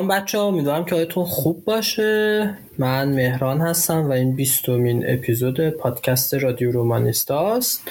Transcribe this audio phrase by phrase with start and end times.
[0.00, 2.54] سلام بچه ها امیدوارم که حالتون خوب باشه.
[2.78, 7.82] من مهران هستم و این بیستمین اپیزود پادکست رادیو رومانیستاست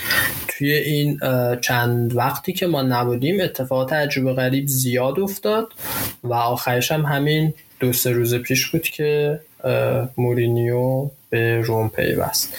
[0.48, 1.20] توی این
[1.62, 5.68] چند وقتی که ما نبودیم اتفاقات عجیب و غریب زیاد افتاد
[6.24, 9.40] و آخرش هم همین دو سه روز پیش بود که
[10.18, 12.54] مورینیو به روم پیوست.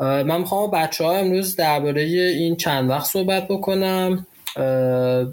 [0.00, 4.26] من می‌خوام بچه ها امروز درباره این چند وقت صحبت بکنم.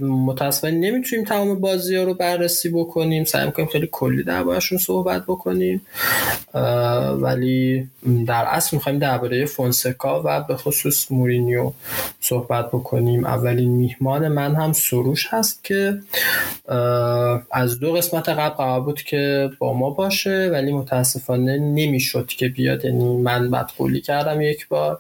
[0.02, 3.24] متاسفانه نمی‌تونیم تمام بازی ها رو بررسی بکنیم.
[3.24, 5.82] سعی می‌کنیم خیلی کلی دربارهشون صحبت بکنیم.
[7.16, 7.88] ولی
[8.28, 11.72] در اصل می‌خوایم درباره فونسکا و به خصوص مورینیو
[12.20, 13.26] صحبت بکنیم.
[13.26, 15.98] اولین میهمان من هم سروش هست که
[17.52, 22.86] از دو قسمت قبل قرار بود که با ما باشه ولی متاسفانه نمی‌شد که بیاد.
[22.86, 25.00] یعنی من بدقولی کردم یک بار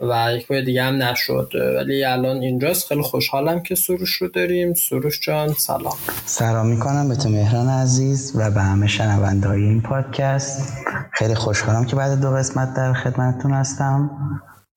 [0.00, 1.50] و یک بار دیگه هم نشد.
[1.76, 2.88] ولی الان اینجاست.
[2.88, 4.74] خیلی خوشحالم که سروش رو داریم.
[4.74, 5.96] سروش جان سلام.
[6.26, 10.72] سلام می‌کنم به تو مهران عزیز و به همه شنونده های این پادکست.
[11.12, 14.10] خیلی خوشحالم که بعد دو قسمت در خدمتتون هستم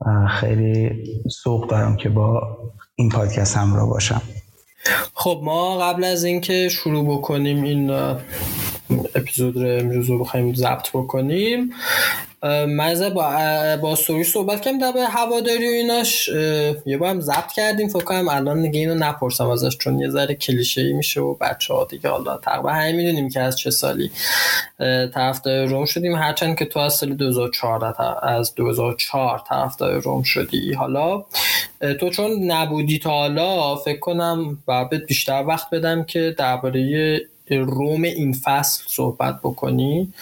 [0.01, 1.03] و خیلی
[1.43, 2.41] سوق دارم که با
[2.95, 4.21] این پادکست همراه باشم.
[5.13, 7.89] خب ما قبل از اینکه شروع بکنیم این
[9.15, 11.69] اپیزود رو امروز رو بخوایم ضبط بکنیم
[12.43, 16.29] من با با سوری صحبت کردم در هواداری و ایناش
[16.85, 20.35] یه با هم ضبط کردیم فکر کنم الان دیگه اینو نپرسم ازش چون یه ذره
[20.35, 24.11] کلیشه ای میشه و بچه ها دیگه حالا تقریبا همین می‌دونیم که از چه سالی
[25.13, 26.15] طرفدار روم شدیم.
[26.15, 30.73] هرچند که تو از سال 2004 از 2004 طرفدار روم شدی.
[30.73, 31.23] حالا
[31.99, 37.21] تو چون نبودی تا حالا فکر کنم باید بیشتر وقت بدم که درباره
[37.55, 40.13] روم این فصل صحبت بکنی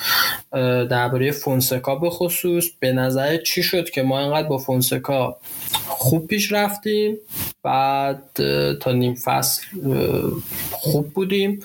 [0.90, 2.66] درباره فونسکا به خصوص.
[2.80, 5.38] به نظر چی شد که ما اینقدر با فونسکا
[5.88, 7.18] خوب پیش رفتیم
[7.64, 8.24] بعد
[8.82, 9.62] تا نیم فصل
[10.72, 11.60] خوب بودیم.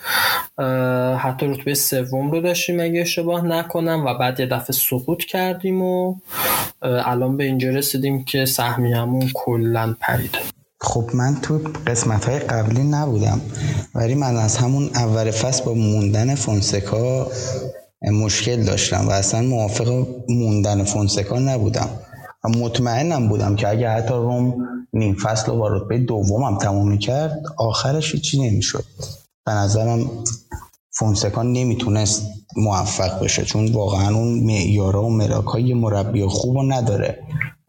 [1.18, 6.14] حتی رتبه سوم رو داشتیم اگه اشتباه نکنم و بعد یه دفعه سقوط کردیم و
[6.82, 10.38] الان به اینجا رسیدیم که سهمیمون کلا پریده
[10.82, 13.40] خب من تو قسمت های قبلی نبودم
[13.94, 17.26] ولی من از همون اول فصل با موندن فونسکا
[18.02, 21.88] مشکل داشتم و اصلا موافق موندن فونسکا نبودم.
[22.44, 24.54] و مطمئنم بودم که اگه حتی روم
[24.92, 28.84] نیم فصل رو با رتبه دومم تمام کرد آخرش هیچی نمی‌شد.
[29.46, 30.10] به نظرم
[30.90, 32.22] فونسکا نمی‌تونست
[32.56, 37.18] موفق بشه چون واقعا اون معیارا و مراک های مربی خوب رو نداره.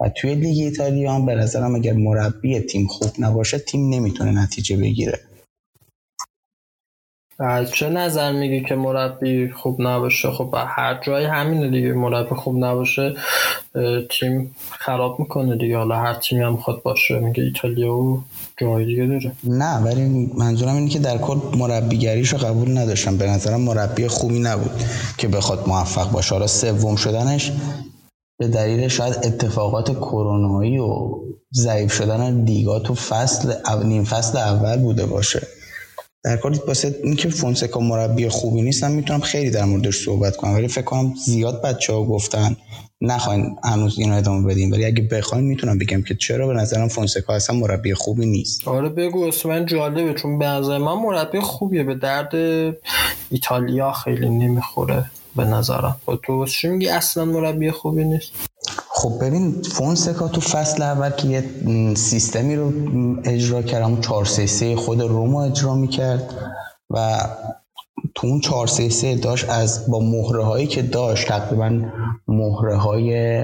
[0.02, 4.78] و توی لیگ ایتالیا هم به نظرم اگر مربی تیم خوب نباشه تیم نمی‌تونه نتیجه
[4.78, 5.20] بگیره.
[7.40, 12.64] از چه نظر میگی که مربی خوب نباشه؟ خب هر جای همینه دیگه مربی خوب
[12.66, 13.16] نباشه
[14.10, 15.78] تیم خراب می‌کنه دیگه.
[15.78, 18.24] حالا هر تیمی هم خود باشه میگه ایتالیا و
[18.58, 19.32] جای دیگه داره.
[19.44, 24.72] نه ولی منظورم اینه که در کل مربیگریشو قبول نداشتم به نظرم مربی خوبی نبود
[25.18, 26.36] که بخواد موفق باشه.
[26.36, 27.52] حالا سوم شدنش
[28.42, 31.10] به دلیل شاید اتفاقات کرونایی و
[31.54, 33.54] ضعیف شدن لیگا تو فصل
[33.84, 35.48] نیم فصل اول بوده باشه.
[36.24, 40.54] در کل واسه اینکه فونسکا مربی خوبی نیست من می‌تونم خیلی در موردش صحبت کنم.
[40.54, 42.56] ولی فکر کنم زیاد بچه ها گفتن
[43.02, 47.34] نخواین هنوز اینو ادامه بدیم ولی اگه بخواین می‌تونم بگم که چرا به نظرم فونسکا
[47.34, 48.68] اصلا مربی خوبی نیست.
[48.68, 50.14] آره بگو من جالبه.
[50.14, 51.84] چون به نظر من مربی خوبیه.
[51.84, 52.36] به درد
[53.32, 55.06] ایتالیا خیلی نمی‌خوره.
[55.36, 55.96] به نظرم.
[56.06, 58.32] با تو چی میگی اصلا مربی خوبی نیست؟
[58.90, 61.44] خب ببین فونسکا تو فصل اول که یه
[61.96, 62.74] سیستمی رو
[63.24, 66.34] اجرا کرد همون 4 3 خود رومو اجرا می‌کرد
[66.90, 67.20] و
[68.16, 71.82] تو اون 4 3 داشت از با مهره هایی که داشت تقریبا
[72.28, 73.44] مهره های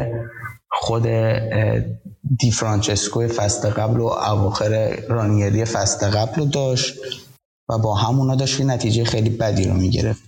[0.72, 1.08] خود
[2.40, 6.96] دی فرانچسکو فصل قبل و اواخر رانیری فصل قبل رو داشت
[7.70, 10.27] و با همونا داشت نتیجه خیلی بدی رو می‌گرفت.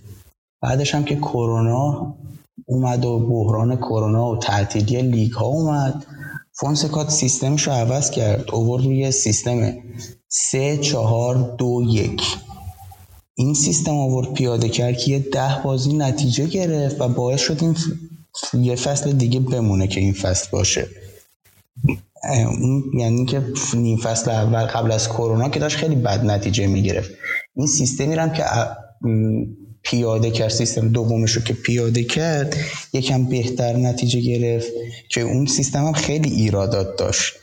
[0.62, 2.14] بعدش هم که کرونا
[2.66, 6.06] اومد و بحران کرونا و تعطیلی لیگ ها اومد
[6.52, 9.72] فونسکات سیستمش رو عوض کرد اوورد روی سیستم
[10.28, 12.22] سه چهار دو یک.
[13.34, 17.76] این سیستم آورد پیاده کرد که یه ده بازی نتیجه گرفت و باعث شد این
[18.64, 20.86] یه فصل دیگه بمونه که این فصل باشه.
[22.98, 23.42] یعنی که
[23.74, 27.10] نیم فصل اول قبل از کرونا که داشت خیلی بد نتیجه می‌گرفت.
[27.56, 28.44] این سیستمی هم که
[29.82, 32.56] پیاده کرد سیستم دومش رو که پیاده کرد
[32.92, 34.72] یکم بهتر نتیجه گرفت
[35.08, 37.34] که اون سیستم هم خیلی ایرادات داشت.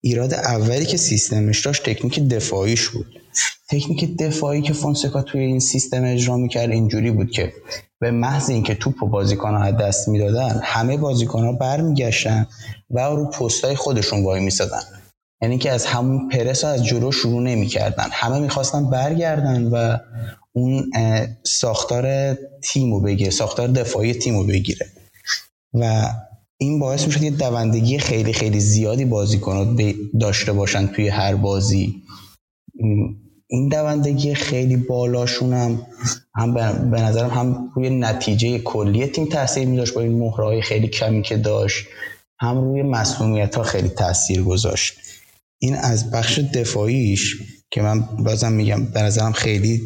[0.00, 3.06] ایراد اولی که سیستمش داشت تکنیک دفاعیش بود.
[3.68, 7.52] تکنیک دفاعی که فونسکا توی این سیستم اجرا می‌کرد اینجوری بود که
[8.00, 12.46] به محض اینکه توپ و بازیکن ها دست می‌دادن همه بازیکن ها برمیگشتن
[12.90, 14.82] و رو پستای خودشون وای میسادن.
[15.42, 18.08] یعنی که از همون پرس از جلو شروع نمی‌کردن.
[18.12, 19.96] همه می‌خواستن برگردن و
[20.56, 20.90] اون
[21.42, 24.86] ساختار تیمو بگیره ساختار دفاعی تیمو بگیره.
[25.74, 26.10] و
[26.58, 32.02] این باعث می‌شد یه دوندگی خیلی خیلی زیادی بازیکنات داشته باشن توی هر بازی.
[33.48, 35.86] این دوندگی خیلی بالاشون هم
[36.34, 36.54] هم
[36.90, 41.36] به نظرم هم روی نتیجه کلی تیم تاثیر میداشت با این مهرهای خیلی کمی که
[41.36, 41.86] داشت
[42.40, 44.94] هم روی مسئولیت ها خیلی تاثیر گذاشت.
[45.58, 47.36] این از بخش دفاعیش
[47.70, 49.82] که من بازم میگم به نظرم خیلی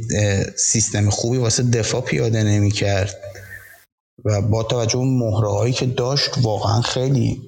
[0.56, 3.15] سیستم خوبی واسه دفاع پیاده نمی کرد
[4.25, 7.43] و با توجه اون مهره که داشت واقعا خیلی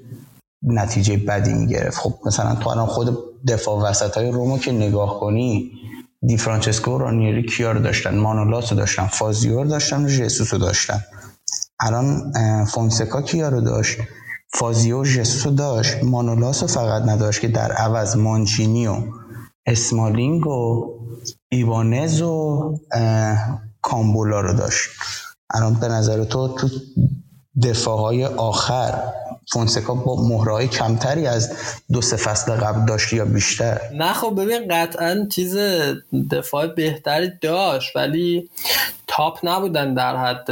[0.62, 1.98] نتیجه بدی می‌گرفت.
[1.98, 3.18] خب مثلا تو الان خود
[3.48, 5.70] دفاع وسط های رومو که نگاه کنی
[6.26, 11.00] دی فرانچسکو رانیری کیا رو داشتن مانولاس رو داشتن فازیور داشتن و جسوس رو داشتن.
[11.80, 12.32] الان
[12.64, 13.98] فونسکا کیا رو داشت
[14.54, 18.96] فازیو جسوس رو داشت مانولاس رو فقط نداشت که در عوض مانچینی و
[19.66, 20.90] اسمالینگ و
[21.48, 22.78] ایوانز و
[23.82, 24.90] کامبولا رو داشت.
[25.50, 26.68] الان به نظر تو تو
[27.62, 29.02] دفاع های آخر
[29.52, 31.52] فونسکا با مهرهای کمتری از
[31.92, 35.56] دو سه فصل قبل داشت یا بیشتر؟ نه خب ببین قطعا چیز
[36.30, 38.50] دفاع بهتری داشت ولی
[39.06, 40.50] تاپ نبودن در حد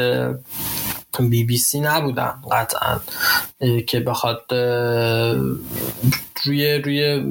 [1.19, 3.01] بی بی سی نبودن قطعا.
[3.87, 4.45] که بخواد
[6.45, 7.25] روی روی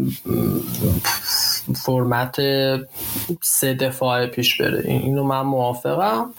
[1.73, 2.35] فرمت
[3.41, 4.83] سه دفاعه پیش بره.
[4.85, 6.33] اینو من موافقم.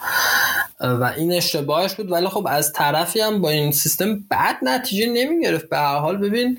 [0.81, 2.13] و این اشتباهش بود.
[2.13, 5.69] ولی خب از طرفی هم با این سیستم بعد نتیجه نمی‌گرفت.
[5.69, 6.59] به هر حال ببین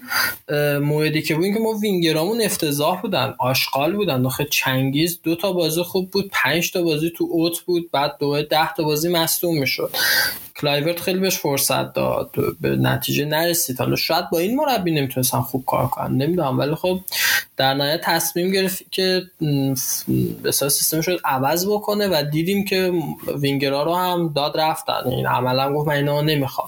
[0.82, 4.22] موردی که بود که ما وینگرامون افتضاح بودن آشغال بودن.
[4.22, 8.42] داخل چنگیز دو تا بازی خوب بود پنج تا بازی تو اوت بود بعد دو
[8.42, 9.92] ده تا بازی مصدوم می‌شد.
[10.62, 12.36] کلایورت خیلی بهش فرصت داد.
[12.62, 13.80] به نتیجه نرسید.
[13.80, 16.18] حالا شاید با این مربی نمی‌تونستن خوب کار کنن.
[16.18, 16.60] نمی‌دونم.
[16.60, 17.00] ولی خب
[17.62, 19.22] در نهایت تصمیم گرفت که
[20.44, 22.94] به سیستمش رو عوض بکنه و دیدیم که
[23.36, 25.02] وینگرها رو هم داد رفتن.
[25.06, 26.68] این عملا گفت من اینا نمی‌خوام.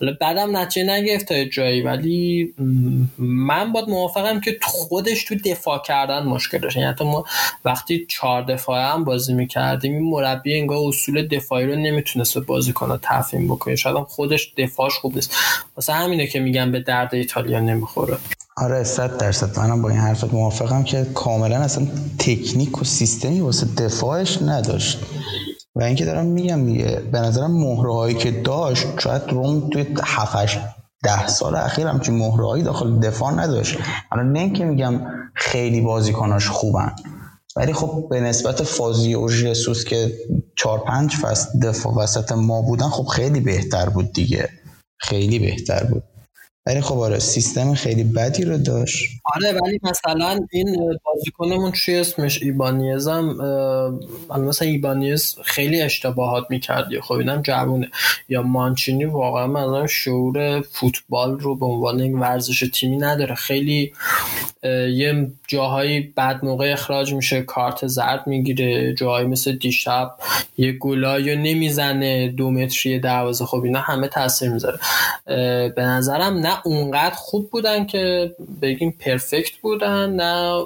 [0.00, 2.54] حالا بعدم نتیجه نگرفت تا جایی ولی
[3.18, 6.76] من باید موافقم که خودش تو دفاع کردن مشکل داشت.
[6.76, 7.24] یعنی ما
[7.64, 12.98] وقتی چهار دفاعه هم بازی می‌کردیم این مربی انگار اصول دفاعی رو نمی‌تونست بازی کنه
[13.02, 13.76] تفهیم بکنه.
[13.76, 15.34] شاید خودش دفاعش خوب نیست.
[15.76, 18.16] واسه همینه که میگم به درد ایتالیا نمی‌خوره.
[18.56, 19.58] آره صد درصد.
[19.58, 21.86] منم با این حرفت موافقم که کاملا اصلا
[22.18, 24.98] تکنیک و سیستمی واسه دفاعش نداشت.
[25.74, 30.58] و اینکه دارم میگم دیگه به نظرم مهره که داشت شاید روم توی 7
[31.02, 33.78] ده سال اخیر همچین مهره داخل دفاع نداشت.
[34.12, 35.00] الان نه که میگم
[35.34, 36.92] خیلی بازیکناش خوبن
[37.56, 40.12] ولی خب به نسبت فازی و جسوس که
[40.56, 44.48] چهار پنج فصل دفاع وسط ما بودن خب خیلی بهتر بود دیگه.
[44.98, 46.02] خیلی بهتر بود.
[46.66, 49.10] ولی خب آره سیستم خیلی بدی رو داشت.
[49.34, 53.24] آره ولی مثلا این بازیکنمون چی اسمش؟ ایبانیز هم
[54.30, 57.00] مثلا ایبانیز خیلی اشتباهات می‌کرد.
[57.02, 57.90] خب اینم جوونه.
[58.28, 63.34] یا مانچینی واقعا مثلا شعور فوتبال رو به عنوان یک ورزش تیمی نداره.
[63.34, 63.92] خیلی
[64.94, 70.10] یه جاهایی بعد موقع اخراج میشه کارت زرد می‌گیره جاهایی مثل دیشب
[70.58, 74.78] یه گلایی نمی‌زنه دو متری دروازه خب اینا همه تاثیر می‌ذاره.
[75.76, 80.64] به نظرم نه اونقدر خوب بودن که بگیم پرفکت بودن نه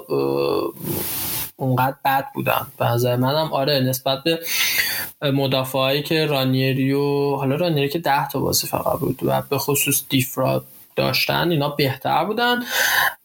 [1.55, 2.67] اونقدر بد بودن.
[2.77, 6.91] به نظر منم آره نسبت به مدافعایی که رانیری
[7.35, 10.65] حالا رانیری که ده تا بازی فقط بود و به خصوص دیفراد
[10.95, 12.59] داشتن اینا بهتر بودن.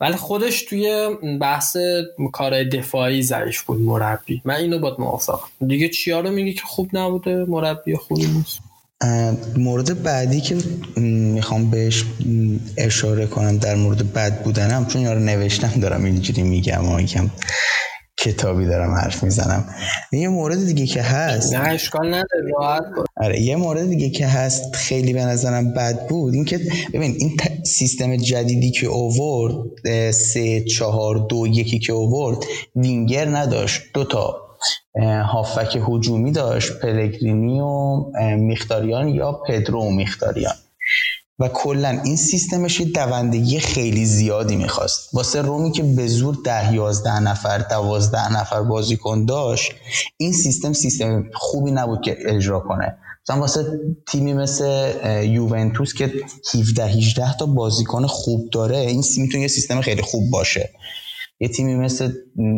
[0.00, 1.08] ولی خودش توی
[1.40, 1.76] بحث
[2.32, 4.42] کار دفاعی ضعیف بود مربی.
[4.44, 5.48] من اینو باید موافقم.
[5.66, 8.60] دیگه چیا رو میگی که خوب نبوده؟ مربی خوبی نیست.
[9.56, 10.56] مورد بعدی که
[11.00, 12.04] می‌خوام بهش
[12.76, 17.00] اشاره کنم در مورد بد بودنم چون یارو نوشتم دارم اینجوری میگم و
[18.16, 19.64] کتابی دارم حرف می‌زنم.
[20.12, 21.54] یه مورد دیگه که هست.
[21.54, 22.82] نه اشکال نداره راحت
[23.16, 26.60] آره یه مورد دیگه که هست خیلی به نظرم بد بود این که
[26.94, 32.38] ببین این سیستم جدیدی که اوورد سه چهار دو یکی که اوورد
[32.76, 33.82] وینگر نداشت.
[33.94, 34.43] دو تا
[35.32, 38.04] هافک هجومی داشت پلگرینی و
[38.36, 40.54] میختاریان یا پدرو و میختاریان
[41.38, 45.14] و کلا این سیستمش یه دوندگی خیلی زیادی می‌خواست.
[45.14, 49.72] واسه رومی که به زور ده یازده نفر دوازده نفر بازیکن داشت
[50.16, 52.96] این سیستم سیستم خوبی نبود که اجرا کنه.
[53.28, 54.92] مثلا واسه تیمی مثل
[55.24, 56.12] یوونتوس که
[56.54, 60.70] 17 18 تا بازیکن خوب داره این می‌تونه یه سیستم خیلی خوب باشه.
[61.40, 62.12] یه تیمی مثل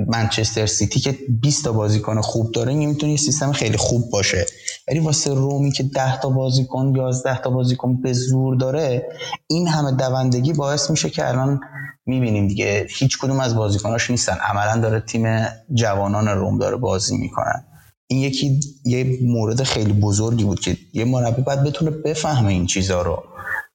[0.06, 4.46] منچستر سیتی که 20 تا بازیکن خوب داره این می‌تونه یه سیستم خیلی خوب باشه.
[4.88, 9.08] ولی واسه رومی که 10 تا بازیکن 11 تا بازیکن به زور داره
[9.46, 11.60] این همه دوندگی باعث میشه که الان
[12.06, 14.36] می‌بینیم دیگه هیچ کدوم از بازیکناش نیستن.
[14.50, 17.64] عملا داره تیم جوانان روم داره بازی می‌کنن.
[18.06, 23.02] این یکی یه مورد خیلی بزرگی بود که یه مربی باید بتونه بفهمه این چیزها
[23.02, 23.22] رو.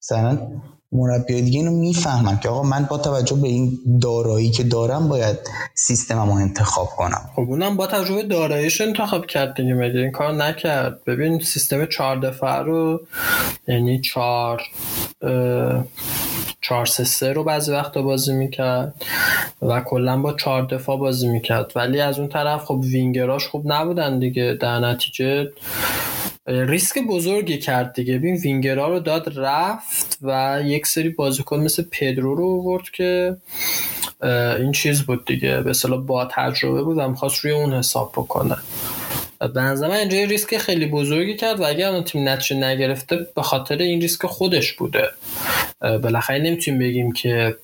[0.04, 0.40] مثلا
[0.92, 5.38] مربی دیگه اینو می‌فهمن که آقا من با توجه به این دارایی که دارم باید
[5.76, 7.30] سیستممو انتخاب کنم.
[7.36, 11.86] خب اونم با توجه به داراییش انتخاب کرد دیگه مگه این کار نکرد؟ ببین سیستم
[11.86, 13.02] چهار دفعه رو
[13.68, 14.62] یعنی چهار
[16.62, 18.94] چهار سه سه رو بعضی وقتا بازی می‌کرد
[19.62, 21.72] و کلا با چهار دفاع بازی می‌کرد.
[21.76, 24.58] ولی از اون طرف خب وینگراش خوب نبودن دیگه.
[24.62, 25.52] در نتیجه
[26.52, 28.18] ریسک بزرگی کرد دیگه.
[28.18, 33.38] ببین وینگرها رو داد رفت و یک سری بازیکن مثل پدرو رو آورد که
[34.60, 35.62] این چیز بود دیگه.
[35.62, 35.74] به
[36.08, 38.58] با تجربه بود و می‌خواست روی اون حساب بکنه.
[39.54, 43.42] به نظر من اینجا ریسک خیلی بزرگی کرد و اگر اون تیم نتیجه نگرفته به
[43.42, 45.10] خاطر این ریسک خودش بوده.
[45.82, 47.56] بالاخره نمی‌تونیم بگیم که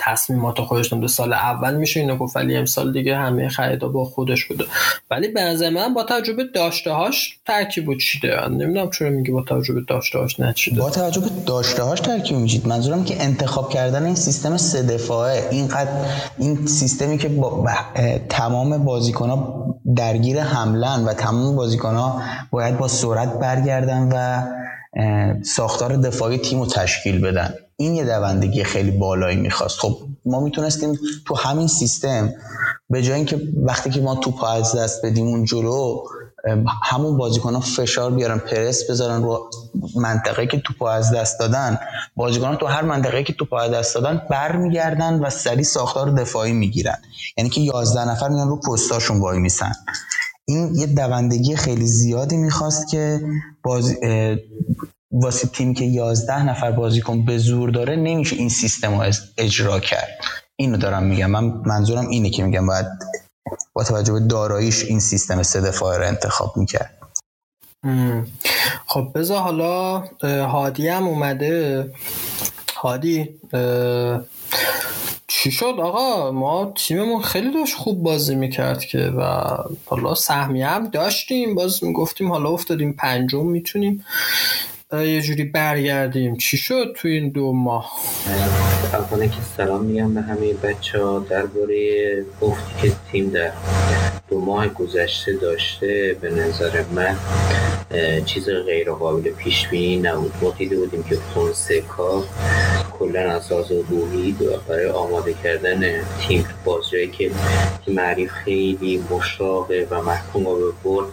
[0.00, 2.00] تصمیمات خودش دو سال اول میشه.
[2.00, 4.64] اینو گفت ولی امسال دیگه همه خریدا با خودش بوده.
[5.10, 9.80] ولی به نظر من با تجربه داشته هاش ترکیب چیده نمی‌دونم چرا میگه با تجربه
[9.88, 14.56] داشته هاش نچیده با تجربه داشته هاش ترکیب میشید منظورم که انتخاب کردن این سیستم
[14.56, 15.90] سه دفاعه اینقدر
[16.38, 17.68] این سیستمی که با
[18.28, 24.42] تمام بازیکن ها درگیر حملن و تمام بازیکن ها باید با سرعت برگردن و
[25.42, 27.54] ساختار دفاعی تیم رو تشکیل بدن.
[27.76, 29.78] این یه دوندگی خیلی بالایی می‌خواست.
[29.78, 32.32] خب ما می‌تونستیم تو همین سیستم
[32.90, 36.02] به جای اینکه وقتی که ما توپ از دست بدیم اون جلو
[36.82, 39.50] همون بازیکن ها فشار بیارن پرس بذارن رو
[39.96, 41.78] منطقه که توپ از دست دادن.
[42.16, 46.52] بازیکن ها تو هر منطقه که توپ از دست دادن برمیگردن و سریع ساختار دفاعی
[46.52, 46.98] می‌گیرن.
[47.36, 49.72] یعنی که 11 نفر میان رو پستاشون وای میسن.
[50.44, 53.20] این یه دوندگی خیلی زیادی می‌خواست که
[53.64, 53.94] باز
[55.12, 60.18] واسه تیم که 11 نفر بازیکن به زور داره نمیشه این سیستم رو اجرا کرد.
[60.56, 61.30] اینو دارم میگم.
[61.30, 62.86] من منظورم اینه که میگم باید
[63.72, 66.98] با توجه به داراییش این سیستم سه دفاعه رو انتخاب می‌کرد.
[68.86, 69.98] خب بذار حالا
[70.46, 71.90] هادی هم اومده.
[72.76, 73.28] هادی
[75.26, 79.22] چی شد آقا؟ ما تیممون خیلی داشت خوب بازی می‌کرد که و
[79.86, 81.54] حالا سهمیه هم داشتیم.
[81.54, 84.04] باز می‌گفتیم حالا افتادیم پنجم می‌تونیم
[84.92, 86.36] یه جوری برگردیم.
[86.36, 87.90] چی شد تو این دو ماه؟
[88.92, 93.52] اولا که سلام میگم به همه بچه ها درباره گفتی که تیم در
[94.30, 97.16] دو ماه گذشته داشته به نظر من
[98.24, 100.32] چیز غیر قابل پیش بینی نبود.
[100.42, 102.24] ما دیده بودیم که فونسکا
[102.98, 104.36] کلا اساس روحی
[104.68, 107.30] برای آماده کردن تیم بازجایی که
[107.88, 111.06] معریف خیلی مشاقه و محکوم به برد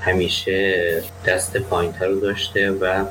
[0.00, 3.04] همیشه دست پایینتر رو داشته و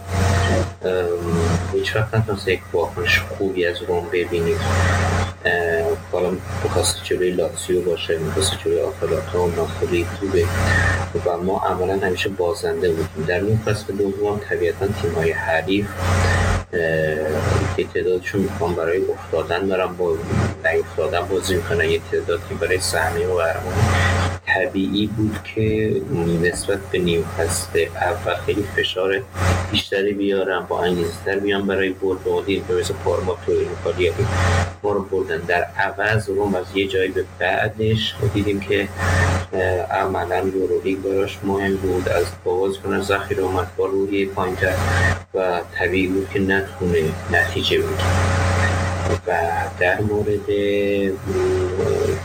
[1.73, 4.57] هیچ وقت نتونسته یک واکنش خوبی از روم ببینید
[6.11, 6.31] حالا
[6.63, 10.45] می‌خواست جلوی لاتسیو باشه می‌خواست جلوی آتالانتا و ناپولی خوبه.
[11.25, 13.25] و ما عملا همیشه بازنده بودیم.
[13.27, 15.85] در این فصل دوم طبیعتا تیم‌های حریف
[17.77, 20.17] یه تعدادشون می‌خوام برای افتادن دارم با
[20.65, 21.89] نیفتادن بازی می‌کنن.
[21.89, 24.30] یه تعدادی برای سهمیه و قهرمانی.
[24.47, 25.95] طبیعی بود که
[26.43, 29.21] نسبت به فصل اول خیلی فشار
[29.71, 33.51] بیشتری بیارم با انگیزتر بیان برای برد و دید به مثل پارما تو
[34.83, 38.87] ما رو بردن در عوض روم از یه جایی به بعدش دیدیم که
[39.91, 42.09] عملا یورولیگ براش مهم بود.
[42.09, 44.73] از باز کنه زخیر اومد با روی پایینتر
[45.33, 48.01] و طبیعی بود که نتونه نتیجه بود
[49.27, 49.33] و
[49.79, 50.47] در مورد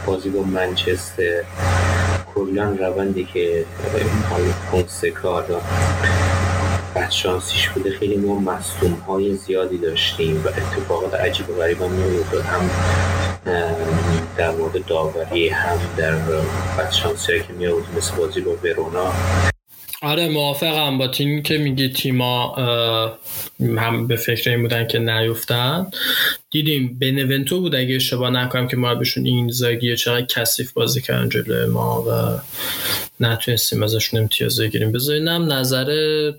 [0.06, 1.42] بازی با منچستر
[2.36, 3.64] کلا روندی که
[4.70, 5.44] فونسکا
[7.10, 12.42] شانسیش بوده خیلی ما مصوم های زیادی داشتیم و اتفاقات عجیب و غریب هم میافتاد
[12.42, 12.70] هم
[14.36, 16.14] در مورد داوری هم در
[16.90, 17.66] شانسی که می
[17.96, 19.12] مثل بازی با ورونا.
[20.02, 22.54] آره موافقم با تیم که میگی تیما
[23.60, 25.86] هم به فکر این بودن که نیفتن.
[26.50, 31.28] دیدیم بنونتو بود اگه اشتباه نکنم که ما بهشون این زاگیه چقدر کثیف بازی کردن
[31.28, 32.40] جلوی ما و
[33.20, 34.92] نتونستیم ازشون امتیاز بگیریم.
[34.92, 35.86] بذارینم نظر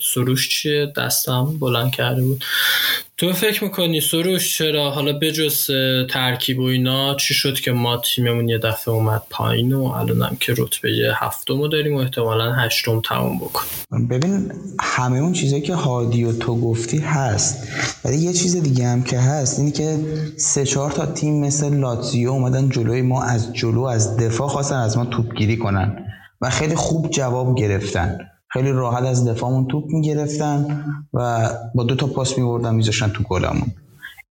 [0.01, 2.43] سروش چیه؟ دستم بلند کرده بود.
[3.19, 5.67] تو فکر می‌کنی سروش چرا؟ حالا بجز
[6.09, 10.53] ترکیب و اینا چی شد که ما تیممون یه دفعه اومد پایین و الانم که
[10.57, 13.63] رتبه هفتم داریم و احتمالا هشتم تموم بکن
[14.09, 17.67] ببین همه اون چیزایی که هادی و تو گفتی هست.
[18.05, 19.97] ولی یه چیز دیگه هم که هست اینی که
[20.37, 24.97] سه چهار تا تیم مثل لاتزیو اومدن جلوی ما از جلو از دفاع خواستن از
[24.97, 26.05] ما توپگیری کنن
[26.41, 28.19] و خیلی خوب جواب گرفتن.
[28.49, 33.71] خیلی راحت از دفاعمون توپ می‌گرفتن و با دو تا پاس میوردن میذاشتن تو گلمون.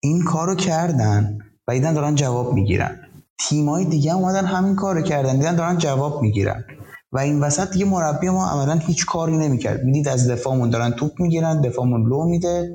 [0.03, 1.37] این کارو کردن
[1.67, 2.99] و دیدن دارن جواب می‌گیرن.
[3.39, 6.65] تیمای دیگه اومدن همین کارو کردن دیدن دارن جواب می‌گیرن.
[7.11, 9.83] و این وسط دیگه مربی ما عملا هیچ کاری نمی‌کرد.
[9.83, 12.73] می‌دید از دفاعمون دارن توپ می‌گیرن دفاعمون لو میده.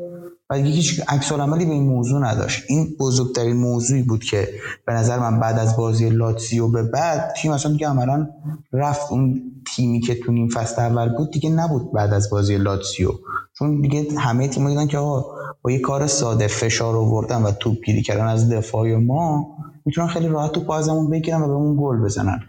[0.50, 2.64] و دیگه هیچ عکس عملی به این موضوع نداشت.
[2.68, 4.48] این بزرگترین موضوعی بود که
[4.86, 8.28] به نظر من بعد از بازی لاتزیو به بعد تیم اصلا دیگه عملا
[8.72, 9.42] رفت اون
[9.76, 13.10] تیمی که تو نیم فصل اول بود دیگه نبود بعد از بازی لاتزیو.
[13.58, 15.24] چون دیگه همه تیم دیدن که آقا
[15.62, 19.46] با یه کار ساده فشار آوردن و توپ گیری کردن از دفاع ما
[19.84, 22.40] می‌تونن خیلی راحت توپ ازمون بگیرن و به اون گل بزنن.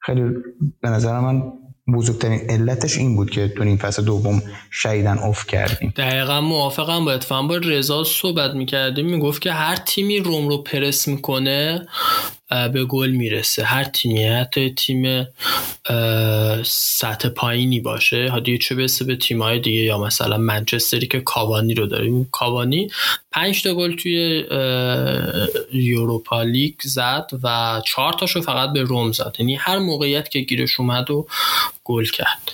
[0.00, 0.22] خیلی
[0.80, 1.42] به نظر من
[1.94, 5.92] بزرگترین علتش این بود که تو این فصل دوم شهیدن اوف کردیم.
[5.96, 9.06] دقیقا موافقم با اتفاقا با رضا صحبت می‌کردیم.
[9.06, 11.86] می‌گفت که هر تیمی روم رو پرس می‌کنه
[12.72, 13.64] به گل می‌رسه.
[13.64, 15.26] هر تیمی حتی تیم
[16.64, 21.86] سطح پایینی باشه حالا چه برسه به تیم‌های دیگه؟ یا مثلا منچستری که کاوانی رو
[21.86, 22.90] داریم کاوانی
[23.32, 24.44] پنج تا گل توی
[25.72, 29.36] یوروپا لیگ زد و چهار تاشو فقط به روم زد.
[29.38, 31.26] یعنی هر موقعیت که گیرش اومد و
[31.84, 32.52] گل کرد.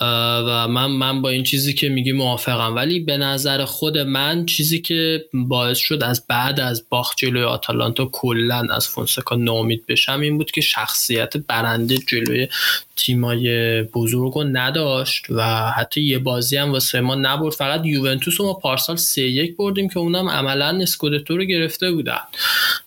[0.00, 2.74] و من من با این چیزی که میگی موافقم.
[2.74, 8.08] ولی به نظر خود من چیزی که باعث شد از بعد از باخت جلوی آتالانتا
[8.12, 12.48] کلا از فونسکا نامید بشم این بود که شخصیت برنده جلوی
[12.96, 17.52] تیمای بزرگ رو نداشت و حتی یه بازی هم واسه ما نبرد.
[17.52, 22.20] فقط یوونتوس رو ما پارسال سه یک بردیم که اونم عملا اسکودتو رو گرفته بودن.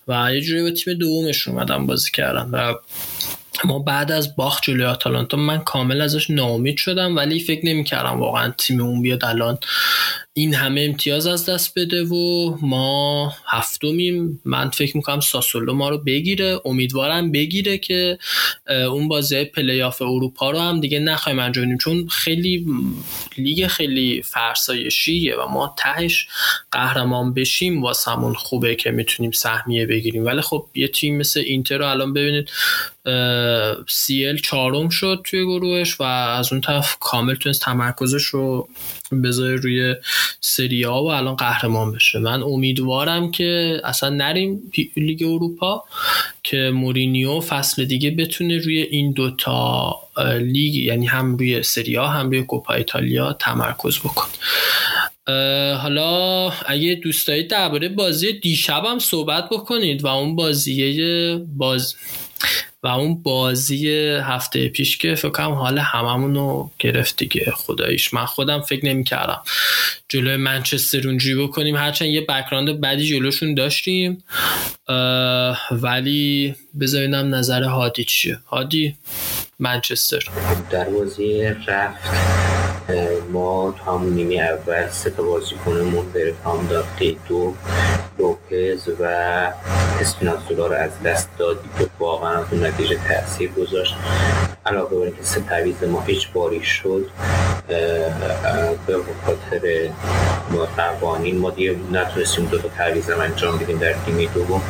[0.08, 2.74] و یه جوری با تیم دومش اومدن بازی کردن و
[3.64, 8.54] ما بعد از باخت جلوی آتالانتا من کامل ازش ناامید شدم ولی فکر نمی‌کردم واقعا
[8.58, 9.58] تیم اون بیاد الان
[10.36, 14.40] این همه امتیاز از دست بده و ما هفتمیم.
[14.44, 16.60] من فکر می‌کنم ساسولو ما رو بگیره.
[16.64, 18.18] امیدوارم بگیره که
[18.68, 22.66] اون بازی پلی آف اروپا رو هم دیگه نخوایم انجام چون خیلی
[23.38, 26.28] لیگ خیلی فرسایشیه و ما تهش
[26.72, 30.24] قهرمان بشیم واسمون خوبه که می‌تونیم سهمیه بگیریم.
[30.24, 32.50] ولی خب یه تیم مثل اینتر رو الان ببینید
[33.88, 38.68] سیل چهارم شد توی گروهش و از اون طرف کامل تونست تمرکزش رو
[39.24, 39.94] بذاره روی
[40.40, 42.18] سریا و الان قهرمان بشه.
[42.18, 45.84] من امیدوارم که اصلا نریم لیگ اروپا
[46.42, 49.96] که مورینیو فصل دیگه بتونه روی این دوتا
[50.40, 54.26] لیگ یعنی هم روی سریا هم روی کوپا ایتالیا تمرکز بکن.
[55.82, 61.94] حالا اگه دوست دارید درباره بازی دیشب هم صحبت بکنید و اون بازیه باز
[62.84, 63.88] و اون بازی
[64.22, 67.52] هفته پیش که فکر کنم حال هممون رو گرفت دیگه.
[67.56, 68.14] خداییش.
[68.14, 69.42] من خودم فکر نمی‌کردم
[70.08, 71.76] جلوی منچستر اونجوری بکنیم.
[71.76, 74.24] هرچند یه بکراند بدی جلوشون داشتیم.
[75.70, 78.38] ولی بذارینم نظر هادی چیه.
[78.46, 78.96] هادی
[79.58, 80.28] منچستر.
[80.70, 82.10] در بازی رفت
[83.32, 86.84] ما تا همون نیمه اول سه تا بازیکنمون برکام داد.
[87.28, 87.54] دو
[88.18, 89.04] لوپز و
[90.00, 93.94] اسپینازولا رو از دست دادی که واقعا تو نتیجه تاثیر گذاشت.
[94.66, 97.10] علاوه بر اینکه سه تعویض ما هیچ باری شد
[98.86, 99.90] به خاطر
[100.76, 104.62] قوانین ما دیگه نتونستیم دو تا تعویض انجام بدیم در نیمه دوم.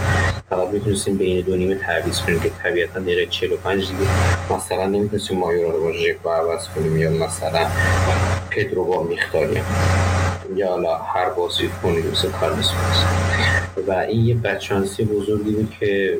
[0.50, 4.10] فقط می‌تونستیم بین دو نیمه تعویض کنیم که طبیعتا دقیقه 45 دیگه.
[4.56, 7.66] مثلا نمی‌تونستیم مایورا رو با ژکو عوض کنیم یا مثلا
[8.50, 9.64] پدرو با میختاریم
[10.56, 12.70] یا حالا هر بازی کنی مثل کارلس
[13.86, 16.18] و این یه بدشانسی بزرگی بود که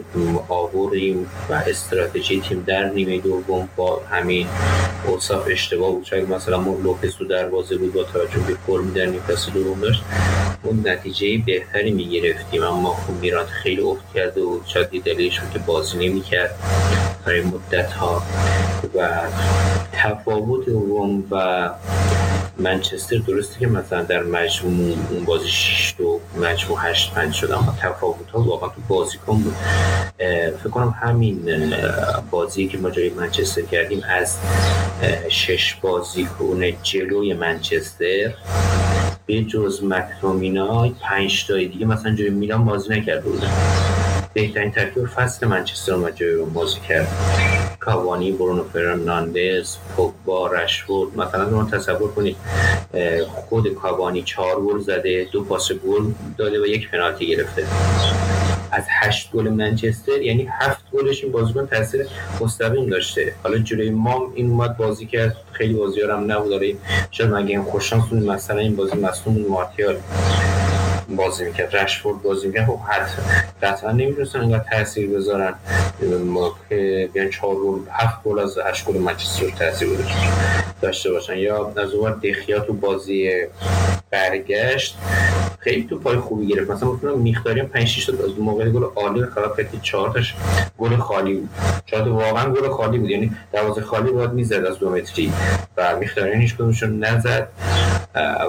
[0.48, 4.46] آوردیم و استراتژی تیم در نیمه دوم با همین
[5.06, 6.04] اوصاف اشتباه بود.
[6.04, 9.20] شاید مثلا ما لوپس تو دروازه بود با توجه به فرمی در نیمه
[9.54, 10.02] دوم داشت.
[10.62, 16.08] اون نتیجه بهتری می‌گرفتیم اما خب میران خیلی افت کرده و شاید دلیلش که بازی
[16.08, 16.54] نمی‌کرد.
[17.26, 18.22] برای مدت ها
[18.94, 19.20] و
[19.92, 21.70] تفاوت روم و
[22.58, 27.74] منچستر درسته که مثلا در مجموع اون بازی 6 دو مجموع 8 5 شد اما
[27.80, 29.54] تفاوت ها واقعا تو بازیکن بود.
[30.60, 31.74] فکر کنم همین
[32.30, 34.36] بازی که ما جای منچستر کردیم از
[35.28, 38.34] شش بازیکن جلوی منچستر
[39.26, 43.50] به جز مکتومینای پنج تای دیگه مثلا جای میلان بازی نکرده بودن.
[44.34, 47.08] بهترین ترکیب فصل منچستر رو بازی کرد.
[47.80, 51.16] کاوانی برونو فرناندز پوگبا رشفورد.
[51.18, 52.36] مثلا رو تصور کنید
[53.28, 57.66] خود کاوانی چهار گل زده دو پاس گل داده و یک پنالتی گرفته.
[58.72, 62.06] از هشت گل منچستر یعنی هفت گلش این بازیکن تاثیر
[62.40, 63.34] مستقیم داشته.
[63.42, 65.36] حالا جلوی ما این اومد بازی کرد.
[65.52, 66.62] خیلی بازیار هم نبود.
[67.10, 69.96] شاید مگه این خوششانس مثلا این بازی مصدوم مارتیال.
[71.08, 71.76] بازی می‌کرد.
[71.76, 72.66] رشفورد بازی می‌کرد.
[72.66, 72.78] خب
[73.62, 75.54] قطعا نمی‌دونستن اینقدر تاثیر بذارن.
[76.24, 79.88] ما که بیان چهار گل هفت گل از هشت گل منچستر تاثیر
[80.82, 81.36] داشته باشن.
[81.36, 83.30] یا از اون دخیا تو بازی
[84.14, 84.96] برگشت.
[85.58, 86.70] خیلی تو پای خوبی گرفت.
[86.70, 90.34] مثلا مثلا میخداری 5 6 تا از موقع گل عالی خراب کرد 4 تاش
[90.78, 91.48] گل خالی بود.
[91.86, 93.10] 4 واقعا گل خالی بود.
[93.10, 95.32] یعنی دروازه خالی بود می‌زد از دو متری.
[95.76, 97.48] و میخداری هیچ کدومشون نزد.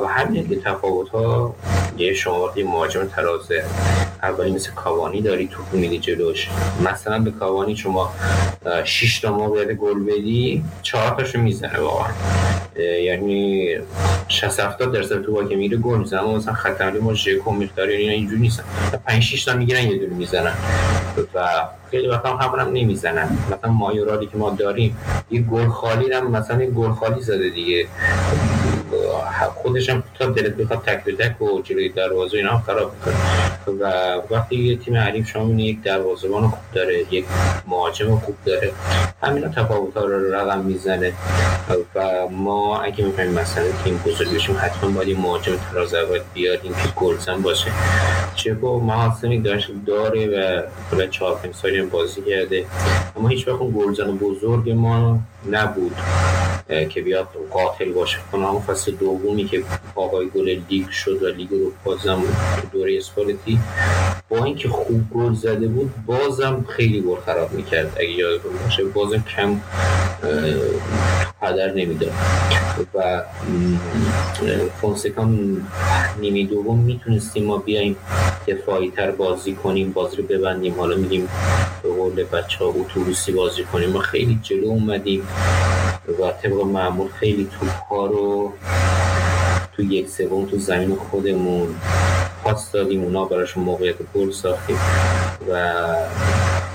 [0.04, 1.56] و همین تفاوت ها
[1.98, 3.64] یه شما وقتی مهاجم ترازه
[4.24, 6.50] اولی مثل کاوانی داری تو میدی جلوش.
[6.86, 8.14] مثلا به کاوانی شما
[8.84, 12.12] 6 تا موقعیت گل بدی 4 تاشو می‌زنه واقعا.
[13.04, 13.70] یعنی
[14.28, 16.22] 60 70 درصد تو که میره گل می‌زنه.
[16.22, 18.64] اما مثلا خطرلی ما ژکو میختار یعنی اینجوری نیستن.
[19.06, 20.54] 5 6 تا می‌گیرن یه دونه می‌زنن.
[21.34, 21.48] و
[21.92, 23.38] خیلی وقتا هم همون هم نمی‌زنن.
[23.48, 24.98] مثلا مایورالی که ما داریم
[25.32, 27.88] یه گل خالی هم مثلا گل خالی زده دیگه.
[29.56, 33.16] خودش هم تا دلت بخواد تک به تک و جلوی دروازه اینا خراب می‌کنه.
[33.80, 37.26] و وقتی یه تیم حریف شما یک دروازه‌بان خوب داره یک
[37.68, 38.72] مهاجم خوب داره.
[39.24, 41.14] همینا تفاوت ها رو رقم می‌زنه.
[41.96, 46.74] و ما اگه می‌خوایم مثلا تیم بزرگ بشیم حتما باید این مهاجم تراز اول بیاریم
[46.74, 47.72] که گلزن باشه.
[48.36, 52.66] چه با محاسنی داشت داره و کلا چهار پنج سالی هم بازی کرده.
[53.18, 55.96] اما هیچ وقت گلزن بزرگ ما نبود
[56.90, 58.18] که بیاد قاتل باشه.
[58.32, 59.64] کنه همون فصل دومی که
[59.96, 62.24] آقای گل لیگ شد و لیگ رو بازم
[62.72, 63.60] دوره اسپالتی
[64.30, 67.98] با اینکه خوب گل زده بود بازم خیلی گل خراب می‌کرد.
[68.00, 69.62] اگه یادتون باشه بازم کم
[71.48, 72.12] هدر نمی‌داد
[72.94, 73.24] و
[74.82, 75.62] فونسکان
[76.22, 77.96] نیمه دوم می‌تونستیم ما بیایم
[78.48, 80.74] دفاعی تر بازی کنیم بازی رو ببندیم.
[80.74, 81.28] حالا میگیم
[81.84, 83.90] به قول بچه ها اتوبوسی بازی کنیم.
[83.90, 85.28] ما خیلی جلو اومدیم
[86.08, 88.54] و طبق معمول خیلی توپ ها رو
[89.74, 91.76] تو یک سوم تو زمین خودمون
[92.46, 94.78] پاس دادیم اونا براشون موقعیت گل ساختیم
[95.52, 95.86] و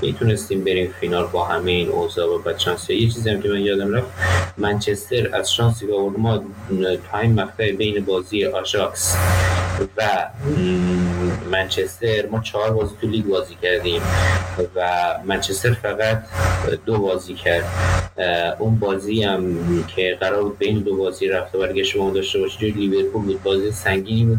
[0.02, 2.94] می‌تونستیم بریم فینال با همه این اوضاع و بدشانسی.
[2.94, 4.06] یه چیزی هم که من یادم رفت
[4.58, 6.38] منچستر از شانسی که ما
[6.78, 9.16] تو این مقطع بین بازی آژاکس
[9.96, 10.26] و
[11.50, 14.02] منچستر ما چهار بازی تو لیگ بازی کردیم
[14.76, 16.22] و منچستر فقط
[16.86, 17.64] دو بازی کرد.
[18.58, 23.22] اون بازی هم که قرار بود بین دو بازی رفته برگشت ما داشته جوی لیورپول
[23.22, 23.42] بود.
[23.42, 24.38] بازی سنگینی بود.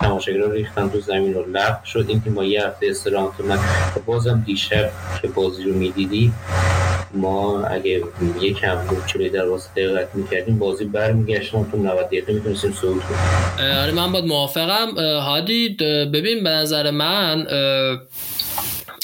[0.00, 2.04] تماشاگرها ریختن تو زمین رو لغو شد.
[2.08, 3.58] این تیم با یه هفته استراحت اومد
[3.96, 4.90] و بازم دیشب
[5.22, 6.32] که بازی رو می‌دیدی
[7.14, 8.02] ما اگه
[8.40, 13.02] یکم چلی در واسه دقت می‌کردیم بازی برمیگشتم تو 90 دقیقه می‌تونستیم صعود
[13.82, 14.96] آره من باید موافقم.
[15.20, 15.68] هادی
[16.14, 17.46] ببین به نظر من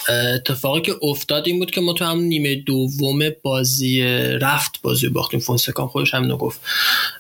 [0.09, 4.03] اتفاقی که افتاد این بود که ما تو هم نیمه دوم بازی
[4.41, 6.61] رفت بازی باختیم فونسکان خودش هم گفت.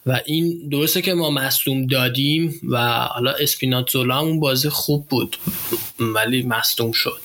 [0.06, 5.36] و این درسته که ما مصدوم دادیم و حالا اسپیناتزولا اون بازی خوب بود
[6.00, 7.20] ولی مصدوم شد.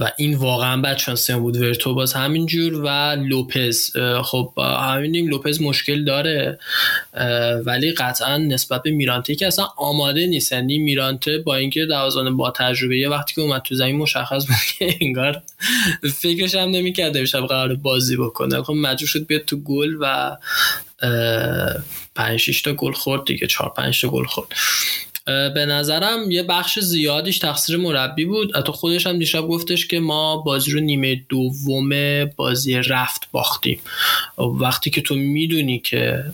[0.00, 1.56] و این واقعا بد شانسی بود.
[1.56, 3.96] ورتو باز همینجور و لوپز.
[4.24, 6.58] خب همینیم لوپز مشکل داره.
[7.66, 10.52] ولی قطعا نسبت به میرانته که اصلا آماده نیست.
[10.52, 14.56] یعنی میرانته با اینکه دوازان با تجربه یه وقتی که اومد تو زمین مشخص بود
[14.78, 15.42] که انگار
[16.14, 18.62] فکرش هم نمی‌کرده بشه قرار بازی بکنه.
[18.62, 20.36] خب مجبور شد بیاد تو گل و
[22.14, 23.46] 5 تا گل خورد دیگه.
[23.46, 24.48] 4 5 تا گل خورد.
[25.26, 28.56] به نظرم یه بخش زیادیش تقصیر مربی بود.
[28.56, 31.90] حتی خودش هم دیشب گفتش که ما بازی رو نیمه دوم
[32.36, 33.80] بازی رفت باختیم.
[34.38, 36.24] وقتی که تو می‌دونی که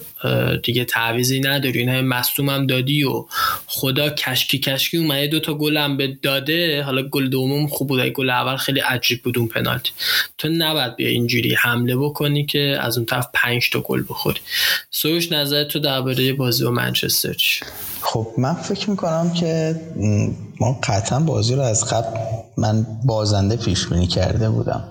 [0.63, 3.27] دیگه تعویزی نداری همه مصوم هم دادی و
[3.67, 6.83] خدا کشکی کشکی اومده دو تا گلم به داده.
[6.83, 9.93] حالا گل دومم خوب بود گل اول خیلی عجیب بود اون پنالتی.
[10.39, 14.41] تو نباید بیا اینجوری حمله بکنی که از اون طرف پنج تا گل بخوری.
[14.91, 17.61] سوش نظر تو درباره بازی و منچستر چی؟
[18.13, 19.81] خب من فکر می‌کنم که
[20.61, 22.19] ما قطعا بازی رو از قبل
[22.57, 24.85] من بازنده پیش بینی کرده بودم.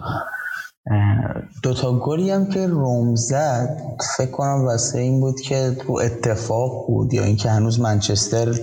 [1.63, 3.81] دوتا گلی هم که روم زد
[4.17, 8.55] فکر کنم واسه این بود که رو اتفاق بود یا اینکه هنوز منچستر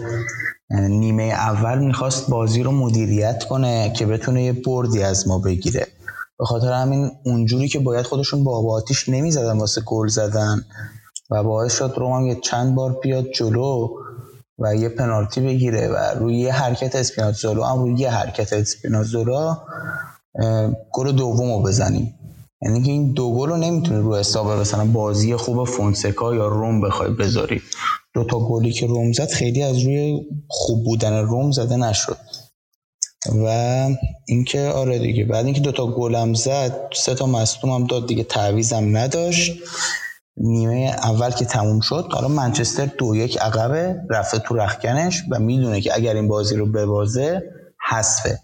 [0.70, 5.86] نیمه اول می‌خواست بازی رو مدیریت کنه که بتونه یه بردی از ما بگیره.
[6.38, 10.62] به خاطر همین اونجوری که باید خودشون با آتیش نمی‌زدن واسه گل زدن
[11.30, 13.88] و باعث شد روم هم یه چند بار بیاد جلو.
[14.58, 19.58] و یه پنالتی بگیره و روی یه حرکت اسپینازولا هم روی یه حرکت اسپینازولا
[20.92, 22.14] گل دوم رو بزنیم.
[22.62, 26.80] یعنی که این دو گل رو نمی‌تونه رو حساب مثلا بازی خوب فونسکا یا روم
[26.80, 27.62] بخوای بذاری.
[28.14, 32.16] دو تا گلی که روم زد خیلی از روی خوب بودن روم زده نشد.
[33.44, 33.46] و
[34.26, 38.96] اینکه آره دیگه بعد اینکه دوتا گلم زد سه تا مصدوم هم داد دیگه تعویزم
[38.96, 39.52] نداشت.
[40.40, 45.80] نیمه اول که تموم شد حالا منچستر دو یک عقبه رفته تو رخکنش و می‌دونه
[45.80, 47.42] که اگر این بازی رو ببازه
[47.90, 48.38] حذفه.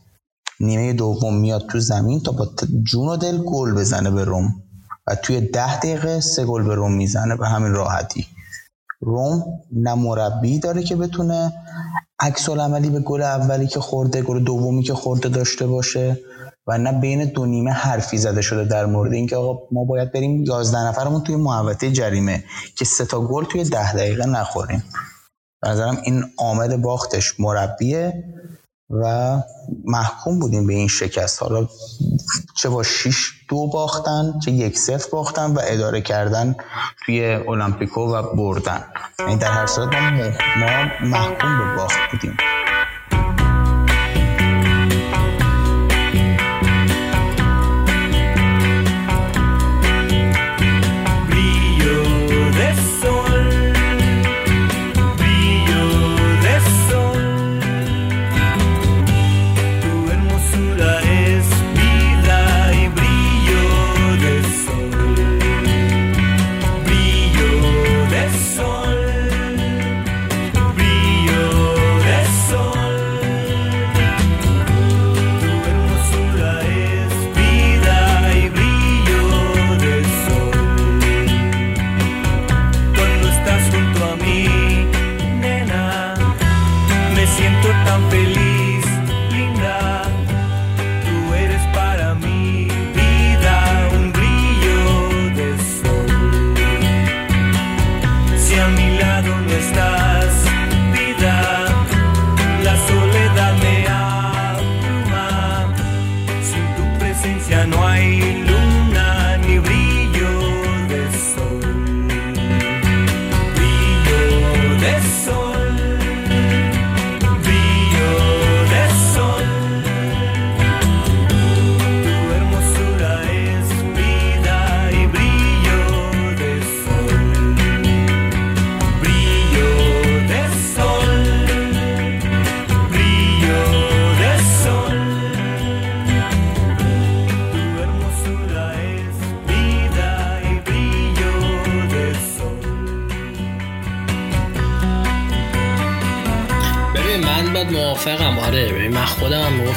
[0.61, 2.49] نیمه دوم میاد تو زمین تا با
[2.83, 4.55] جون و دل گل بزنه به روم.
[5.07, 8.27] و توی ده دقیقه سه گل به روم می‌زنه به همین راحتی.
[9.01, 11.53] روم نه مربی داره که بتونه
[12.21, 16.19] عکس عملی به گل اولی که خورده گل دومی که خورده داشته باشه.
[16.67, 20.45] و نه بین دو نیمه حرفی زده شده در مورد اینکه آقا ما باید بریم
[20.45, 22.45] 11 نفرمون توی محوطه جریمه
[22.77, 24.85] که سه تا گل توی ده دقیقه نخوریم.
[25.65, 28.25] نظرم این عامل باختش مربیه
[28.91, 29.37] و
[29.85, 31.43] محکوم بودیم به این شکست.
[31.43, 31.69] حالا
[32.57, 36.57] چه با 6 دو باختن چه یک صفر باختن و اداره کردن
[37.07, 38.85] توی المپیکو و بردن.
[39.19, 39.95] این یعنی در هر صورت
[40.57, 42.37] ما محکوم به باخت بودیم.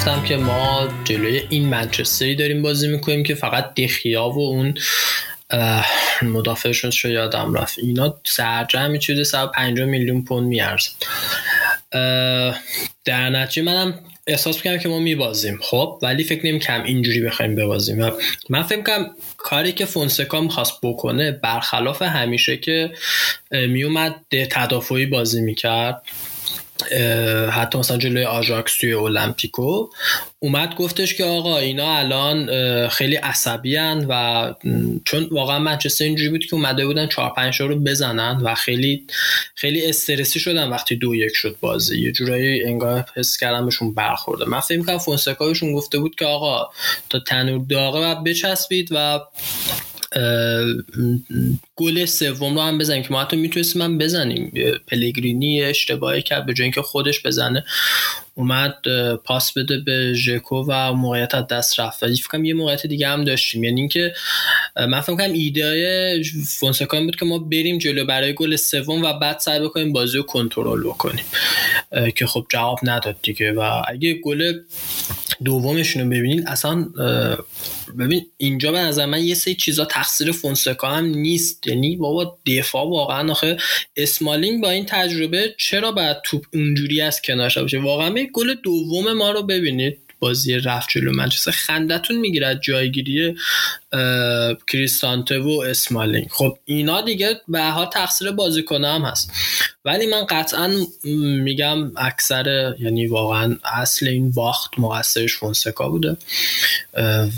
[0.08, 4.74] که ما جلوی این منچستری داریم بازی می‌کنیم که فقط دخیا و اون
[6.22, 7.80] مدافعشون شو یادم رفت.
[7.80, 10.92] اینا سرجمعی چیزی 150 میلیون پوند میارزن
[13.06, 17.56] در نتیجه منم احساس می‌کنم که ما میبازیم خب؟ ولی فکر نمی کم اینجوری بخوایم
[17.56, 18.12] ببازیم.
[18.50, 22.92] من فکر کنم کاری که فونسکا می‌خواست بکنه برخلاف همیشه که
[23.52, 26.02] میومد تدافعی بازی می‌کرد.
[27.52, 29.90] حتی مثلا جلوی آژاکس توی المپیکو
[30.40, 32.48] اومد گفتش که آقا اینا الان
[32.88, 33.78] خیلی عصبی
[34.10, 34.54] و
[35.06, 39.08] چون واقعا منچستر اینجوری بود که اومده بودن 4 5 رو بزنن و خیلی
[39.56, 42.02] خیلی استرسی شدن وقتی دو یک شد بازی.
[42.02, 44.46] یه جورایی انگار حس کردم بهشون برخورده.
[44.46, 46.70] من فکر می‌کنم فونسکایشون گفته بود که آقا
[47.10, 49.20] تا تنور داغه و بچسبید و
[51.76, 54.54] گل سوم رو هم بزنیم که ما حتی می‌تونستیم هم بزنیم.
[54.88, 57.66] پلگرینی اشتباهی کرد به جای اینکه خودش بزنه.
[58.38, 58.76] اومد
[59.24, 62.04] پاس بده به ژکو و موقعیت از دست رفت.
[62.04, 63.64] ولی فکر یه موقعیت دیگه هم داشتیم.
[63.64, 64.14] یعنی اینکه
[64.76, 69.40] من فکر کنم ایده فونسکا بود که ما بریم جلو برای گل سوم و بعد
[69.40, 71.26] سعی بکنیم بازی رو کنترل بکنیم.
[72.16, 73.52] که خب جواب نداد دیگه.
[73.52, 74.60] و اگه گل
[75.44, 76.90] دومشون رو ببینید اصلا
[78.00, 81.68] ببین اینجا به نظر من یه سری چیزا تقصیر فونسکا هم نیست.
[81.68, 83.58] یعنی بابا دفاع واقعا آخه
[83.96, 89.32] اسمالینگ با این تجربه چرا باید توپ اونجوری از کنارش باشه؟ واقعا گل دوم ما
[89.32, 89.98] رو ببینید.
[90.20, 91.52] بازی رفت جلو منچستر.
[91.52, 93.36] خندتون می‌گیره جایگیری
[94.68, 96.28] کریستانته و اسمالینگ.
[96.30, 99.32] خب اینا دیگه به حال تقصیر بازیکن هم هست.
[99.86, 100.72] ولی من قطعا
[101.44, 106.18] میگم اکثر یعنی واقعا اصل این باخت مقصرش فونسکا بوده.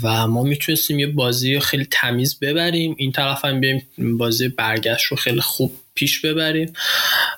[0.02, 2.94] و ما می‌تونستیم یه بازی خیلی تمیز ببریم.
[2.98, 6.72] این طرف هم بیایم بازی برگشت رو خیلی خوب پیش ببریم.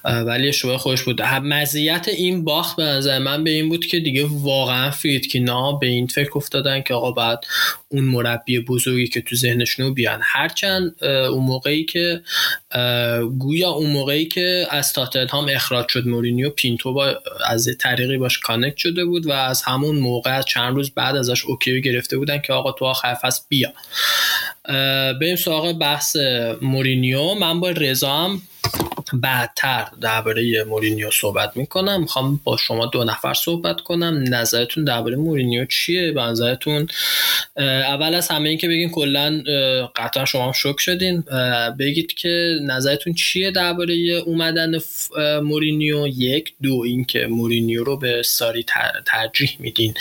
[0.05, 1.23] ولی اشتباه خوش بود.
[1.23, 6.07] مزیت این باخت به نظر من به این بود که دیگه واقعا فریدکینا به این
[6.07, 7.45] فکر افتادن که آقا بعد
[7.89, 10.21] اون مربی بزرگی که تو ذهنشون بیان.
[10.23, 12.21] هرچند اون موقعی که
[13.39, 17.15] گویا اون موقعی که از تاتنهام اخراج شد مورینیو پینتو با
[17.47, 21.81] از طریقی باش connect شده بود و از همون موقع چند روز بعد ازش OK
[21.81, 23.73] گرفته بودن که آقا تو آخر فصل بیا.
[25.21, 26.17] بریم سراغ بحث
[26.63, 27.35] مورینیو.
[27.35, 28.43] من با رضام
[29.13, 32.01] بعدتر درباره مورینیو صحبت می‌کنم.
[32.01, 34.25] می‌خوام با شما دو نفر صحبت کنم.
[34.29, 36.87] نظرتون درباره مورینیو چیه؟ به نظرتون
[37.57, 39.43] اول از همه این که بگین کلا
[39.97, 41.25] قطعا شما شوک شدین.
[41.79, 43.95] بگید که نظرتون چیه درباره
[44.27, 44.73] اومدن
[45.43, 46.53] مورینیو؟ یک.
[46.63, 48.65] دو اینکه مورینیو رو به ساری
[49.07, 49.95] ترجیح میدین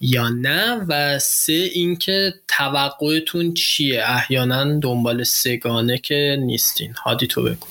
[0.00, 0.80] یا نه.
[0.88, 6.92] و سه اینکه توقعتون چیه؟ احیانا دنبال سگانه که نیستین.
[7.04, 7.66] هادی تو بگو.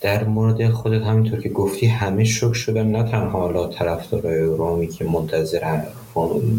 [0.00, 5.04] در مورد خودت همینطور که گفتی همه شک شدن نه تنها حالا طرفدارای رومی که
[5.04, 5.80] منتظر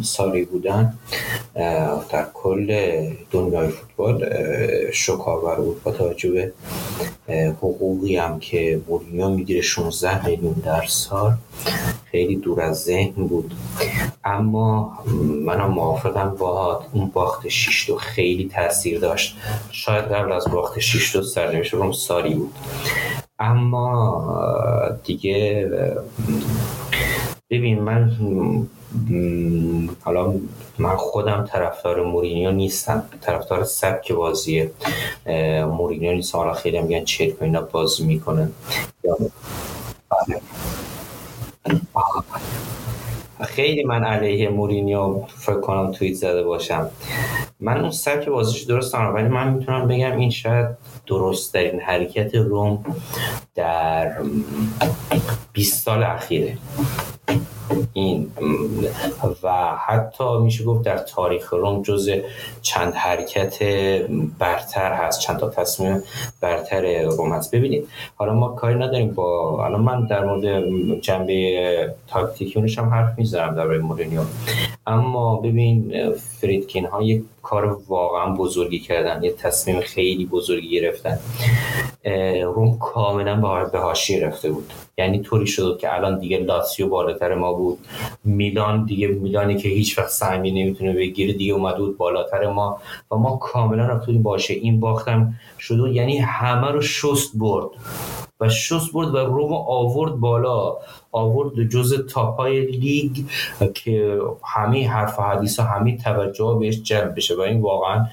[0.04, 0.93] سالی بودن
[2.10, 2.67] در کل
[3.32, 4.30] دنیای فوتبال
[4.91, 6.52] شک آور بود با توجه
[7.28, 11.34] به حقوقی هم که مورینیو می‌گیره 16 میلیون در سال.
[12.12, 13.54] خیلی دور از ذهن بود.
[14.23, 14.99] اما
[15.45, 19.38] منم موافقم با اون باخت 6 خیلی تاثیر داشت.
[19.71, 22.54] شاید قبل از باخت 6 دو سرنوشت روم ساری بود.
[23.39, 25.69] اما دیگه
[27.49, 28.12] ببین من
[30.04, 30.34] حالا
[30.80, 33.10] من خودم طرفدار مورینیو نیستم.
[33.21, 34.69] طرفدار سبک بازی
[35.65, 38.52] مورینیو نیستم حالا خیلی میگن چرک اینا بازی می‌کنن
[43.43, 46.91] خیلی من علیه مورینیو فکر کنم توییت زده باشم.
[47.62, 50.67] من اون سبک بازیش درست دارم ولی من می‌تونم بگم این شاید
[51.08, 52.86] درست این حرکت روم
[53.56, 54.15] در
[55.54, 56.58] 20 سال اخیره.
[57.93, 58.32] این
[59.43, 62.10] و حتی میشه گفت در تاریخ روم جز
[62.62, 63.63] چند حرکت
[64.39, 66.04] برتر هست چند تا تصمیم
[66.41, 67.56] برتر روم هست.
[67.56, 70.63] ببینید حالا ما کاری نداریم با الان من در مورد
[71.02, 74.22] جنبه تاکتیکی هم حرف می‌ذارم در مورینیو.
[74.88, 75.93] اما ببین
[76.41, 81.19] فریدکین ها یک کار واقعا بزرگی کردن یه تصمیم خیلی بزرگی گرفتن.
[82.43, 84.73] روم کاملا به هاشی رفته بود.
[84.97, 87.78] یعنی طوری شد که الان دیگه لاتسیو بالاتر ما بود.
[88.23, 92.80] میلان دیگه میلانی که هیچ وقت سهمی نمی‌تونه بگیره دیگه اومده بود بالاتر ما.
[93.12, 94.54] و ما کاملا رفتیم باشه.
[94.54, 95.89] این باختم شد.
[95.91, 97.69] یعنی همه رو شست برد.
[98.39, 100.78] و شست برد و روم آورد بالا.
[101.12, 103.12] آورد جز تاپای لیگ
[103.74, 107.36] که همه حرف و حدیث و همه توجه بهش جلب بشه.
[107.36, 108.06] و این واقعا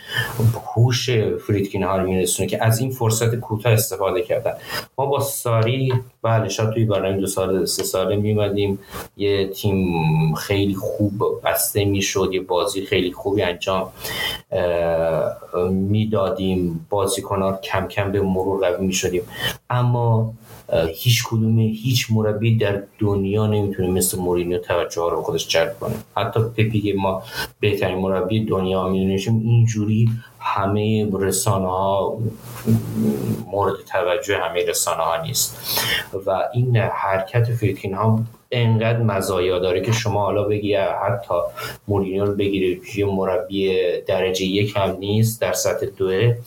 [0.74, 1.10] هوش
[1.46, 4.52] فریدکین ها رو که از این فرصت کوتاه استفاده کردن.
[4.98, 8.78] ما با ساری بله شاید توی برنامه دو سال سه ساله میمدیم
[9.16, 11.12] یه تیم خیلی خوب
[11.44, 13.92] بسته می‌شد یه بازی خیلی خوبی انجام
[15.70, 16.86] می‌دادیم.
[16.90, 19.22] بازیکنان کم کم به مرور قوی می‌شدیم.
[19.70, 20.32] اما
[20.94, 25.94] هیچ کدوم هیچ مربی در دنیا نمی‌تونه مثل مورینیو توجه رو خودش جلب کنه.
[26.16, 27.22] حتی پپی که ما
[27.60, 32.18] بهترین مربی دنیا میدونیشیم اینجوری همه رسانه ها
[33.52, 35.80] مورد توجه همه رسانه ها نیست.
[36.26, 41.34] و این حرکت فیتکین ها انقدر مزایا داره که شما حالا بگی حتی
[41.88, 46.38] مورینیو رو بگیری یه مربی درجه یک هم نیست در سطح دوه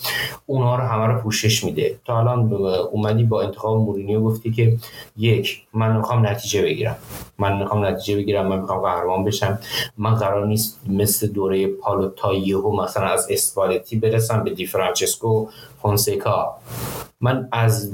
[0.45, 1.99] اونها رو همه رو پوشش میده.
[2.05, 2.53] تا الان
[2.91, 4.77] اومدی با انتخاب مورینیو گفتی که
[5.17, 6.97] یک من می‌خوام نتیجه بگیرم.
[7.37, 9.59] من می‌خوام نتیجه بگیرم من می‌خوام قهرمان بشم.
[9.97, 12.11] من قرار نیست مثل دوره پالوتا
[12.83, 15.47] مثلا از اسپالتی برسم به دی فرانچسکو
[15.81, 16.55] فونسیکا.
[17.21, 17.91] من از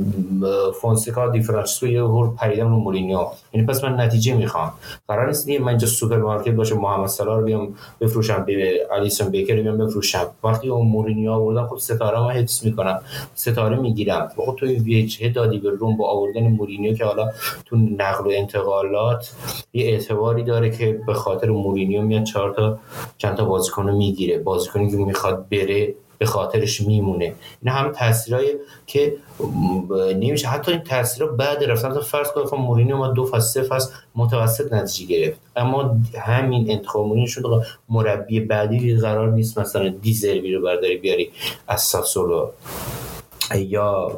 [0.82, 3.28] فونسکا دی فرانچسکو یهو پریدم رو مورینیو.
[3.54, 4.74] یعنی پس من نتیجه می‌خوام.
[5.08, 9.78] قرار نیست من اینجا سوپرمارکت باشه محمد صلاح رو بیام بفروشم به الیسون بیکر بیام
[9.78, 10.28] بفروشم.
[10.44, 13.02] وقتی اون مورینیو آوردم خب ستاره ما حفظ می‌کنم.
[13.36, 14.32] ستاره می‌گیرم.
[14.36, 17.30] خب تو وجهه دادی به روم با آوردن مورینیو که حالا
[17.66, 19.36] تو نقل و انتقالات
[19.74, 22.80] یه اعتباری داره که به خاطر مورینیو میاد چهار تا
[23.18, 24.40] چند تا بازیکن می‌گیره.
[24.40, 27.26] بازیکنی که می‌خواد بره به خاطرش میمونه.
[27.62, 28.50] این هم تاثیرایی
[28.88, 29.18] که
[30.16, 30.48] نمیشه.
[30.48, 34.74] حتی این تاثیر بعد رفتن فرض کنید خب مورینیو ما دو فصل سه فصل متوسط
[34.74, 35.40] نتیجه گرفت.
[35.56, 37.44] اما همین انتخاب مورینیو شد
[37.90, 41.32] مربی بعدی قرار نیست مثلا دیزربی رو برداری بیاری
[41.68, 42.50] از ساسولو.
[43.56, 44.12] یا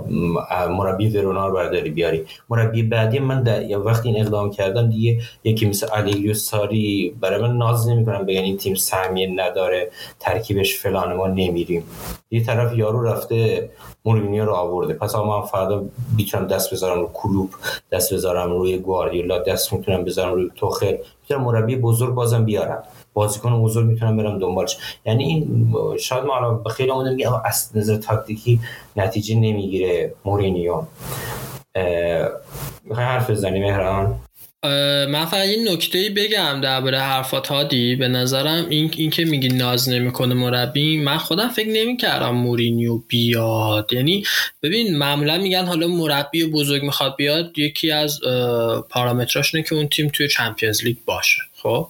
[0.69, 2.25] مربی ورونا رو برداری بیاری.
[2.49, 7.57] مربی بعدی من در وقتی این اقدام کردم دیگه یکی مثل علیلیو ساری برای من
[7.57, 11.83] ناز نمی‌کنم بگن این تیم سهمیه نداره ترکیبش فلان ما نمیریم.
[12.31, 13.69] یه طرف یارو رفته
[14.05, 14.93] مورینیو رو آورده.
[14.93, 15.85] پس من فردا
[16.17, 17.49] می‌تونم دست بذارم رو کلوب
[17.91, 20.97] دست بذارم روی گواردیولا دست می‌تونم بذارم روی توخل.
[21.21, 22.83] می‌تونم مربی بزرگ بازم بیارم.
[23.17, 24.77] بازیکن بزرگ می‌تونم برم دنبالش.
[25.05, 28.59] یعنی این شاید ما الان به خیلی آمده میگه از نظر تاکتیکی
[28.95, 30.81] نتیجه نمی‌گیره مورینیو.
[32.83, 34.15] می‌خوای حرف بزنی مهران؟
[35.09, 37.95] من فقط این نکته بگم درباره حرفات هادی.
[37.95, 43.93] به نظرم این, این که میگی ناز نمی‌کنه مربی من خودم فکر نمی‌کردم مورینیو بیاد.
[43.93, 44.23] یعنی
[44.63, 48.19] ببین معمولا میگن حالا مربی بزرگ می‌خواد بیاد یکی از
[48.89, 51.41] پارامتراش که اون تیم توی Champions League باشه.
[51.67, 51.89] خب.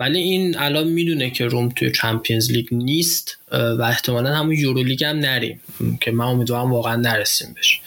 [0.00, 5.04] ولی این الان می‌دونه که روم توی Champions League نیست و احتمالا همون Euro League
[5.04, 5.60] هم نریم
[6.00, 7.78] که من امیدوارم واقعا نرسیم بشه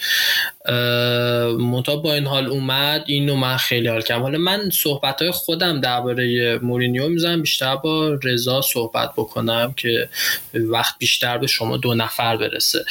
[1.60, 4.22] منتها با این حال اومد اینو من خیلی حال کردم.
[4.22, 10.10] حالا من صحبت های خودم درباره مورینیو می‌زنم بیشتر با رضا صحبت بکنم که
[10.54, 12.86] وقت بیشتر به شما دو نفر برسه.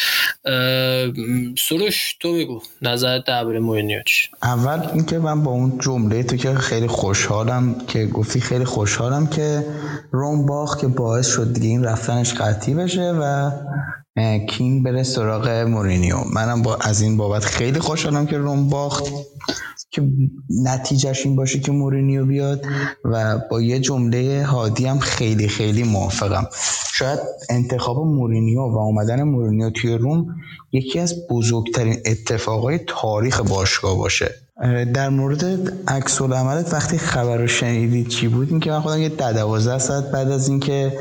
[1.58, 6.54] سروش تو بگو نظرت درباره مورینیو چی؟ اول اینکه من با اون جمله تو که
[6.54, 9.66] خیلی خوشحالم که گفتی خیلی خوشحالم که
[10.12, 13.50] روم باخت که باعث شد دیگه این رفتنش قطعی بشه و
[14.48, 16.16] کینگ بره سراغ مورینیو.
[16.34, 19.04] منم با از این بابت خیلی خوشحالم که روم باخت
[19.90, 20.02] که
[20.62, 22.64] نتیجهش این باشه که مورینیو بیاد
[23.04, 26.46] و با یه جمله هادی هم خیلی خیلی موافقم.
[26.94, 27.18] شاید
[27.50, 30.26] انتخاب مورینیو و اومدن مورینیو توی روم
[30.72, 34.47] یکی از بزرگترین اتفاقای تاریخ باشگاه باشه.
[34.94, 35.44] در مورد
[35.88, 40.10] عکس عملت وقتی خبر رو شنیدید چی بود؟ اینکه من خودم یه ده دوازده ساعت
[40.10, 40.92] بعد از اینکه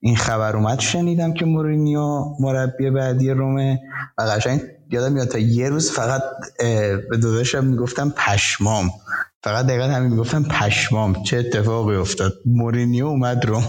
[0.00, 3.80] این خبر اومد شنیدم که مورینیو مربی بعدی رومه
[4.18, 6.22] و قشنگ یادم میاد تا یه روز فقط
[7.10, 8.90] به داداشم می‌گفتم پشمام.
[9.42, 12.32] فقط دقیقا همین می‌گفتم پشمام چه اتفاقی افتاد.
[12.46, 13.62] مورینیو اومد رو.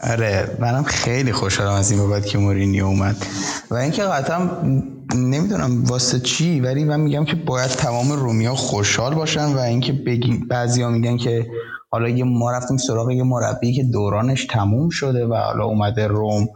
[0.00, 3.16] آره منم خیلی خوشحالم از این بابت که مورینیو اومد.
[3.70, 4.50] و اینکه قطعا
[5.14, 10.44] نمی‌دونم واسه چی ولی من میگم که باید تمام رومیا خوشحال باشن و اینکه بگی
[10.50, 11.46] بعضیا میگن که
[11.90, 16.48] حالا یه ما رفتیم سراغ یه مربی که دورانش تموم شده و حالا اومده روم.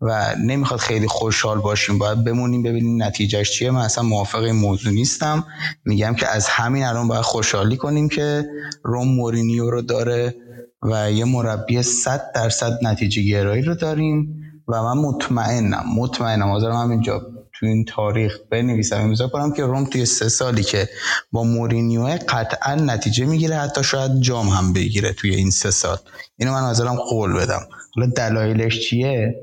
[0.00, 1.98] و نمی‌خواد خیلی خوشحال باشیم.
[1.98, 3.70] باید بمونیم ببینیم نتیجهش چیه.
[3.70, 5.46] من اصلا موافق این موضوع نیستم.
[5.84, 8.44] میگم که از همین الان باید خوشحالی کنیم که
[8.84, 10.34] روم مورینیو رو داره
[10.82, 14.34] و یه مربی 100 درصد نتیجه گرایی رو داریم
[14.68, 16.48] و من مطمئنم مطمئنم.
[16.48, 17.22] حاضرم همینجا
[17.52, 19.00] تو این تاریخ بنویسم.
[19.00, 20.88] امضا کنم که روم توی سه سالی که
[21.32, 25.96] با مورینیو قطعا نتیجه می‌گیره حتی شاید جام هم بگیره توی این سه سال.
[26.36, 27.60] اینو من حاضرم قول بدم.
[27.94, 29.34] حالا دلایلش چیه؟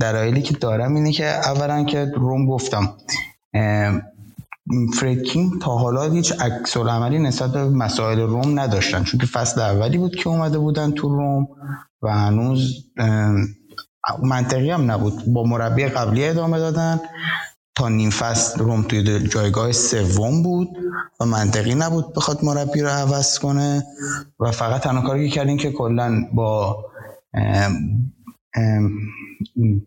[0.00, 2.92] دلایلی که دارم اینه که اولا که روم گفتم
[4.94, 9.98] فریدکین تا حالا هیچ عکس عملی نسبت به مسائل روم نداشتن چون که فصل اولی
[9.98, 11.48] بود که اومده بودن تو روم
[12.02, 12.84] و هنوز
[14.22, 15.24] منطقی هم نبود.
[15.26, 17.00] با مربی قبلی ادامه دادن.
[17.76, 20.68] تا نیم فصل روم توی جایگاه سوم بود
[21.20, 23.86] و منطقی نبود بخواد مربی رو عوض کنه.
[24.40, 26.84] و فقط تنها کاری که کردین که کلا با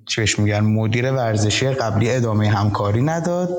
[0.05, 3.49] چیش میگن مدیر ورزشی قبلی ادامه همکاری نداد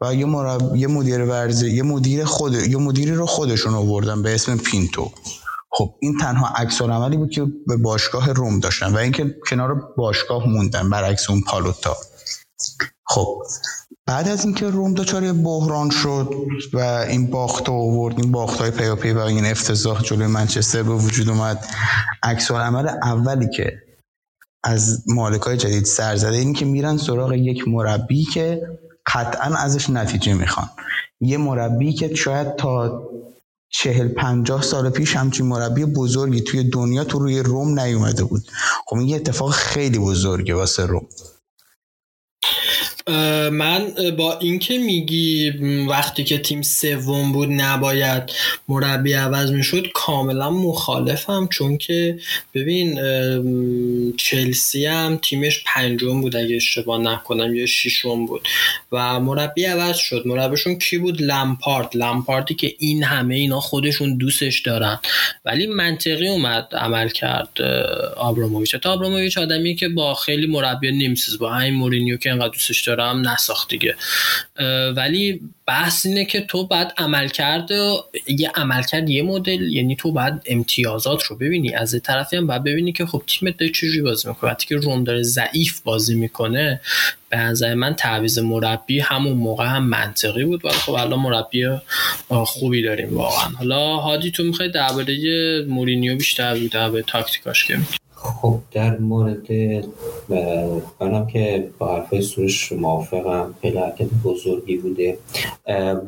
[0.00, 0.76] و یه, مرب...
[0.76, 5.10] یه مدیر ورزش یه مدیر خود یه مدیری رو خودشون آوردن به اسم پینتو.
[5.72, 10.48] خب این تنها عکس عملی بود که به باشگاه روم داشتن و اینکه کنار باشگاه
[10.48, 11.96] موندن برعکس اون پالوتا.
[13.06, 13.42] خب
[14.06, 16.34] بعد از اینکه روم دچار بحران شد
[16.72, 21.28] و این باخت آورد این باخت های پیاپی و این افتضاح جلوی منچستر به وجود
[21.28, 21.66] اومد
[22.22, 23.72] عکس عمل اولی که
[24.64, 28.62] از مالک های جدید سر زده این که میرن سراغ یک مربی که
[29.14, 30.70] قطعا ازش نتیجه می‌خوان.
[31.20, 33.02] یه مربی که شاید تا
[33.70, 38.42] چهل پنجاه سال پیش همچین مربی بزرگی توی دنیا تو روی روم نیومده بود.
[38.86, 41.06] خب این یه اتفاق خیلی بزرگه واسه روم.
[43.52, 45.50] من با اینکه میگی
[45.88, 48.22] وقتی که تیم سوم بود نباید
[48.68, 52.18] مربی عوض می‌شد کاملا مخالفم چون که
[52.54, 53.00] ببین
[54.16, 58.48] چلسی هم تیمش پنجم بود اگه اشتباه نکنم یا ششم بود.
[58.92, 60.22] و مربی عوض شد.
[60.26, 61.88] مربیشون کی بود؟ لمپارد.
[61.94, 65.00] لمپاردی که این همه اینا خودشون دوستش دارن.
[65.44, 67.62] ولی منطقی اومد عمل کرد
[68.16, 68.76] آبراموویچ.
[68.76, 73.28] تا آبراموویچ آدمی که با خیلی مربی نیمسیز با همین مورینیو که انقدر دوستش دارم
[73.28, 73.96] نساخت دیگه.
[74.96, 77.92] ولی بحث اینه که تو بعد عمل کرده
[78.28, 81.74] یه عمل کرد یه مدل یعنی تو بعد امتیازات رو ببینی.
[81.74, 84.50] از طرفی هم باید ببینی که خب تیمت داره چجوری بازی می‌کنه.
[84.50, 86.80] وقتی که روم داره ضعیف بازی می‌کنه
[87.28, 90.64] به نظر من تعویض مربی همون موقع هم منطقی بود.
[90.64, 91.66] ولی خب الان مربی
[92.28, 93.48] خوبی داریم واقعا.
[93.48, 97.78] حالا هادی تو می‌خوای درباره مورینیو بیشتر درباره تاکتیکاش که
[98.22, 99.46] خب در مورد
[101.00, 105.18] منم که با حرفای سروش موافقم خیلی حرکت بزرگی بوده.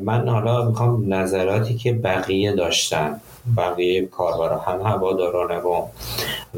[0.01, 3.21] من حالا می‌خوام نظراتی که بقیه داشتن
[3.57, 5.51] بقیه کاربرا هم هواداران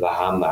[0.01, 0.43] و هم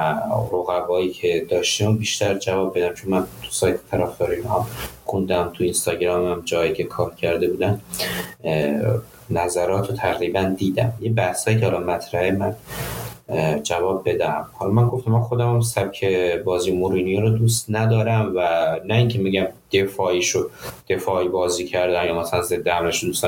[0.53, 4.65] رقبایی که داشتیم بیشتر جواب بدم چون من تو سایت طرفداری هم
[5.05, 7.81] خوندم تو اینستاگرام هم جایی که کار کرده بودن.
[9.29, 10.93] نظرات رو تقریبا دیدم.
[11.01, 12.55] یه بحثایی که حالا مطرحه من
[13.63, 14.47] جواب بدم.
[14.53, 16.05] حالا من گفتم من خودم سبک
[16.45, 18.39] بازی مورینیو رو دوست ندارم و
[18.85, 20.49] نه اینکه میگم دفاعی شو
[20.89, 23.25] دفاعی بازی کردن یا مثلا ضد حملهش دوست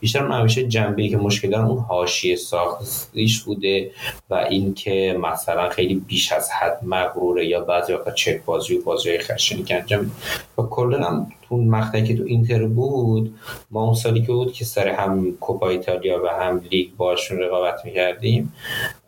[0.00, 3.90] بیشتر من همیشه جنبه که مشکل دارم اون حاشیه ساختیش بوده
[4.30, 9.18] و اینکه مثلا خیلی بیش از حد مغروره یا بعضی وقتا چک بازی و بازی
[9.18, 10.10] خشنی که انجام
[10.58, 13.34] و کلا تو مقطعی که تو اینتر بود
[13.70, 17.84] ما اون سالی که بود که سر هم کوپا ایتالیا و هم لیگ باشون رقابت
[17.84, 18.52] می‌کردیم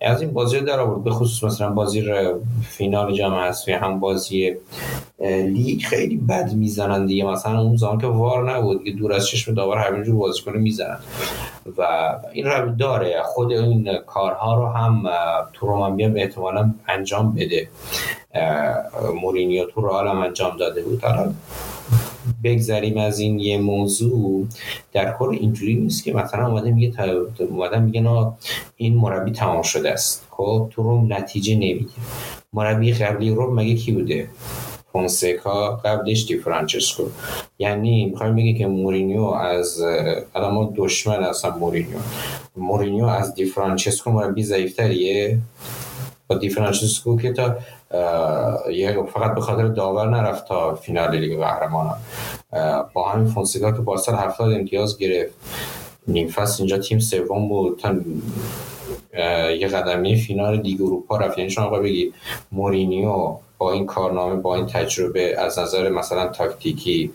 [0.00, 2.04] از این بازی در آورد به خصوص مثلا بازی
[2.68, 4.56] فینال جام حذفی هم بازی
[5.46, 7.24] لیگ خیلی بد می‌زنن دیگه.
[7.24, 10.98] مثلا اون زمان که وار نبود که دور از چشم داور همینجور بازیکن می‌زنن.
[11.78, 11.86] و
[12.32, 13.22] این رو داره.
[13.24, 15.02] خود این کارها رو هم
[15.52, 17.68] تو رومان احتمالا انجام بده.
[19.22, 21.04] مورینیو تو رو هم انجام داده بود.
[21.04, 21.32] حالا
[22.44, 24.46] بگذریم از این یه موضوع.
[24.92, 27.02] در کل اینجوری نیست که مثلا اومده میگه
[27.38, 28.26] اومده میگه
[28.76, 30.26] این مربی تمام شده است.
[30.30, 31.86] خب تو رو نتیجه نمیگه
[32.52, 34.28] مربی قبلی رو مگه کی بوده؟
[34.92, 37.02] فونسکا قبلش دی فرانچسکو.
[37.58, 39.80] یعنی می‌خوایم بگه که مورینیو از
[40.34, 41.98] الان ما دشمن اصلا مورینیو.
[42.56, 45.38] مورینیو از دی فرانچسکو مربی ضعیفتریه؟
[46.28, 47.56] با دی فرانچسکو که تا
[49.14, 51.96] فقط به خاطر داور نرفت تا فینال لیگ قهرمانان
[52.94, 55.34] با همین فونسکا که پارسال 70 امتیاز گرفت.
[56.08, 57.78] نیم فصل اینجا تیم سوم بود.
[57.78, 57.94] تا
[59.50, 61.38] یه قدمی فینال لیگ اروپا رفت.
[61.38, 62.12] یعنی شما بگی
[62.52, 67.10] مورینیو با این کارنامه با این تجربه از نظر مثلا تاکتیکی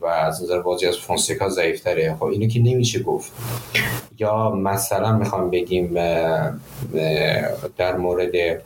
[0.00, 2.16] و از نظر بازی از فونسکا ضعیفتره.
[2.18, 3.32] خب اینو که نمیشه گفت.
[4.18, 5.94] یا مثلا می‌خوام بگیم
[7.76, 8.62] در مورد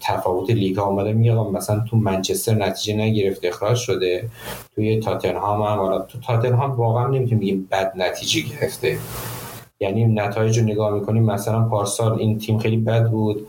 [0.00, 4.28] تفاوت لیگ ها اومده میگه مثلا تو منچستر نتیجه نگرفت اخراج شده.
[4.74, 8.98] توی تاتنهام هم حالا تو تاتنهام واقعا نمی‌تونیم بگیم بد نتیجه گرفته.
[9.80, 13.46] یعنی نتایج رو نگاه می‌کنیم مثلا پارسال این تیم خیلی بد بود.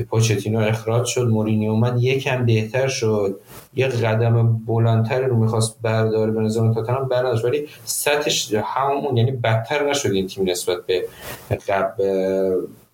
[0.00, 3.40] پوچتینو اخراج شد مورینیو اومد یکم بهتر شد.
[3.74, 7.44] یه قدم بلندتر رو می‌خواست برداره به نظام تاتنهام برداشت.
[7.44, 11.08] ولی سطحش همون یعنی بدتر نشد این تیم نسبت به
[11.68, 12.04] قبل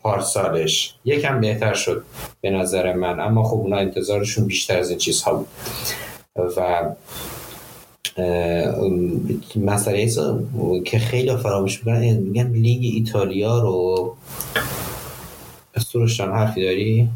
[0.03, 0.95] پارسالش.
[1.05, 2.05] یکم بهتر شد
[2.41, 3.21] به نظر من.
[3.21, 5.49] اما خب اونا انتظارشون بیشتر از این چیزها بود.
[6.57, 6.83] و
[9.57, 10.11] مسئله
[10.85, 14.15] که خیلی فراموش می‌کنن میگن لیگ ایتالیا رو
[15.79, 17.09] سروشان حرفی داری؟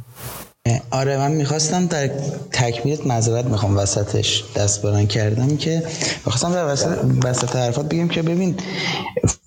[0.91, 2.09] آره من می‌خواستم در
[2.53, 3.77] تکمیلت معذرت می‌خوام.
[3.77, 5.83] وسطش دست بلند کردم که
[6.27, 8.55] می‌خواستم در وسط, وسط حرفات بگم که ببین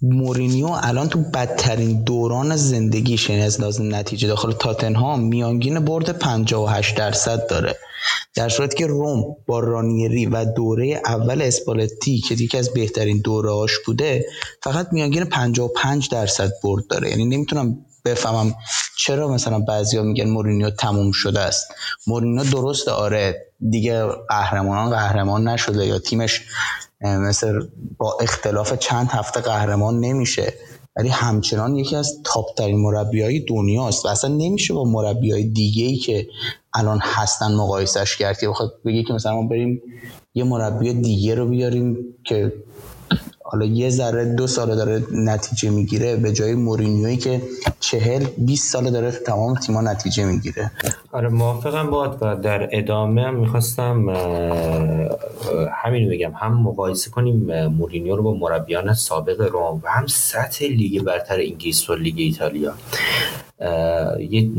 [0.02, 6.96] مورینیو الان تو بدترین دوران زندگیش یعنی از لازم نتیجه داخل تاتنهام میانگین برد 58
[6.96, 7.76] درصد داره.
[8.36, 13.72] در صورتی که روم با رانیری و دوره اول اسپالتی که یکی از بهترین دورهاش
[13.86, 14.26] بوده
[14.64, 17.10] فقط میانگین 55 درصد برد داره.
[17.10, 18.56] یعنی نمی‌تونم بفهمم
[18.98, 21.68] چرا مثلا بعضیا میگن مورینیو تموم شده است.
[22.08, 26.42] مورینیو درسته آره دیگه قهرمانان قهرمان نشده یا تیمش
[27.02, 30.54] مثل با اختلاف چند هفته قهرمان نمیشه.
[30.96, 35.44] ولی همچنان یکی از تاپ ترین مربی های دنیاست و اصلا نمیشه با مربی های
[35.44, 36.28] دیگه ای که
[36.74, 39.82] الان هستن مقایسش کرد که بخواد بگی که مثلا ما بریم
[40.34, 42.54] یه مربی دیگه رو بیاریم که
[43.52, 47.42] حالا یه ذره دو سال داره نتیجه می‌گیره به جای مورینیویی که
[47.80, 50.72] چهل 20 سال داره تمام تیما نتیجه می‌گیره.
[51.12, 54.10] آره موافقم باد و در ادامه هم می‌خواستم
[55.84, 61.04] همین بگم هم مقایسه کنیم مورینیو رو با مربیان سابق روم و هم سطح لیگ
[61.04, 62.74] برتر انگلیس و لیگ ایتالیا.
[64.30, 64.50] یه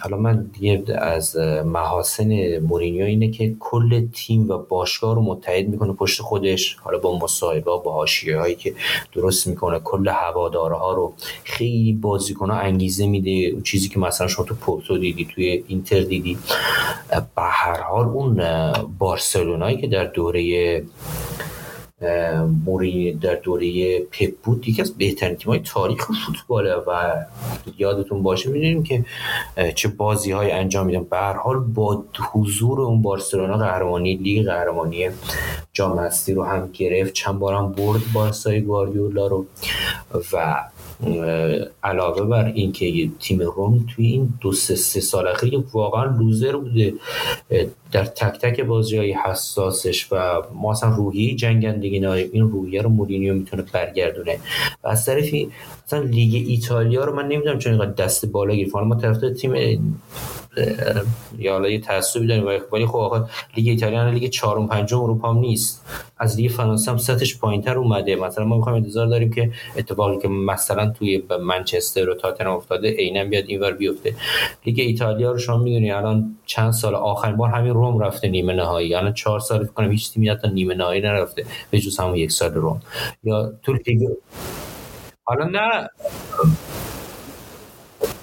[0.00, 5.92] حالا من یه از محاسن مورینیو اینه که کل تیم و باشگاه رو متحد می‌کنه
[5.92, 6.76] پشت خودش.
[6.80, 8.74] حالا با مصاحبه با حاشیه هایی که
[9.12, 11.12] درست می‌کنه کل هوادارها رو
[11.44, 13.30] خیلی بازیکن ها انگیزه میده.
[13.30, 16.38] اون چیزی که مثلا شما تو پورتو دیدی توی اینتر دیدی.
[17.10, 18.42] به هر حال اون
[18.98, 20.82] بارسلونایی که در دوره
[22.64, 24.68] موری در دوره پپ بود.
[24.68, 27.12] یکی از بهترین تیم‌های تاریخ فوتباله و
[27.78, 29.04] یادتون باشه می‌دونیم که
[29.74, 31.04] چه بازی های انجام میدن.
[31.04, 35.08] به هر حال با حضور اون بارسلونا قهرمانی لیگ قهرمانی
[35.72, 37.12] جام رو هم گرفت.
[37.12, 39.46] چند بارم برد بارسای گواردیولا رو
[40.32, 40.64] و
[41.82, 46.94] علاوه بر اینکه تیم روم توی این دو سه, سه سال اخیر واقعا لوزر بوده.
[47.92, 52.88] در تک تک بازی های حساسش و ما اصلا روحی جنگندگی ناریم این روحیه رو
[52.88, 54.38] مورینیو می‌تونه برگردونه.
[54.84, 55.50] و از طرفی
[55.86, 58.76] مثلا لیگ ایتالیا رو من نمی‌دونم چون اینقدر دست بالا گرفت.
[58.76, 59.54] ما طرف تیم
[61.38, 65.38] یا حالا یه تعصبی داریم ولی خب آقا لیگ ایتالیا لیگ چهارم پنجم اروپا هم
[65.38, 65.86] نیست.
[66.18, 68.16] از لیگ فرانسه هم سطحش پایینتر اومده.
[68.16, 73.24] مثلا ما می‌خوایم انتظار داریم که اتفاقی که مثلا توی منچستر و تاتنهام افتاده عینا
[73.24, 74.14] بیاد اینور بیفته.
[74.66, 78.94] لیگ ایتالیا رو شما می‌دونی الان چند سال آخرین بار همین روم رفته نیمه نهایی.
[78.94, 82.32] الان چهار سال فکر کنم هیچ تیمی حتی نیمه نهایی نرفته به جز همون یک
[82.32, 82.80] سال روم.
[83.24, 84.08] یا تو لیگ
[85.24, 85.88] حالا نه.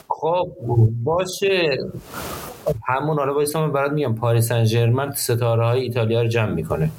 [0.07, 0.47] خب
[1.03, 1.77] باشه.
[2.87, 4.15] همون حالا وایسا برات میگم.
[4.15, 6.91] پاریس سن ژرمن ستاره های ایتالیا رو جمع می‌کنه.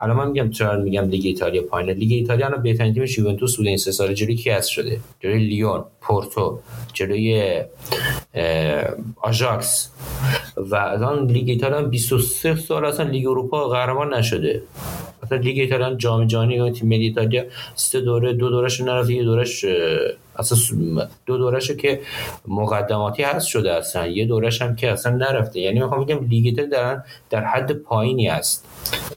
[0.00, 1.92] الان من میگم چرا میگم لیگ ایتالیا پایینه.
[1.92, 5.38] لیگ ایتالیا الان بهترین تیمش یوونتوس بوده این سه سال جلوی کی هست شده؟ جلوی
[5.38, 6.60] لیون پورتو
[6.92, 7.62] جلوی
[9.16, 9.90] آژاکس.
[10.56, 14.62] و الان لیگ ایتالیا 23 سال اصلا لیگ اروپا قهرمان نشده.
[15.22, 17.44] مثلا لیگ ایتالیا جام جهانی و تیم ملی ایتالیا
[17.74, 19.64] سه دوره دو دورش نرفت یه دورش
[20.38, 20.70] اساس
[21.26, 22.00] دو دورش که
[22.48, 24.06] مقدماتی هست شده اصلا.
[24.06, 25.60] یه دورش هم که اصلا نرفته.
[25.60, 28.68] یعنی می‌خوام بگم لیگ ایتالیا در حد پایینی است.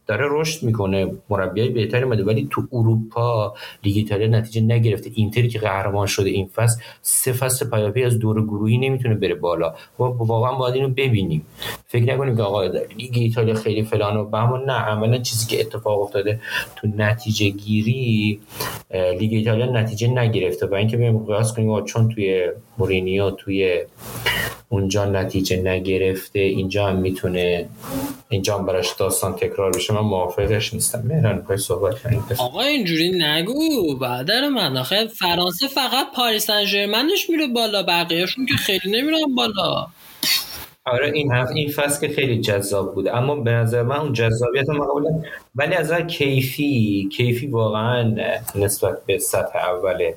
[0.07, 1.11] داره رشد می‌کنه.
[1.29, 2.23] مربیای بهتری اومده.
[2.23, 3.53] ولی تو اروپا
[3.83, 5.11] لیگ ایتالیا نتیجه نگرفته.
[5.13, 9.73] اینتری که قهرمان شده این فصل سه فصل پیاپی از دور گروهی نمی‌تونه بره بالا.
[9.99, 11.45] و واقعا باید اینو ببینیم.
[11.87, 12.63] فکر نکنیم که آقا
[12.97, 14.73] لیگ ایتالیا خیلی فلان و به نه.
[14.73, 16.39] عملا چیزی که اتفاق افتاده
[16.75, 18.39] تو نتیجه گیری
[19.19, 20.65] لیگ ایتالیا نتیجه نگرفته.
[20.65, 23.81] و اینکه ببینیم قیاس کنیم چون توی مورینیو توی
[24.69, 27.69] اونجا نتیجه نگرفته اینجا هم می‌تونه
[28.29, 29.93] اینجا هم براش داستان تکرار بشه.
[29.93, 31.03] من موافقش نیستم.
[31.07, 33.95] مهران پای صحبت کنید آقا اینجوری نگو.
[33.95, 36.63] به نظر من آخه فرانسه فقط پاریس سن
[37.29, 39.87] میره بالا بقیهشون که خیلی نمیرن بالا.
[40.85, 43.07] آره این هفت این فصل که خیلی جذاب بود.
[43.07, 45.09] اما به نظر من اون جذابیت مقابل
[45.55, 48.15] ولی از کیفی کیفی واقعا
[48.55, 50.11] نسبت به سطح اول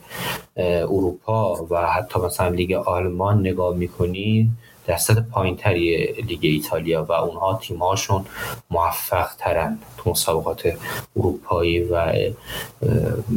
[0.56, 4.48] اروپا و حتی مثلا لیگ آلمان نگاه می‌کنید
[4.86, 8.24] در سطح پایین تری لیگ ایتالیا و اونها تیمهاشون
[8.70, 10.72] موفق ترن تو مسابقات
[11.16, 12.12] اروپایی و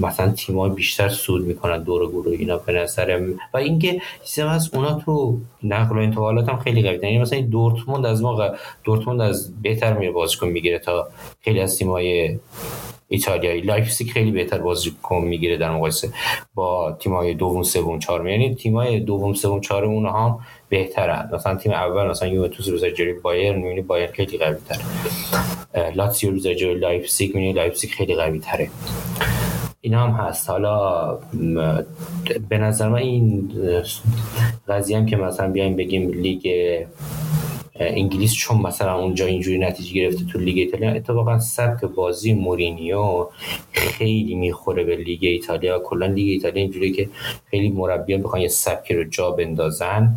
[0.01, 4.93] مثلا تیم‌ها بیشتر صعود می‌کنن دور گروه اینا به نظرم و اینکه چیزی از اونا
[4.93, 9.93] تو نقل و انتقالات هم خیلی قوی یعنی مثلا دورتموند از ما دورتموند از بهتر
[9.93, 11.07] میره بازیکن می‌گیره تا
[11.41, 12.39] خیلی از تیم‌های
[13.09, 13.61] ایتالیایی.
[13.61, 16.09] لایپزیگ خیلی بهتر بازیکن می‌گیره در مقایسه
[16.55, 18.27] با تیم‌های دوم سوم چهارم.
[18.27, 20.39] یعنی تیم‌های دوم سوم چهارم اونها هم
[20.69, 21.29] بهترن.
[21.33, 26.47] مثلا تیم اول مثلا یوونتوس رو جلوی بایرن می‌بینی بایرن خیلی قوی تره لاتزیو رو
[26.47, 28.69] جلوی لایپزیگ می‌بینی لایپزیگ خیلی قوی تره
[29.81, 30.49] اینا هم هست.
[30.49, 31.19] حالا
[32.49, 33.51] به نظر من این
[34.67, 36.47] قضیه هم که مثلا بیایم بگیم لیگ
[37.79, 43.27] انگلیس چون مثلا اونجا اینجوری نتیجه گرفته تو لیگ ایتالیا اتفاقا سبک بازی مورینیو
[43.71, 45.79] خیلی می‌خوره به لیگ ایتالیا.
[45.79, 47.09] کلا لیگ ایتالیا اینجوری که
[47.51, 50.15] خیلی مربیان بخوان یه سبکی رو جا بندازن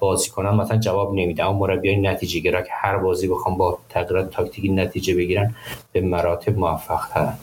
[0.00, 1.44] بازی کنن مثلا جواب نمیده.
[1.44, 5.54] اما مربیان نتیجه گرا که هر بازی بخوام با تغییر تاکتیکی نتیجه بگیرن
[5.92, 7.34] به مراتب موفق ترن.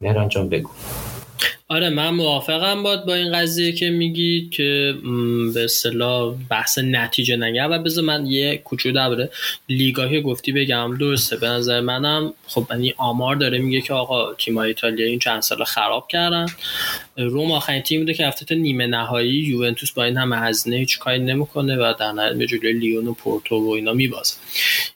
[0.00, 0.70] مهران جان بگو.
[1.68, 4.94] آره من موافقم باد با این قضیه که میگید که
[5.54, 7.64] به اصطلاح بحث نتیجه نگه.
[7.64, 9.30] و بذار من یه کوچو درباره
[9.68, 10.96] لیگاهی گفتی بگم.
[10.98, 15.42] درسته به نظر منم خب یعنی آمار داره میگه که آقا تیم ایتالیا این چند
[15.42, 16.46] سال خراب کردن.
[17.16, 20.98] روم آخرین تیم بوده که رفته تا نیمه نهایی یوونتوس با این همه هزینه هیچ
[20.98, 24.34] کاری نمی‌کنه و در نهایت به جلوی لیون و پورتو و اینا میبازه.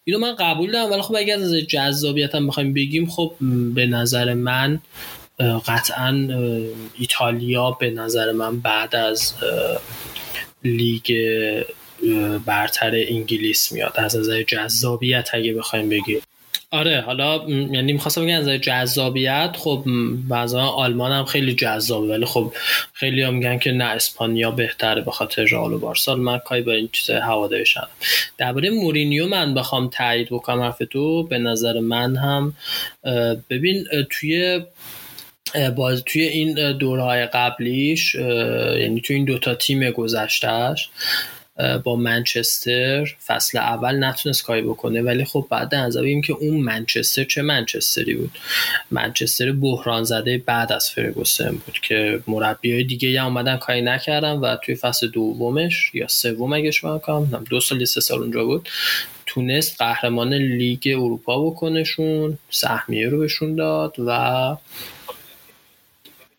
[0.04, 3.34] اینو من قبول دارم ولی خب اگر از جذابیت هم بخوایم بگیم خب
[3.74, 4.80] به نظر من
[5.40, 6.28] قطعا
[6.98, 9.34] ایتالیا به نظر من بعد از
[10.64, 11.12] لیگ
[12.46, 13.92] برتر انگلیس میاد.
[13.96, 16.20] از نظر جذابیت اگه بخوایم بگیم.
[16.70, 19.84] آره حالا یعنی می‌خواستم بگم از جذابیت خب
[20.28, 22.52] بعضا آلمان هم خیلی جذابه ولی خب
[22.92, 26.14] خیلی هم میگن که نه اسپانیا بهتره به خاطر رئال و بارسا.
[26.14, 27.88] من کاری با این چیز هوادارشم
[28.38, 32.54] درباره مورینیو من بخوام تایید بکنم حرف تو به نظر من هم
[33.50, 34.60] ببین توی
[35.76, 40.88] باز توی این دورهای قبلیش یعنی توی این دوتا تیم گذشتهش
[41.84, 47.24] با منچستر فصل اول نتونست کاری بکنه ولی خب بعد از بگیم که اون منچستر
[47.24, 48.38] چه منچستری بود؟
[48.90, 54.32] منچستر بحران زده بعد از فرگوسن بود که مربی های دیگه یا اومدن کاری نکردن
[54.32, 58.68] و توی فصل دومش یا سوم اگه شما کنم دو سال سه سال اونجا بود
[59.26, 64.56] تونست قهرمان لیگ اروپا بکنشون سهمیه رو بهشون داد و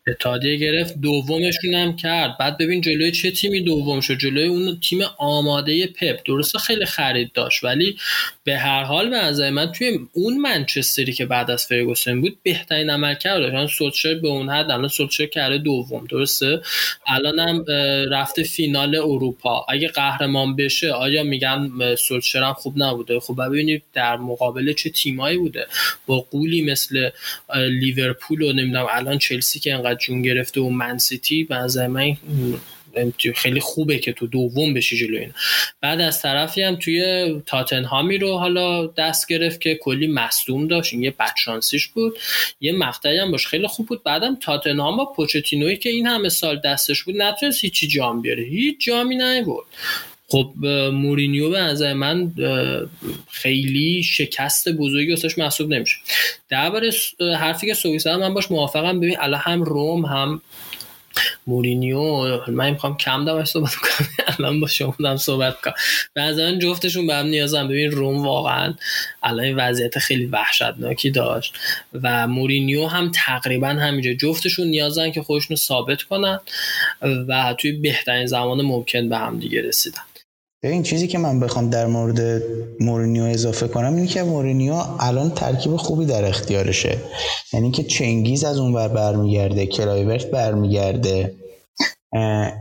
[0.08, 2.36] اتحادیه گرفت دومشون هم کرد.
[2.38, 6.20] بعد ببین جلوی چه تیمی دوم شد؟ جلوی اون تیم آماده پپ.
[6.26, 7.96] درسته خیلی خرید داشت ولی
[8.44, 12.90] به هر حال به نظر من توی اون منچستری که بعد از فرگوسن بود بهترین
[12.90, 16.60] عمل کرد داشت سولشر به اون حد الان سولشر کرده دوم درسته؟
[17.06, 17.64] الان هم
[18.10, 19.66] رفته فینال اروپا.
[19.68, 25.38] اگه قهرمان بشه آیا میگن سولشر هم خوب نبوده؟ خب ببینید در مقابل چه تیمایی
[25.38, 25.66] بوده.
[26.06, 27.10] با قولی مثل
[27.54, 32.16] لیورپول و نمی‌دونم الان چلسی که انقدر جون گرفته و منسیتی به نظر من
[33.34, 35.32] خیلی خوبه که تو دوم بشی جلو این
[35.80, 40.92] بعد از طرفی هم توی تاتنهامی رو حالا دست گرفت که کلی مصدوم داشت.
[40.92, 42.18] این یه بدشانسیش بود.
[42.60, 44.02] یه مقطعی هم باش خیلی خوب بود.
[44.02, 48.42] بعدم تاتنهام با پوچتینوی که این همه سال دستش بود نتونست هیچی جام بیاره.
[48.42, 49.66] هیچ جامی نیورد.
[50.28, 50.52] خب
[50.92, 52.32] مورینیو به نظر من
[53.28, 55.96] خیلی شکست بزرگی واسش محسوب نمیشه.
[56.48, 56.90] درباره
[57.38, 59.00] حرفی که سویس من باش موافقم.
[59.00, 60.40] ببین الان هم روم هم
[61.46, 62.00] مورینیو
[62.50, 64.08] من می‌خوام کم دواش صحبت کنم.
[64.38, 65.74] الان با شما دارم صحبت کنم
[66.14, 68.74] به نظر جفتشون به هم نیازم ببین روم واقعا
[69.22, 71.54] الان وضعیت خیلی وحشتناکی داشت
[72.02, 74.12] و مورینیو هم تقریبا همینجا.
[74.12, 76.40] جفتشون نیازن که خودشون ثابت کنن
[77.28, 80.02] و توی بهترین زمان ممکن به هم دیگه رسیدن.
[80.62, 82.42] این چیزی که من بخوام در مورد
[82.80, 86.98] مورینیو اضافه کنم اینه که مورینیو الان ترکیب خوبی در اختیارشه.
[87.52, 91.34] یعنی که چنگیز از اون ور برمیگرده کلایورت برمیگرده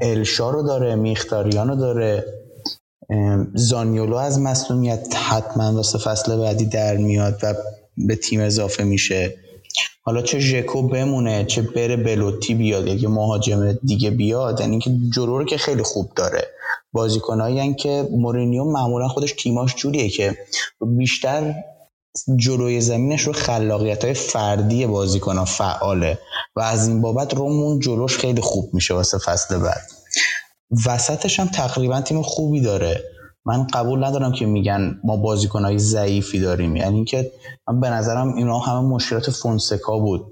[0.02, 2.26] الشا رو داره مخیتاریان رو داره
[3.54, 7.54] زانیولو از مصدومیت حتما واسه فصل بعدی در میاد و
[7.98, 9.34] به تیم اضافه میشه.
[10.01, 15.43] حالا چه ژکو بمونه چه بره بلوتی بیاد یا مهاجم دیگه بیاد یعنی که جلو
[15.45, 16.47] که خیلی خوب داره.
[16.93, 20.38] بازیکنایی که مورینیو معمولا خودش تیماش جوریه که
[20.82, 21.55] بیشتر
[22.36, 26.19] جلوی زمینش رو خلاقیت های فردی بازیکن فعاله
[26.55, 29.82] و از این بابت رومون جلوش خیلی خوب میشه واسه فصل بعد.
[30.86, 33.03] وسطش هم تقریبا تیم خوبی داره.
[33.46, 36.76] من قبول ندارم که میگن ما بازیکنهای ضعیفی داریم.
[36.76, 37.32] یعنی اینکه
[37.68, 40.26] من به نظرم اینا همه مشکلات فونسکا بود.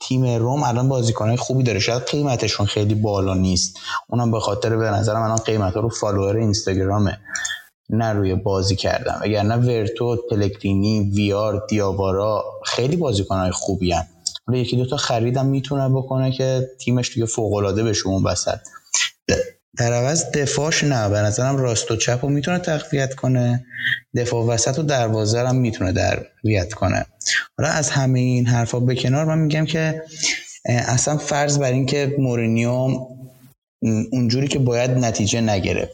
[0.00, 1.78] تیم روم الان بازیکنهای خوبی داره.
[1.78, 3.78] شاید قیمتشون خیلی بالا نیست.
[4.08, 7.18] اونم به خاطر به نظرم الان قیمت رو follower اینستاگرامه.
[7.90, 14.06] نه روی بازی کردن نه ورتو پلگرینی ویار دیاوارا خیلی بازیکنهای خوبی هن.
[14.52, 18.58] یکی دوتا خریدم می‌تونه بکنه که تیمش دیگه فوق العاده بشه اون وسط.
[19.78, 21.08] در عوض دفاعش نه.
[21.08, 23.64] به نظرم راست و چپ رو می‌تونه تقویت کنه.
[24.16, 27.06] دفاع وسط و دروازه هم می‌تونه تقویت کنه.
[27.58, 30.02] حالا از همه این حرفا به کنار من میگم که
[30.64, 32.88] اصلا فرض بر این که مورینیو
[34.12, 35.92] اونجوری که باید نتیجه نگرفت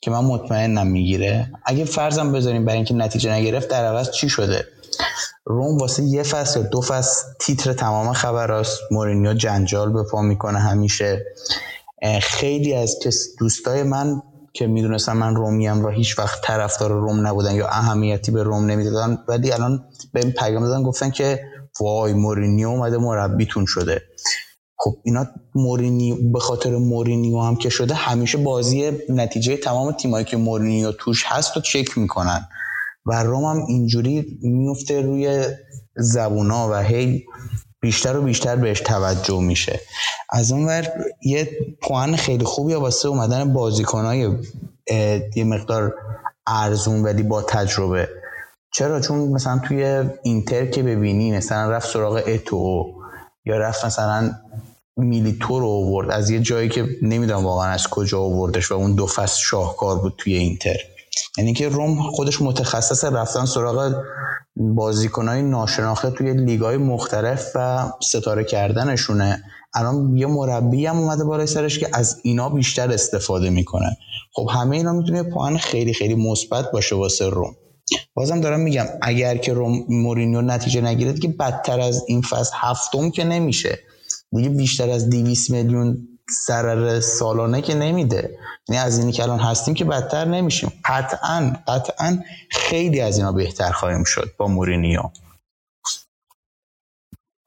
[0.00, 1.50] که من مطمئنم می‌گیره.
[1.66, 4.64] اگه فرضم بذاریم برای اینکه نتیجه نگرفت در عوض چی شده؟
[5.44, 8.78] روم واسه یه فصل یا دو فصل تیتر تمام خبراست.
[8.90, 11.26] مورینیو جنجال به پا می‌کنه همیشه.
[12.22, 12.96] خیلی از
[13.38, 14.22] دوستای من
[14.52, 19.18] که می‌دونستم من رومیم و هیچ وقت طرفدار روم نبودن یا اهمیتی به روم نمی‌دادن
[19.28, 21.40] ولی الان به این پیام دادن گفتن که
[21.80, 24.02] وای مورینیو اومده مربیتون شده.
[24.78, 30.36] خب اینا مورینیو به خاطر مورینیو هم که شده همیشه بازی نتیجه تمام تیمایی که
[30.36, 32.48] مورینیو توش هست رو چک می‌کنن.
[33.06, 35.44] و روم هم اینجوری میفته روی
[35.96, 37.24] زبونا و هی
[37.86, 39.80] بیشتر و بیشتر بهش توجه میشه.
[40.30, 40.88] از اونور
[41.22, 41.50] یه
[41.82, 44.30] پوان خیلی خوبی واسه اومدن بازیکنهای
[45.36, 45.94] یه مقدار
[46.46, 48.08] ارزون ولی با تجربه.
[48.74, 52.84] چرا؟ چون مثلا توی اینتر که ببینی مثلا رفت سراغ اتو
[53.44, 54.30] یا رفت مثلا
[54.96, 56.10] میلیتور رو آورد.
[56.10, 60.14] از یه جایی که نمی‌دونم واقعا از کجا آوردش و اون دو فصل شاهکار بود
[60.18, 60.76] توی اینتر.
[61.38, 64.02] یعنی که روم خودش متخصص رفتن سراغ
[64.56, 69.42] بازیکنهای ناشناخته توی لیگای مختلف و ستاره کردنشونه.
[69.74, 73.96] الان یه مربی هم اومده بالای سرش که از اینا بیشتر استفاده می‌کنه.
[74.32, 77.56] خب همه اینا می‌تونه پوان خیلی خیلی مثبت باشه واسه روم.
[78.14, 83.10] بازم دارم میگم اگر که روم مورینیو نتیجه نگیره که بدتر از این فصل هفتم
[83.10, 83.78] که نمیشه.
[84.32, 86.08] دیگه بیشتر از 200 میلیون
[86.46, 88.38] ضرر سالانه که نمیده.
[88.68, 90.72] یعنی از اینی که الان هستیم که بدتر نمیشیم.
[90.84, 92.18] قطعا قطعا
[92.50, 95.02] خیلی از اینا بهتر خواهیم شد با مورینیو.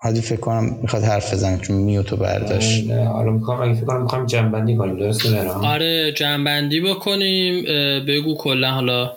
[0.01, 2.91] حالی فکر کنم می‌خواد حرف بزنه چون میوتو برداشت.
[2.91, 7.65] حالا می‌خوام اگه فکر کنم می‌خوام جنبندی کنیم درسته آره جنبندی بکنیم.
[8.05, 9.13] بگو کلا حالا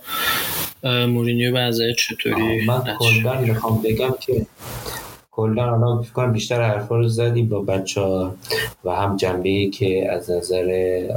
[0.84, 4.46] مورینیو به چطوری؟ من کلا می‌خوام بگم که
[5.35, 8.35] کلا حالا فکر کنم بیشتر حرفا رو زدیم با بچه ها
[8.85, 10.64] و هم جنبه که از نظر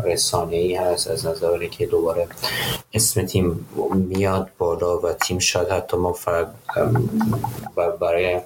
[0.05, 2.27] رسانه ای هست از نظر که دوباره
[2.93, 6.47] اسم تیم میاد بالا و تیم شاید حتی ما فرق
[7.99, 8.39] برای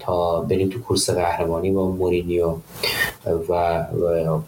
[0.00, 2.54] تا بریم تو کورس قهرمانی با مورینیو
[3.48, 3.84] و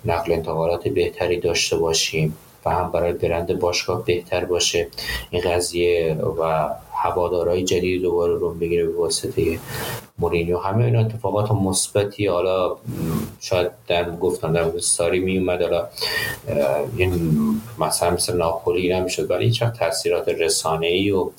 [0.05, 4.89] نقل انتقالات بهتری داشته باشیم و هم برای برند باشگاه بهتر باشه.
[5.31, 6.71] این قضیه و
[7.03, 9.59] هوادارهای جدید دوباره رو بگیره به واسطه
[10.23, 10.59] مورینیو.
[10.59, 12.77] همه این اتفاقات مثبتی حالا
[13.41, 15.89] شاید در گفتم در ساری می اومد حالا
[16.97, 17.13] این
[17.79, 21.31] مثلا مثل ناپولی نمی‌شد ولی هیچ تاثیرات رسانه ای و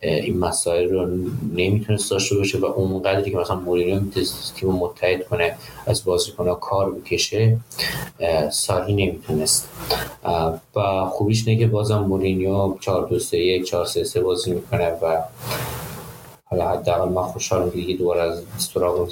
[0.00, 1.06] این مسائل رو
[1.54, 4.00] نمی‌تونست داشته باشه و اونقدری که مثلا مورینیو
[4.56, 5.56] تیم متحد کنه
[5.86, 7.56] از بازیکن کار بکشه
[8.50, 9.68] ساری نمی‌تونست.
[10.76, 14.88] و خوبیش نه که بازم مورینیو 4 2 3 1 4 3 3 بازی می‌کنه
[14.88, 15.22] و
[16.54, 19.08] حالا حداقل من خوشحالم که دیگه دوباره از سراغ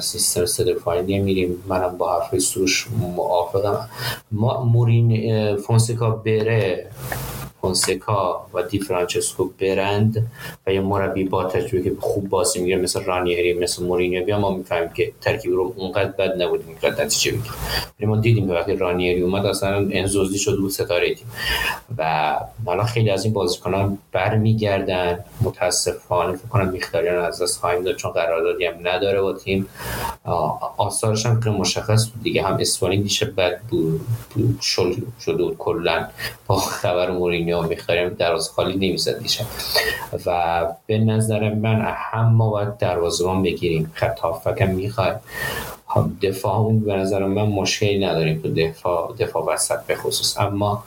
[0.00, 3.88] سیستم دفاعی نمیریم منم با حرفای سروش موافقم.
[4.32, 6.90] ما مورین فونسکا بره.
[7.60, 10.30] فونسکا و دی فرانچسکو برند
[10.66, 14.24] و یه مربی با تجربه که خوب بازی می‌گیره مثل رانیری مثل مورینیو.
[14.24, 17.38] بیا ما می‌فهمیم که ترکیب رو اونقدر بد نبود اینقدر نتیجه
[18.00, 21.26] ولی ما دیدیم که وقتی رانیری اومد اصلا انزوزی شد بود ستاره تیم.
[21.98, 22.34] و
[22.66, 25.18] حالا خیلی از این بازیکنان برمیگردن.
[25.40, 29.66] متاسفانه فکر کنم میختاریان از دست خواهیم داد چون قراردادی هم نداره با تیم.
[30.76, 32.42] آثارش هم که مشخص بود دیگه.
[32.42, 34.00] هم اسپانی دیشه بد بود
[34.60, 36.08] شل شده بود کلا
[36.46, 39.44] با خبر مورینیو دنیا می‌خریم دروازه خالی نمی‌زد دیشب.
[40.26, 43.92] و به نظر من هم ما باید دروازه‌بان بگیریم.
[43.94, 45.14] خط هافکم می‌خوایم.
[46.22, 50.38] دفاع به نظر من مشکلی نداریم تو دفاع دفاع وسط به خصوص.
[50.38, 50.84] اما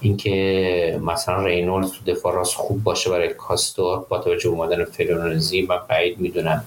[0.00, 5.78] اینکه مثلا رینولد تو دفاع راست خوب باشه برای کاستور با توجه اومدن فرونزی من
[5.88, 6.64] بعید می‌دونم.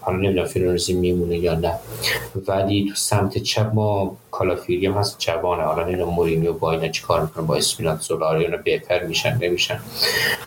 [0.00, 1.74] حالا نمی‌دونم فلورنزی میمونه یا نه.
[2.46, 7.20] ولی تو سمت چپ ما کالافیری هم هست جوانه حالا نمی‌دونم مورینیو با اینا چیکار
[7.20, 9.80] می‌کنه با اسپیناتزولا اونا بهتر میشن نمیشن.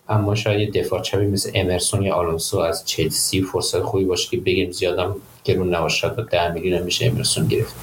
[0.09, 4.71] اما شاید دفاع چپی مثل امرسون یا آلونسو از چلسی فرصت خوبی باشه که بگیم
[4.71, 7.75] زیادم گرون نباشد و ده میلیون میشه امرسون گرفت.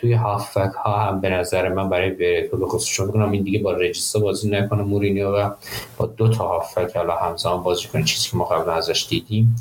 [0.00, 3.58] توی هافبک ها هم به نظر من برای ورتو به خصوص چون کنم این دیگه
[3.58, 5.50] با رجیستا بازی نکنه مورینیو و
[5.96, 9.56] با دو تا هافبک حالا همزمان بازی کنه چیزی که ما قبل ازش دیدیم.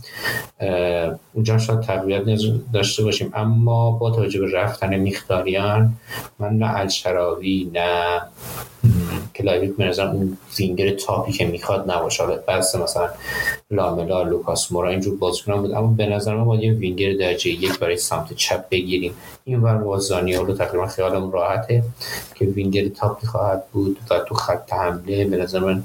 [1.34, 2.24] اونجا شاید تقویت
[2.74, 3.32] داشته باشیم.
[3.34, 5.94] اما با توجه به رفتن مخیتاریان
[6.40, 8.22] من نه الشعراوی نه
[9.36, 12.24] کلایورت به نظر اون وینگر top ی که می‌خواد نباشه.
[12.24, 13.10] حالا بس مثلا
[13.72, 17.80] لاملا لوکاس مورا اینجور بازیکنان بود اما به نظر من باید یه وینگر درجه یک
[17.80, 19.14] برای سمت چپ بگیریم.
[19.46, 19.96] این ور با
[20.46, 21.84] رو تقریبا خیالم راحته
[22.36, 25.84] که وینگر top ی خواهد بود و تو خط حمله به نظر من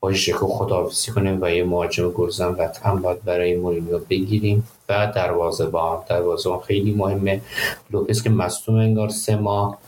[0.00, 4.68] با ژکو خداحافظی کنیم و یه مهاجم گلزن قطعا باید برای مورینیو بگیریم.
[4.88, 7.40] و دروازه‌بان دروازه‌بان خیلی مهمه.
[7.90, 9.78] لوپس که مصدوم انگار سه ماه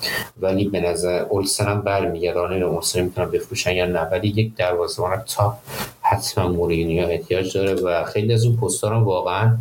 [0.41, 2.41] ولی به نظر اولسن هم برمیگرده.
[2.41, 5.55] آن اولسن می‌تونن بفروشن یا نه ولی یک دروازه‌بان top
[6.01, 9.57] حتما مورینیو احتیاج داره و خیلی از این پستا واقعا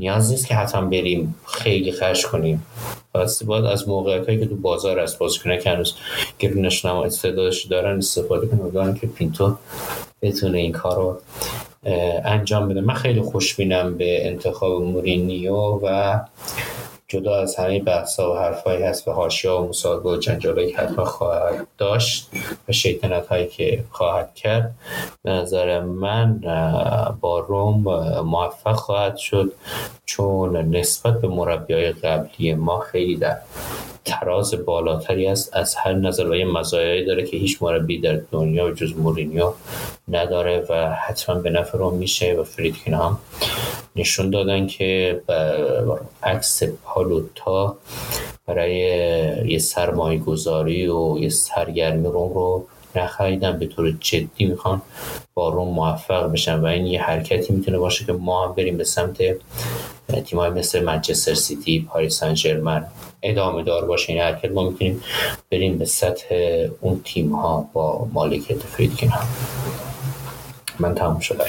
[0.00, 2.66] نیاز نیست که حتما بریم خیلی خرج کنیم.
[3.14, 5.94] پس باید از موقعیت هایی که تو بازار هست کنه که هنوز
[6.38, 8.94] گرونش نما استعدادش دارن استفاده کنیم.
[8.94, 9.56] که پینتو
[10.22, 11.18] بتونه این کار رو
[12.24, 12.80] انجام بده.
[12.80, 16.20] من خیلی خوشبینم به انتخاب مورینیو و
[17.10, 21.04] جدا از همه بحثا و حرفایی هست و حاشیه و مصاحبه و جنجالایی که حتما
[21.04, 22.30] خواهد داشت
[22.68, 24.74] و شیطنت هایی که خواهد کرد
[25.22, 26.40] به نظر من
[27.20, 27.82] با روم
[28.20, 29.52] موفق خواهد شد
[30.04, 33.36] چون نسبت به مربی های قبلی ما خیلی در
[34.04, 35.56] تراز بالاتری است.
[35.56, 39.52] از هر نظر و یه مزایایی داره که هیچ مربی در دنیا جز مورینیو
[40.08, 43.18] نداره و حتما به نفع رو میشه و فریدکین هم
[43.96, 45.20] نشون دادن که
[46.22, 47.76] عکس پالوتا
[48.46, 48.76] برای
[49.46, 53.58] یه سرمایه گذاری و یه سرگرمی رو رو نخریدن.
[53.58, 54.82] به طور جدی می‌خوان
[55.34, 58.84] با روم موفق بشن و این یه حرکتی می‌تونه باشه که ما هم بریم به
[58.84, 59.22] سمت
[60.24, 62.86] تیمای مثل منچستر سیتی پاریس سن ژرمن
[63.22, 65.02] ادامه دار باشه این حرکت ما می‌تونیم
[65.50, 66.34] بریم به سطح
[66.80, 69.26] اون تیم ها با مالکیت فریدکین هم
[70.78, 71.44] من تموم شده.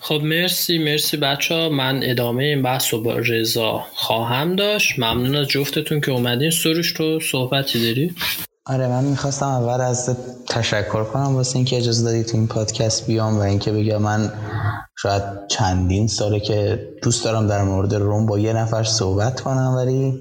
[0.00, 4.98] خب مرسی مرسی بچه ها من ادامه این بحث رو با رضا خواهم داشت.
[4.98, 6.50] ممنون از جفتتون که اومدین.
[6.50, 8.14] سروش تو صحبتی داری؟
[8.66, 10.16] آره من می‌خواستم اول از
[10.48, 14.32] تشکر کنم واسه اینکه اجازه دادی تو این پادکست بیام و اینکه بگم من
[15.02, 20.20] شاید چندین ساله که دوست دارم در مورد روم با یه نفر صحبت کنم ولی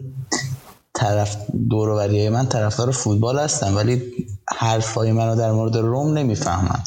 [0.99, 1.37] طرف
[1.69, 4.01] دوروبری من طرفدار فوتبال هستم ولی
[4.57, 6.83] حرفای منو در مورد روم نمی‌فهمم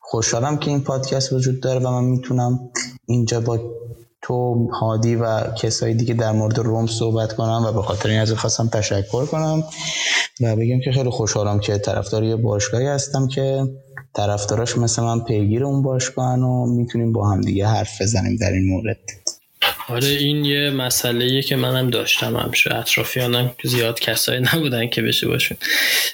[0.00, 2.70] خوشحالم که این پادکست وجود داره و من می‌تونم
[3.06, 3.58] اینجا با
[4.22, 8.34] تو هادی و کسایی دیگه در مورد روم صحبت کنم و به خاطر این ازت
[8.34, 9.64] خواستم تشکر کنم
[10.40, 13.64] و بگم که خیلی خوشحالم که طرفدار یه باشگاهی هستم که
[14.14, 18.68] طرفداراش مثل من پیگیر اون باشگاهن و می‌تونیم با هم دیگه حرف بزنیم در این
[18.68, 18.98] مورد.
[19.88, 25.56] آره این یه مسئله که منم داشتم همشه اطرافیانم زیاد کسایی نبودن که بشه باشون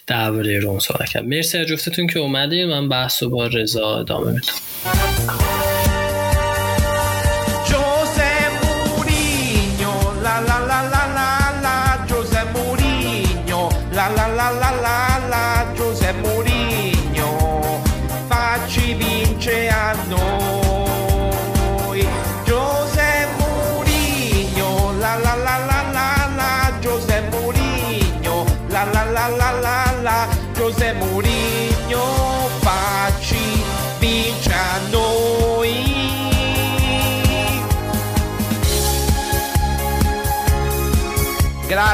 [0.06, 1.24] درباره روم صحبت کرد.
[1.24, 2.64] مرسی از جفتتون که اومدین.
[2.64, 5.61] من بحث با رضا ادامه میدم.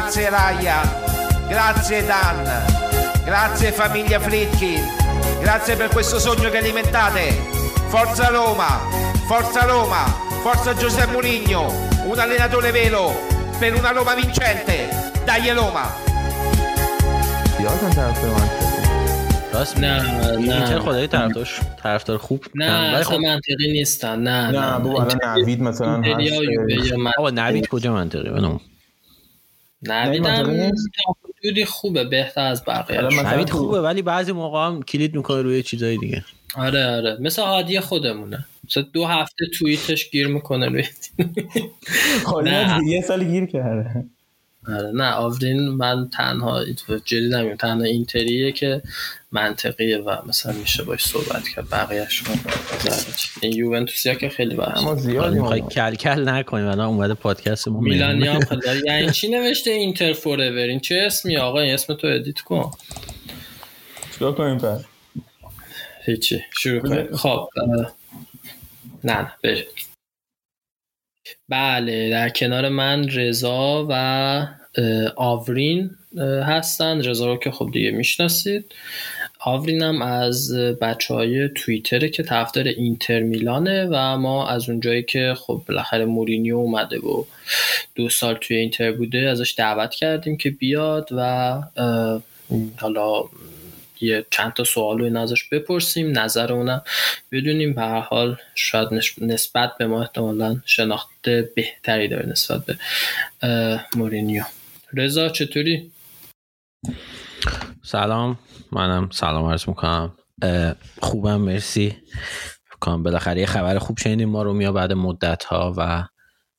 [0.08, 0.80] Grazie Raya,
[1.50, 2.40] grazie Dan,
[3.26, 4.80] grazie famiglia Fritkin,
[5.42, 7.32] grazie per questo sogno che alimentate.
[7.90, 8.80] Forza Roma,
[9.28, 10.06] forza Roma,
[10.42, 11.68] forza Giuseppe Mourinho,
[12.06, 13.12] un allenatore vero
[13.60, 14.88] per una Roma vincente.
[15.26, 15.86] Dai Roma!
[17.60, 18.84] یادم طرفدار منطقی
[19.54, 24.80] راست نه نه اینتر خدای طرفدارش طرفدار خوب نه ولی اصلا منطقی نیستن نه نه
[24.80, 28.60] بابا الان نوید مثلا اینتریا هست یووه یا من- آقا نوید کجا منطقی بنام
[29.83, 30.71] نویدم
[31.39, 33.01] حدودی خوبه بهتر از بقیه.
[33.01, 36.25] نوید خوبه ولی بعضی موقع هم کلید می‌کنه روی چیزای دیگه.
[36.57, 37.17] آره آره.
[37.21, 38.47] مثل هادی خودمونه.
[38.65, 40.85] مثلا دو هفته توییتش گیر می‌کنه روی.
[42.47, 43.89] از یه سال گیر کرده.
[43.89, 44.05] آره
[44.95, 46.65] نه آورین من تنها
[47.05, 48.83] جدی نمیم تنها اینتریه که
[49.33, 52.23] منطقیه و مثلا میشه باش صحبت کرد بقیهش
[53.41, 57.15] این یوونتوسیا که خیلی اما بحث حالا زیادی می‌خوای ما کل کل نکنیم الان اومده
[57.15, 61.75] پادکست ما میلانیا هم خیلی یعنی چی نوشته اینتر forever این چه اسمی آقا؟ این
[61.75, 62.71] اسم تو edit کن.
[64.13, 64.85] چیکار کنیم پس
[66.05, 66.45] هیچی.
[66.59, 67.17] شروع کنیم.
[67.17, 67.93] خب اه،
[69.05, 69.65] نه نه بریم.
[71.49, 74.47] بله در کنار من رضا و
[75.17, 75.91] آورین
[76.47, 77.03] هستن.
[77.03, 78.65] رضا رو که خب دیگه می‌شناسید.
[79.41, 85.35] آورین هم از بچه های توییتره که طرفدار اینتر میلانه و ما از اونجایی که
[85.39, 87.25] خب بالاخره مورینیو اومده و
[87.95, 91.63] دو سال توی اینتر بوده ازش دعوت کردیم که بیاد و
[92.77, 93.23] حالا
[94.01, 96.83] یه چند تا سوال رو ازش بپرسیم نظر اونم
[97.33, 98.89] بدونیم به هر حال شاید
[99.21, 101.09] نسبت به ما احتمالا شناخت
[101.55, 102.77] بهتری داره نسبت به
[103.97, 104.43] مورینیو.
[104.93, 105.93] رضا چطوری؟
[107.83, 108.39] سلام
[108.73, 110.17] منم سلام عرض می‌کنم.
[111.03, 111.97] خوبم مرسی.
[112.81, 116.05] کنم بالاخره یه خبر خوب شنیدیم ما رو میا بعد مدت ها و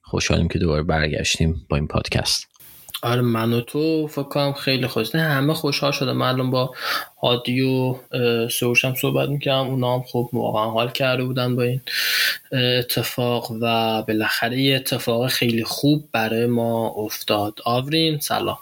[0.01, 2.48] خوشحالیم که دوباره برگشتیم با این پادکست.
[3.03, 6.73] آره من و تو فکر کنم خیلی خوش نه همه خوشحال شده من الان با
[7.21, 7.95] هادی و
[8.47, 9.69] سروش هم صحبت می‌کردم.
[9.69, 11.81] اونا هم خب واقعا حال کرده بودن با این
[12.79, 17.59] اتفاق و بالاخره یه اتفاق خیلی خوب برای ما افتاد.
[17.65, 18.57] آورین سلام.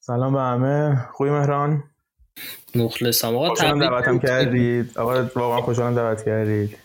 [0.00, 1.08] سلام به همه.
[1.12, 1.84] خوبی مهران؟
[2.74, 3.36] مخلصم.
[3.36, 4.98] آقا خوشحالم تبریک دعوتم کردید.
[4.98, 6.78] آقا واقعا خوشحالم دعوت کردید.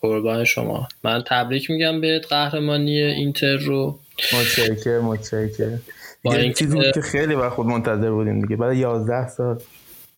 [0.00, 0.88] قربان شما.
[1.04, 3.98] من تبریک میگم بهت قهرمانی اینتر رو.
[4.34, 5.78] متشکر متشکر
[6.24, 8.56] اینکه- چیزی بود که خیلی وقت خود منتظر بودیم دیگه.
[8.56, 9.60] بعد 11 سال.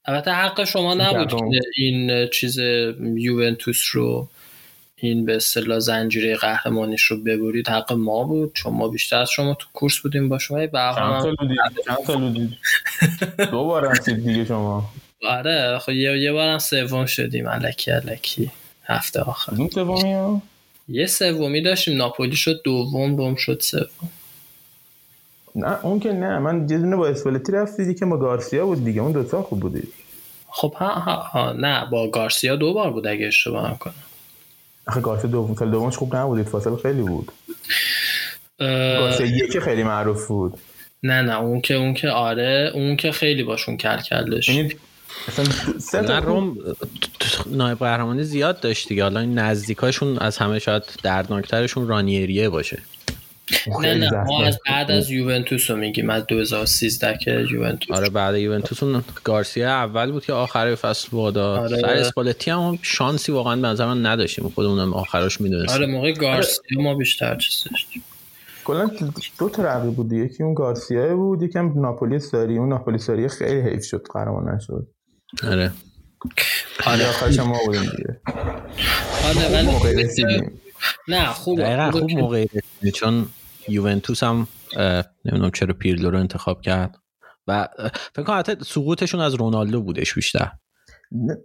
[0.04, 1.34] البته حق شما نبود
[1.76, 2.58] این چیز
[3.14, 4.28] یوونتوس رو
[4.96, 7.68] این به اصطلاح زنجیره قهرمانیش رو ببرید.
[7.68, 8.50] حق ما بود.
[8.54, 10.66] چون ما بیشتر از شما تو کورس بودیم با شما.
[10.66, 11.36] به هر چند
[13.50, 14.90] دو بار رفتید دیگه شما.
[15.28, 17.48] آره خب یه یه بارم سوم شدیم.
[17.48, 18.50] الکی الکی.
[18.84, 19.52] هفته آخر.
[19.74, 20.42] سومی ها
[20.90, 24.10] یه سومی داشتیم ناپولی شد دوم روم شد سوم.
[25.54, 29.00] نه اون که نه من یه دونه با اسپلتی رفت که با گارسیا بود دیگه
[29.00, 29.82] اون دوتا خوب بودی.
[30.48, 33.94] خب ها, ها, ها نه با گارسیا دو بار بود اگه اشتباه نکنم.
[34.86, 37.32] آخه گارسیا دوم سال دومش خوب نبودید فاصله خیلی بود.
[38.58, 40.58] گارسیا یکی خیلی معروف بود.
[41.02, 44.48] نه نه اون که اون که آره اون که خیلی باشون کل کلش.
[44.48, 44.74] یعنی
[45.94, 46.58] نه روم
[47.46, 49.02] نایب قهرمانی زیاد داشت دیگه.
[49.02, 52.78] حالا این نزدیکاشون از همه شاید دردناکترشون رانیریه باشه.
[53.80, 56.10] نه نه ما از بعد از یوونتوس رو میگیم.
[56.10, 61.56] از 2013 که یوونتوس آره بعد یوونتوس اون گارسیا اول بود که آخر فصل وادا
[61.60, 61.80] آره.
[61.80, 64.48] سر اسپالتی هم شانسی واقعا به نظر من نداشتیم.
[64.48, 65.74] خودمون آخرش می‌دونستیم.
[65.74, 68.02] آره موقع گارسیا ما بیشتر چیز داشتیم.
[68.64, 68.90] کلا
[69.38, 72.58] دو تا رقیب بود یکی اون گارسیا بود یکم ناپولی ساری.
[72.58, 74.86] اون ناپولی ساری خیلی حیف شد قهرمان نشد
[75.44, 75.72] آره.
[76.86, 77.08] آره.
[77.08, 78.20] آخرش ما بودیم دیگه.
[79.24, 80.46] آره ولی
[81.08, 82.48] نه خوب دقیقا خوب موقعی
[82.94, 83.26] چون
[83.68, 84.46] یوونتوس هم
[85.24, 86.96] نمی‌دونم چرا پیرلو رو انتخاب کرد.
[87.46, 87.68] و
[88.14, 90.50] فکر کنم حتی سقوطشون از رونالدو بودش بیشتر.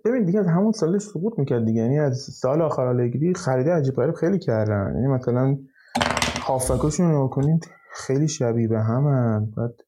[0.06, 1.82] ببین دیگه از همون سالش سقوط می‌کرد دیگه.
[1.82, 4.94] یعنی از سال آخر آلگری خرید عجیب غریب خیلی کردن.
[4.96, 5.58] یعنی مثلا
[6.42, 9.04] هافکاشون رو کنید خیلی شبیه به هم
[9.58, 9.85] بعد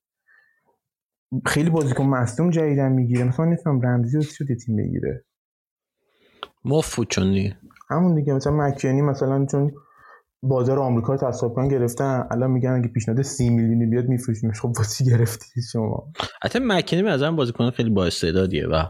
[1.45, 3.23] خیلی بازیکن مصدوم جدیدن می‌گیره.
[3.23, 5.25] مثلا نفهم رمزی رو شده تیم بگیره.
[6.65, 7.53] مفت چون
[7.89, 8.33] همون دیگه.
[8.33, 9.71] مثلا مکیانی مثلا چون
[10.43, 12.27] بازار آمریکا رو تصاحب کردن گرفتن.
[12.31, 14.61] الان میگن اگه پیشنهاد 30 میلیونی بیاد میفروشیمش.
[14.61, 16.11] خب واسه گرفتی شما؟
[16.41, 18.83] حتی مکینی به نظرم بازیکن خیلی با استعدادیه و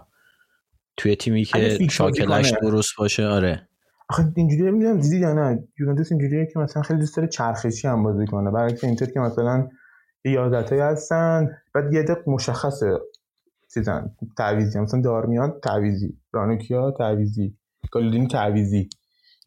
[0.98, 3.70] توی تیمی که شاکلش درست باشه آره.
[4.10, 5.68] آخه اینجوری نمی‌دونم دیدی یا نه.
[5.80, 8.52] یوونتوس اینجوریه که مثلا خیلی دوست داره چرخشی هم بازی کنه.
[8.52, 9.68] برعکس اینتر که مثلا
[10.26, 11.50] یه یادتایی هستن.
[11.78, 13.00] بعد یه دق مشخصه
[13.74, 14.16] چیزن.
[14.38, 17.58] تعویزی مثلا دارمیان تعویزی رانوکیا تعویزی
[17.92, 18.90] گالدینی تعویزی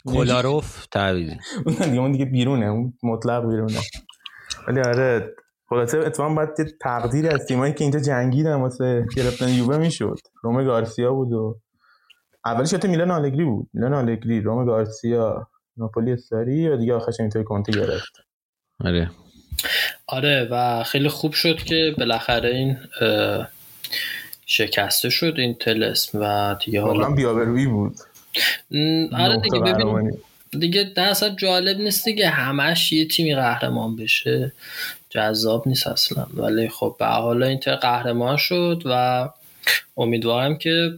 [0.07, 2.67] کولاروف تعویزی اون دیگه اون دیگه بیرونه.
[2.67, 3.81] اون مطلق بیرونه.
[4.69, 5.35] ولی آره
[5.69, 10.19] خلاصه اتفاقا باید یه تقدیر از تیمایی که اینجا جنگیدن واسه گرفتن یووه می‌شد.
[10.43, 11.61] روم گارسیا بود و
[12.45, 13.71] اولش حتی میلان آلگری بود.
[13.73, 18.13] میلان آلگری روم گارسیا ناپولی استاری و دیگه آخرش اینطوری کنته گرفت.
[18.85, 19.11] آره.
[20.11, 22.79] آره و خیلی خوب شد که بالاخره این
[24.47, 27.95] شکسته شد این تلسم و دیگه حالا بیابروی بود.
[29.13, 30.19] آره دیگه ببین
[30.59, 34.53] دیگه اصلا جالب نیست دیگه همش یه تیمی قهرمان بشه
[35.11, 36.27] جذاب نیست اصلا.
[36.35, 39.29] ولی خب به حالا اینتر قهرمان شد و
[39.97, 40.93] امیدوارم که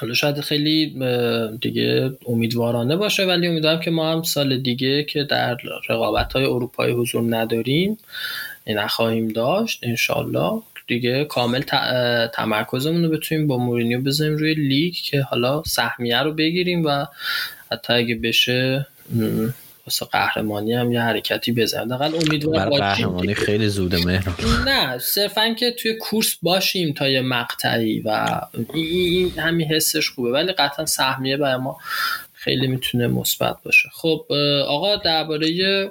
[0.00, 0.94] حالا شاید خیلی
[1.60, 5.56] دیگه امیدوارانه باشه ولی امیدوارم که ما هم سال دیگه که در
[5.88, 7.98] رقابت های اروپایی حضور نداریم
[8.66, 11.62] نخواهیم داشت انشالله دیگه کامل
[12.34, 17.06] تمرکزمون رو بتونیم با مورینیو بزنیم روی لیگ که حالا سهمیه رو بگیریم و
[17.72, 18.86] حتی اگه بشه
[19.86, 24.28] واسه قهرمانی هم یه حرکتی بزنیم دقیقا امیدوارم قهرمانی خیلی زوده مهر
[24.66, 28.40] نه صرفا که توی کورس باشیم تا یه مقطعی و
[28.74, 30.30] این همین حسش خوبه.
[30.30, 31.76] ولی قطعا سهمیه برای ما
[32.32, 33.88] خیلی می‌تونه مثبت باشه.
[33.92, 34.26] خب
[34.66, 35.90] آقا درباره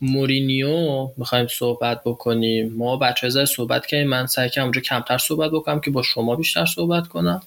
[0.00, 2.72] مورینیو می‌خوایم صحبت بکنیم.
[2.76, 6.36] ما بچه های صحبت کنیم من سعی کنم اونجا کمتر صحبت بکنم که با شما
[6.36, 7.42] بیشتر صحبت کنم.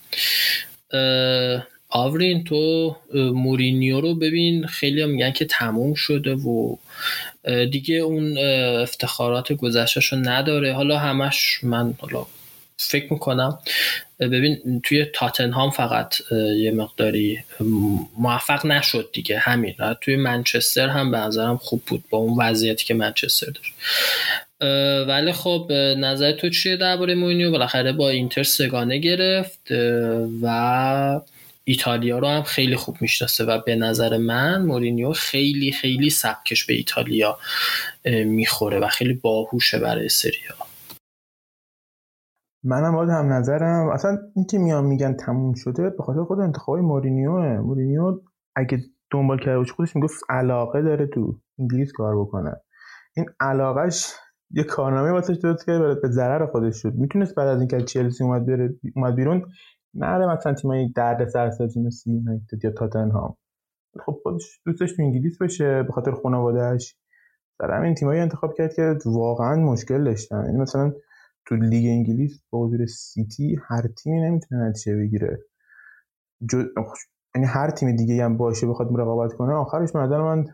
[1.96, 6.76] آورین تو مورینیو رو ببین خیلی هم میگن که تموم شده و
[7.72, 8.38] دیگه اون
[8.82, 10.74] افتخارات گذشتش رو نداره.
[10.74, 12.26] حالا همش من حالا
[12.78, 13.60] فکر می‌کنم
[14.20, 16.16] ببین توی تاتنهام فقط
[16.58, 17.40] یه مقداری
[18.18, 19.38] موفق نشد دیگه.
[19.38, 23.74] همین توی منچستر هم به نظرم خوب بود با اون وضعیتی که منچستر داشت.
[25.08, 29.72] ولی خب نظر تو چیه درباره مورینیو؟ بالاخره با اینتر سگانه گرفت
[30.42, 31.22] و
[31.68, 36.74] ایتالیا رو هم خیلی خوب می‌شناسه و به نظر من مورینیو خیلی خیلی سبکش به
[36.74, 37.38] ایتالیا
[38.26, 40.56] می‌خوره و خیلی باهوشه برای سریا
[42.64, 43.90] منم باید هم نظرم.
[43.90, 47.58] اصلا اینکه میان میگن تموم شده به خاطر خود انتخاب مورینیوه.
[47.58, 48.22] مورینیو
[48.56, 52.52] اگه دنبال کرده باشه خودش می‌گفت علاقه داره تو انگلیس کار بکنه.
[53.18, 54.06] این علاقهش
[54.52, 56.94] یه کارنامه واسه درست کرده به ضرر خودش شد.
[56.94, 59.46] می‌تونست بعد از اینکه چلسی اومد بیرون
[59.96, 63.38] نره مثلا تیمای درد سرسازی مثل یونایتد یا تاتنهام.
[64.06, 66.98] خب خودش دوستش تو انگلیس بشه به خاطر خانوادهش
[67.58, 70.46] سر همین تیمایی انتخاب کرد که واقعا مشکل داشتن.
[70.46, 70.94] یعنی مثلا
[71.48, 75.40] تو لیگ انگلیس با حضور سیتی هر تیمی نمی‌تونه نتیجه بگیره.
[76.50, 76.64] جو...
[77.36, 80.46] یعنی هر تیم دیگه هم باشه بخواد رقابت کنه آخرش به نظر من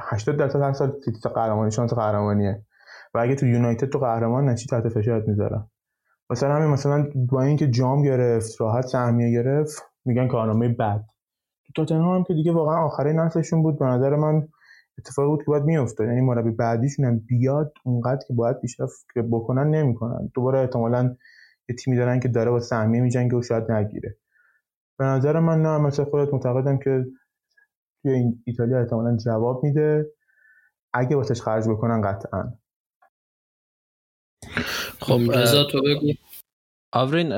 [0.00, 2.66] 80 درصد هر سال سیتی قهرمانی شانس قهرمانیه.
[3.14, 5.70] و اگه تو یونایتد تو قهرمان نشی تحت فشارت می‌ذارن
[6.30, 11.04] مثلا همین مثلا با اینکه جام گرفت راحت سهمیه گرفت میگن کارنامه بد.
[11.76, 14.48] تاتنهام هم که دیگه واقعا آخرین نسلشون بود به نظر من
[14.98, 16.06] اتفاقی بود که باید میافتاد.
[16.06, 20.30] یعنی مربی بعدیشون هم بیاد اونقدر که باید پیشرفت که بکنن نمی‌کنن.
[20.34, 21.16] دوباره احتمالا
[21.68, 24.16] یه تیمی دارن که داره با سهمیه میجنگه و شاید نگیره.
[24.98, 27.04] به نظر من نه مثل خودت معتقدم که
[28.02, 30.06] توی ایتالیا احتمالا جواب میده.
[30.92, 32.52] اگه واسش خرج بکنن قطعا.
[35.00, 36.12] خب تو بگو.
[36.92, 37.32] آورین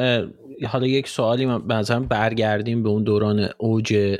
[0.68, 4.18] حالا یک سوالی به برگردیم به اون دوران اوج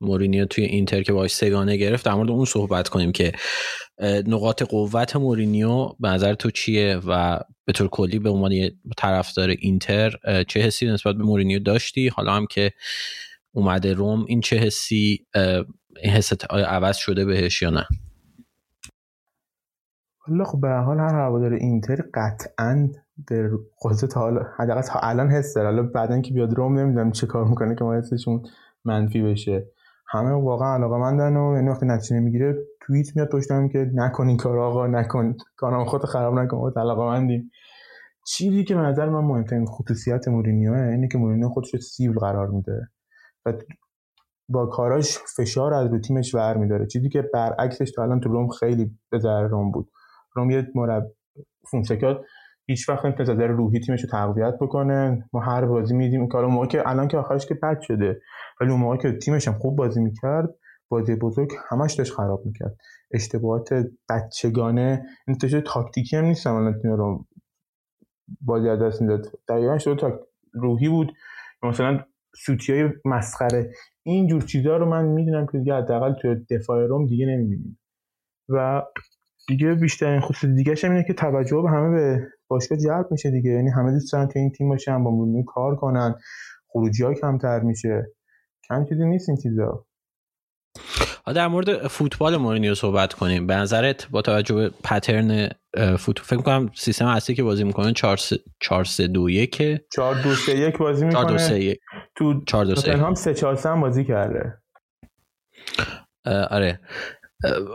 [0.00, 2.04] مورینیو توی اینتر که باش سگانه گرفت.
[2.04, 3.32] در مورد اون صحبت کنیم که
[4.26, 10.16] نقاط قوت مورینیو به نظر تو چیه و به طور کلی به عنوان طرفدار اینتر
[10.48, 12.72] چه حسی نسبت به مورینیو داشتی؟ حالا هم که
[13.54, 15.26] اومده روم این چه حسی
[16.02, 17.86] این حس عوض شده بهش یا نه؟
[20.24, 22.88] حالا خب به حال هر هوادار اینتر قطعا
[23.28, 23.50] در
[23.84, 25.68] قضیه تا حالا حداقل تا الان حس داره.
[25.68, 28.42] حالا بعدا که بیاد روم نمی‌دونم چه کار می‌کنه که ما حسشون
[28.84, 29.66] منفی بشه.
[30.08, 34.36] همه واقعا علاقه مندن و یعنی وقتی نتیجه نمی‌گیره توییت میاد پشتم که نکن این
[34.36, 35.36] کار آقا نکن.
[35.56, 36.58] کارم خود خراب نکن.
[36.58, 37.50] خود علاقه مندیم
[38.26, 42.48] چیزی که به نظر من مهمترین خصوصیت مورینیوه اینه که مورینیو خودش رو سیبل قرار
[42.48, 42.88] میده
[43.46, 43.52] و
[44.48, 46.86] با کاراش فشار از رو تیمش ور میداره.
[46.86, 49.90] چیزی که برعکسش تا الان تو روم خیلی به ضرر روم بود.
[50.34, 51.12] روم یه مرب
[51.70, 52.20] فونسکا
[52.66, 55.28] هیچ وقت نمی‌تونه نظر روحی تیمش رو تقویت بکنه.
[55.32, 56.28] ما هر بازی میدیم.
[56.28, 58.20] کارو موقع که الان که آخرش که بد شده.
[58.60, 60.54] ولی اون موقع که تیمش هم خوب بازی می‌کرد
[60.88, 62.76] بازی بزرگ همش داشت خراب می‌کرد.
[63.10, 63.68] اشتباهات
[64.10, 65.06] بچگانه.
[65.28, 67.26] این تاکتیکی هم نیست الان تیم رو
[68.40, 69.26] بازی از دست می‌داد.
[69.48, 70.20] دقیقا شده تا
[70.52, 71.12] روحی بود.
[71.62, 72.04] مثلا
[72.36, 73.70] سوتی های مسخره.
[74.02, 77.78] این جور چیزها رو من می‌دونم که دیگه حداقل تو دفاع روم دیگه نمی‌بینیم.
[78.48, 78.82] و
[79.48, 83.50] دیگه بیشترین خصوص دیگه اینه که توجه به همه به باشگاه جلب میشه دیگه.
[83.50, 86.14] یعنی همه دوست دارن که این تیم باشن با مورینیو کار کنن
[86.68, 88.06] خروجی ها کمتر میشه.
[88.68, 89.86] کم چیزی نیست این چیزا.
[91.34, 93.46] در مورد فوتبال مورینیو صحبت کنیم.
[93.46, 95.48] به نظرت با توجه به پترن
[95.98, 98.18] فوت فکر کنم سیستم اصلی که بازی می‌کنه 4
[98.60, 99.62] 4 3 2 1
[99.92, 101.22] 4 2 3 1 بازی می‌کنه.
[101.22, 101.80] 4 2 3 1
[102.16, 104.58] تو 4 2 3 هم 3 4 3 بازی کرده.
[106.50, 106.80] آره.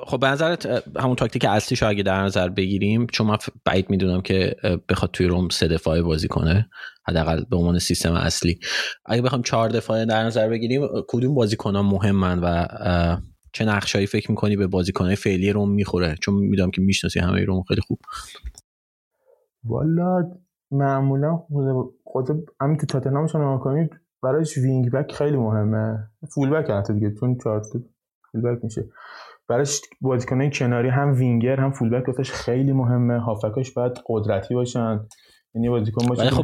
[0.05, 0.65] خب به نظرت
[0.97, 4.55] همون تاکتیک اصلیش اگه در نظر بگیریم چون من بعید می‌دونم که
[4.89, 6.69] بخواد توی روم سه دفاعه بازی کنه
[7.07, 8.59] حداقل به عنوان سیستم اصلی.
[9.05, 12.67] اگه بخوام چهار دفاعه در نظر بگیریم کدوم بازیکنان مهمن و
[13.53, 17.63] چه نقشایی فکر می‌کنی به بازیکنهای فعلی روم می‌خوره؟ چون می‌دونم که می‌شناسی همه روم
[17.63, 17.99] خیلی خوب.
[19.63, 20.31] والا
[20.71, 21.39] معمولا
[22.03, 22.27] خود
[22.61, 23.89] همین تو تاتنهام شما کنید
[24.23, 25.97] براش wing back خیلی مهمه.
[26.33, 27.61] full back حتی دیگه چون چهار
[28.31, 28.89] full back میشه.
[29.49, 33.19] براش بازیکنای کناری هم وینگر هم full back خیلی مهمه.
[33.19, 34.99] هافبکاش باید قدرتی باشن.
[35.55, 36.43] یعنی بازیکن باشه ولی خب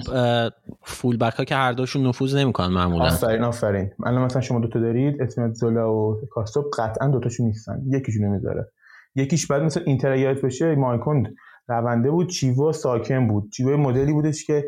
[0.84, 3.06] full back ها که هر دوشون نفوذ نمی‌کنن معمولا.
[3.06, 3.90] آفرین آفرین.
[4.06, 7.82] الان مثلا شما دو تا دارید اسمت زولا و کاستوب قطعا دو تاشون نیستن.
[7.88, 8.72] یکیشون نمی‌ذاره
[9.16, 11.36] یکیش بعد مثلا اینتر یادت باشه مایکون
[11.68, 13.52] رونده بود چیوو ساکن بود.
[13.52, 14.64] چیوو مدلی بودش که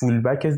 [0.00, 0.52] فول بک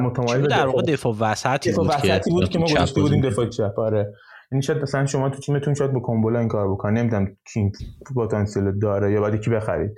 [0.00, 3.22] متمایل در واقع دفاع وسطی بود, که ما گذاشته بودیم.
[3.22, 3.78] دفاع چپ.
[3.78, 4.14] آره.
[4.52, 7.72] یعنی شاید مثلا شما تو تیمتون شاید با کومبولا این کار بکنه نمی‌دونم کی
[8.16, 9.90] پتانسیل داره یا باید کی بخرید.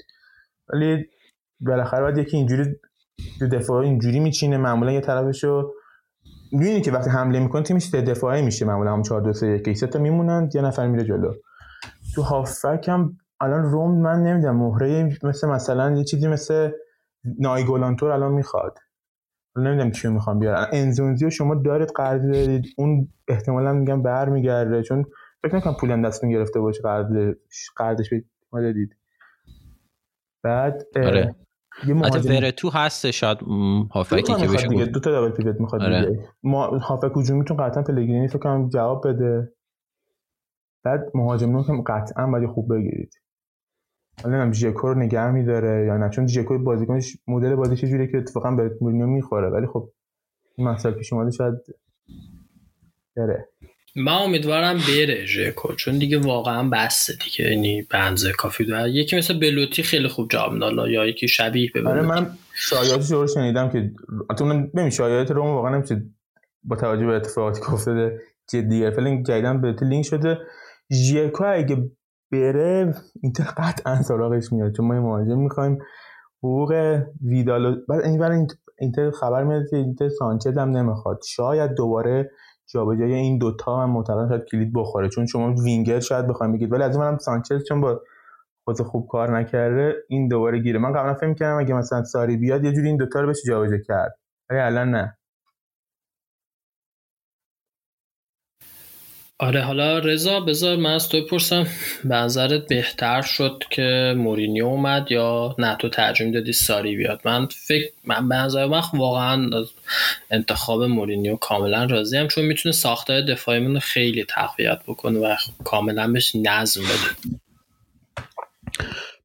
[0.73, 1.07] ولی
[1.61, 2.65] بالاخره باید یکی اینجوری
[3.39, 5.73] تو دفاع اینجوری میچینه معمولا یه طرفشو.
[6.53, 9.77] می‌بینی که وقتی حمله می‌کنه تیمش سه دفاعی میشه معمولا هم 4 2 3 1
[9.77, 11.33] سه تا میمونن یه نفر میره جلو.
[12.15, 16.71] تو هافک هم الان روم من نمی‌دونم مهره مثل مثلا یه چیزی مثل
[17.39, 18.79] نایگولانتور الان می‌خواد.
[19.63, 25.05] نمی‌دونم کیو می‌خوام بیارن انزونزی شما دارید قرض دارید اون احتمالا میگم برمیگرده چون
[25.43, 27.35] فکر نکنم پول دست گرفته باشه قرض
[27.77, 28.11] قرضش
[28.53, 28.97] ما دادید.
[30.43, 31.35] بعد آره.
[31.87, 33.39] یه مهاجم تو هست شاید
[33.93, 36.07] هافکی که بشه دیگه دو تا دابل پیوت می‌خواد آره.
[36.07, 36.29] دیگه.
[36.43, 39.53] ما هافک هجومیتون قطعا پلگرینی فکر کنم جواب بده.
[40.85, 43.15] بعد مهاجم که قطعا باید خوب بگیرید.
[44.25, 46.11] حالا هم ژکو رو نگه میداره یا نه.
[46.11, 49.49] چون ژکو بازیکنش مدل بازیش جوریه که اتفاقا به مورینیو می‌خوره.
[49.49, 49.91] ولی خب
[50.57, 51.55] این مسئله پیش اومده شاید
[53.17, 53.49] بره.
[53.97, 57.51] من امیدوارم بره ژکو چون دیگه واقعا بسته دیگه.
[57.51, 58.91] یعنی بنزه کافی داره.
[58.91, 63.27] یکی مثل بلوتی خیلی خوب جواب می‌داد یا یکی شبیه به آره من شایعاتی رو
[63.27, 63.91] شنیدم که
[64.41, 66.03] اون ببین شایعات رو واقعا نمیشه
[66.63, 68.21] با توجه به اتفاقاتی که افتاده
[68.53, 70.39] جدیه فعلا جدیدن به لینک شده.
[70.93, 71.91] ژکو اگه
[72.33, 75.79] بره اینتر قطعا سراغش میاد چون ما یه مهاجم می‌خوایم.
[76.39, 78.47] حقوق ویدال بعد این برای
[78.79, 81.21] اینتر خبر میاد که اینتر سانچز هم نمی‌خواد.
[81.27, 82.31] شاید دوباره
[82.73, 86.73] جابجایی این دوتا هم معتقدم شاید کلید بخوره چون شما وینگر شاید بخوایم بگید.
[86.73, 88.01] ولی از اون سانچز چون با
[88.65, 90.79] خود خوب کار نکرده این دوباره گیره.
[90.79, 93.79] من قبلا فکر کردم اگه مثلا ساری بیاد یه جوری این دوتا رو بشه جابجا
[93.87, 94.19] کرد.
[94.51, 95.18] ولی الان نه.
[99.41, 101.67] آره حالا رضا بذار من از تو بپرسم
[102.05, 107.21] به نظرت بهتر شد که مورینیو اومد یا نه؟ تو ترجمه دادی ساری بیاد.
[107.25, 109.51] من فکر من به نظر من واقعا
[110.31, 115.35] انتخاب مورینیو کاملا راضیم چون می‌تونه ساختار دفاعیمون خیلی تقویت بکنه و
[115.65, 117.33] کاملا بهش نظم بده.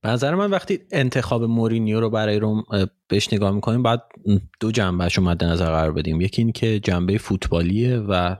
[0.01, 2.63] به نظر من وقتی انتخاب مورینیو رو برای روم
[3.07, 4.01] بهش نگاه می‌کنیم باید
[4.59, 6.21] دو جنبهش رو مد نظر قرار بدیم.
[6.21, 8.35] یکی این که جنبه فوتبالیه و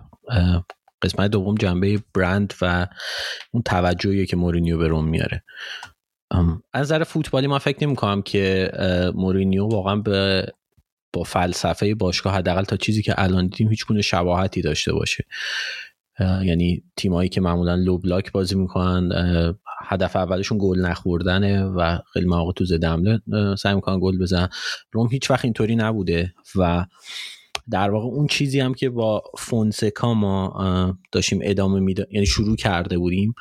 [1.04, 2.88] قسمت دوم جنبه برند و
[3.52, 5.44] اون توجهی که مورینیو به روم میاره.
[6.74, 8.72] از نظر فوتبالی ما فکر نمی کنم که
[9.16, 10.46] مورینیو واقعا به
[11.14, 15.26] با فلسفه باشگاه حداقل تا چیزی که الان دیدیم هیچ گونه شباهتی داشته باشه.
[16.20, 19.12] یعنی تیمایی که معمولا لو بلاک بازی می‌کنن
[19.86, 23.20] هدف اولشون گل نخوردنه و خیلی مواقع تو حمله
[23.56, 24.50] سعی می‌کنن گل بزن
[24.92, 26.86] روم هیچ وقت اینطوری نبوده و
[27.72, 32.98] در واقع اون چیزی هم که با فونسکا ما داشتیم ادامه می‌داد یعنی شروع کرده
[32.98, 33.34] بودیم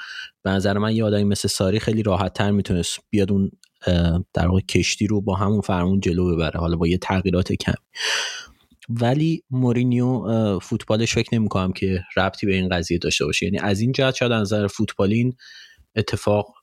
[0.42, 3.50] به نظر من یه آدمی مثل ساری خیلی راحت تر می‌تونست بیاد اون
[4.34, 7.74] در واقع کشتی رو با همون فرمون جلو ببره حالا با یه تغییرات کم
[8.88, 13.46] ولی مورینیو فوتبالش فکر نمی کنم که ربطی به این قضیه داشته باشه.
[13.46, 15.34] یعنی از این جهت شاید نظر فوتبالین
[15.96, 16.54] اتفاق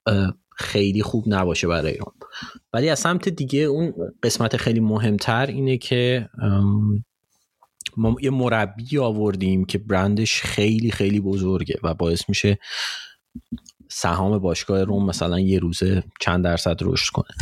[0.56, 2.14] خیلی خوب نباشه برای اون
[2.74, 6.30] ولی از سمت دیگه اون قسمت خیلی مهمتر اینه که
[7.98, 12.60] ما یه مربی آوردیم که برندش خیلی خیلی بزرگه و باعث میشه
[13.90, 17.36] سهام باشگاه روم مثلا یه روزه چند درصد رشد کنه.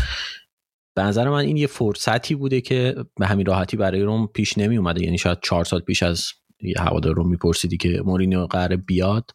[0.95, 4.77] به نظر من این یه فرصتی بوده که به همین راحتی برای روم پیش نمی
[4.77, 6.23] اومده یعنی شاید چهار سال پیش از
[6.61, 9.31] یه هوادار روم میپرسیدی که مورینیو قرار بیاد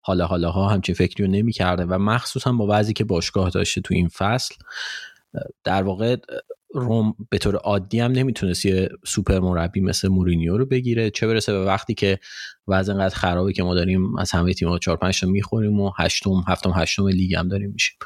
[0.00, 3.94] حالا حالا ها همچین فکری رو نمی‌کرده و مخصوصا با وضعی که باشگاه داشته تو
[3.94, 4.54] این فصل
[5.64, 6.16] در واقع
[6.74, 11.10] روم به طور عادی هم نمی‌تونست یه سوپر مربی مثل مورینیو رو بگیره.
[11.10, 12.18] چه برسه به وقتی که
[12.68, 16.44] وضع انقدر خرابه که ما داریم از همه تیم‌ها 4 5 تا می‌خوریم و هشتم
[16.48, 17.96] هفتم هشتم لیگ هم داریم میشیم.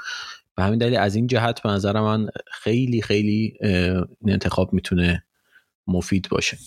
[0.57, 5.25] به همین دلیل از این جهت به نظر من خیلی خیلی این انتخاب می‌تونه
[5.87, 6.59] مفید باشه.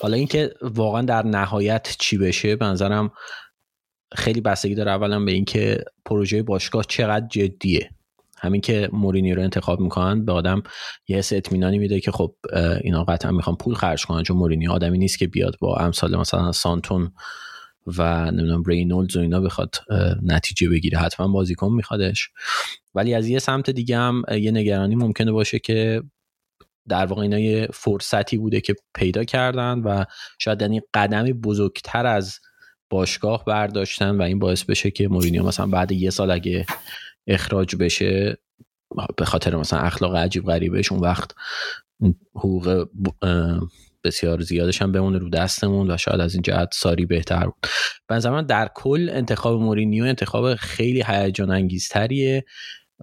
[0.00, 3.10] حالا اینکه واقعا در نهایت چی بشه به نظرم
[4.14, 7.90] خیلی بستگی داره اولا به اینکه پروژه باشگاه چقدر جدیه.
[8.40, 10.62] همین که مورینیو رو انتخاب می‌کنن به آدم
[11.08, 12.34] یه حس اطمینانی میده که خب
[12.82, 16.52] اینا قطعا می‌خوان پول خرج کنن چون مورینیو آدمی نیست که بیاد با امثال مثلا
[16.52, 17.12] سانتون
[17.86, 19.74] و نمی‌دونم رینولدز و اینا بخواد
[20.22, 20.98] نتیجه بگیره.
[20.98, 22.28] حتما بازیکن میخوادش.
[22.94, 26.02] ولی از یه سمت دیگه هم یه نگرانی ممکنه باشه که
[26.88, 30.04] در واقع اینا یه فرصتی بوده که پیدا کردن و
[30.38, 32.38] شاید یعنی قدمی بزرگتر از
[32.90, 36.66] باشگاه برداشتن و این باعث بشه که مورینیو مثلا بعد یه سال اگه
[37.26, 38.38] اخراج بشه
[39.16, 41.34] به خاطر مثلا اخلاق عجیب غریبش اون وقت
[42.34, 42.88] حقوق
[44.04, 47.66] بسیار زیادش هم بمونه رو دستمون و شاید از این جهت ساری بهتر بود.
[48.08, 52.44] به در کل انتخاب مورینیو انتخاب خیلی هیجان انگیزتریه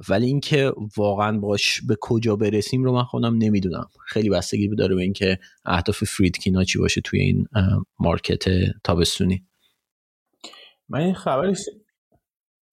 [0.09, 3.89] ولی اینکه واقعا باش به کجا برسیم رو من خودم نمی‌دونم.
[4.05, 7.47] خیلی بستگی داره به اینکه اهداف فریدکینا چی باشه توی این
[7.99, 8.45] مارکت
[8.83, 9.45] تابستونی.
[10.89, 11.57] من این خبرش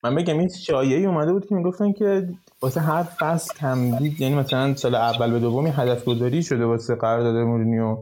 [0.05, 2.29] من بگم این شایعی اومده بود که می‌گفتن که
[2.63, 7.37] واسه هر فصل تمدید یعنی مثلا سال اول به دومی هدف گذاری شده واسه قرارداد
[7.37, 7.99] مورینیو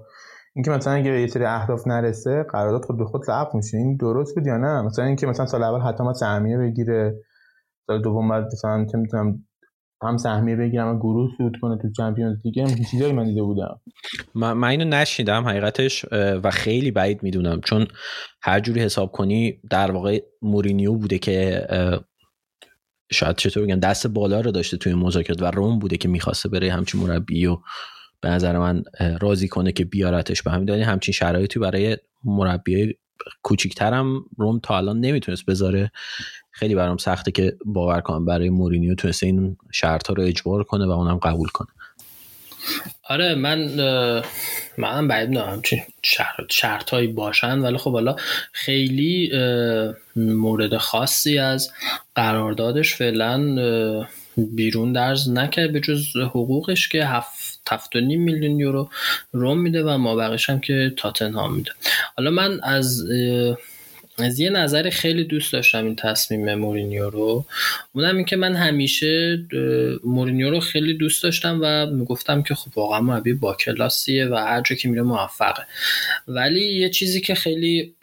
[0.54, 3.76] اینکه مثلا اگه یه سری اهداف نرسه قرارداد خود به خود ضعف میشه.
[3.78, 7.14] این درست بود یا نه؟ مثلا اینکه مثلا سال اول حتی ما سهمیه بگیره
[7.86, 9.44] سال دوم بعد مثلا چه می‌تونم
[10.02, 12.60] هم سهمیه بگیرم و گروه سود کنه تو چمپیونز لیگ.
[12.60, 13.80] هم چیزایی من دیده بودم.
[14.34, 17.60] من, من اینو نشیدم حقیقتش و خیلی بعید می‌دونم.
[17.60, 17.86] چون
[18.42, 21.66] هر جوری حساب کنی در واقع مورینیو بوده که
[23.12, 26.72] شاید چطور بگم دست بالا رو داشته توی مذاکرات و روم بوده که می‌خواسته بره
[26.72, 27.58] همچین مربی و
[28.20, 28.82] به نظر من
[29.20, 30.42] راضی کنه که بیارتش.
[30.42, 32.98] به همین دلیل همچین شرایطی برای مربی
[33.42, 35.90] کوچیکترم روم تا الان نمی‌تونست بذاره.
[36.52, 40.86] خیلی برام سخته که باور کنم برای مورینیو تونسته این شرط ها رو اجبار کنه
[40.86, 41.68] و اونم قبول کنه.
[43.08, 43.58] آره من
[44.78, 45.62] من بعید نه
[46.50, 48.16] شرط هایی باشن ولی خب حالا
[48.52, 49.30] خیلی
[50.16, 51.70] مورد خاصی از
[52.14, 53.56] قراردادش فعلا
[54.36, 58.88] بیرون درز نکرد به جز حقوقش که هفت هفت میلیون یورو
[59.32, 61.70] روم میده و ما هم که تاتنهام میده.
[62.16, 63.04] حالا من از
[64.18, 67.44] از یه نظر خیلی دوست داشتم این تصمیم مورینیو رو.
[67.92, 69.44] اونم این که من همیشه
[70.04, 74.60] مورینیو رو خیلی دوست داشتم و می‌گفتم که خب واقعا مربی با کلاسیه و هر
[74.60, 75.66] جا که میره موفقه.
[76.28, 77.94] ولی یه چیزی که خیلی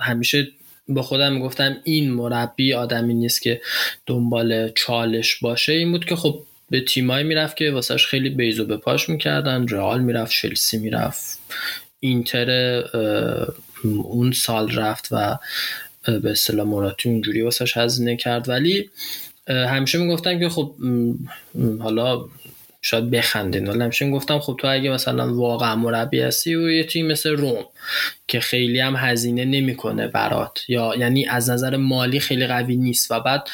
[0.00, 0.48] همیشه
[0.88, 3.60] با خودم می‌گفتم این مربی آدمی نیست که
[4.06, 5.72] دنبال چالش باشه.
[5.72, 9.68] این بود که خب به تیمایی می‌رفت که واسهش خیلی بیزو به پاش می‌کردن.
[9.68, 11.38] رئال می‌رفت چلسی می‌رفت.
[12.00, 12.82] اینتر
[13.84, 15.38] اون سال رفت و
[16.02, 18.48] به اصطلاح مراتی اونجوری واسش هزینه کرد.
[18.48, 18.90] ولی
[19.48, 20.74] همیشه می‌گفتم که خب
[21.80, 22.24] حالا
[22.82, 23.68] شاید بخندین.
[23.68, 27.64] ولی همیشه گفتم خب تو اگه مثلا واقعا مربی هستی و یه تیم مثل روم
[28.28, 30.58] که خیلی هم هزینه نمی‌کنه برات.
[30.68, 33.10] یا یعنی از نظر مالی خیلی قوی نیست.
[33.10, 33.48] و بعد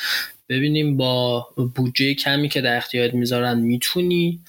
[0.49, 4.41] ببینیم با بودجه کمی که در اختیارت می‌ذارن می‌تونی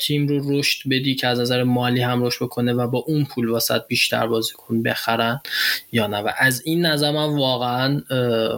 [0.00, 3.48] تیم رو رشد بدی که از نظر مالی هم رشد بکنه و با اون پول
[3.48, 5.40] واسط بیشتر بازیکن بخرن
[5.92, 6.18] یا نه.
[6.18, 8.02] و از این نظر من واقعا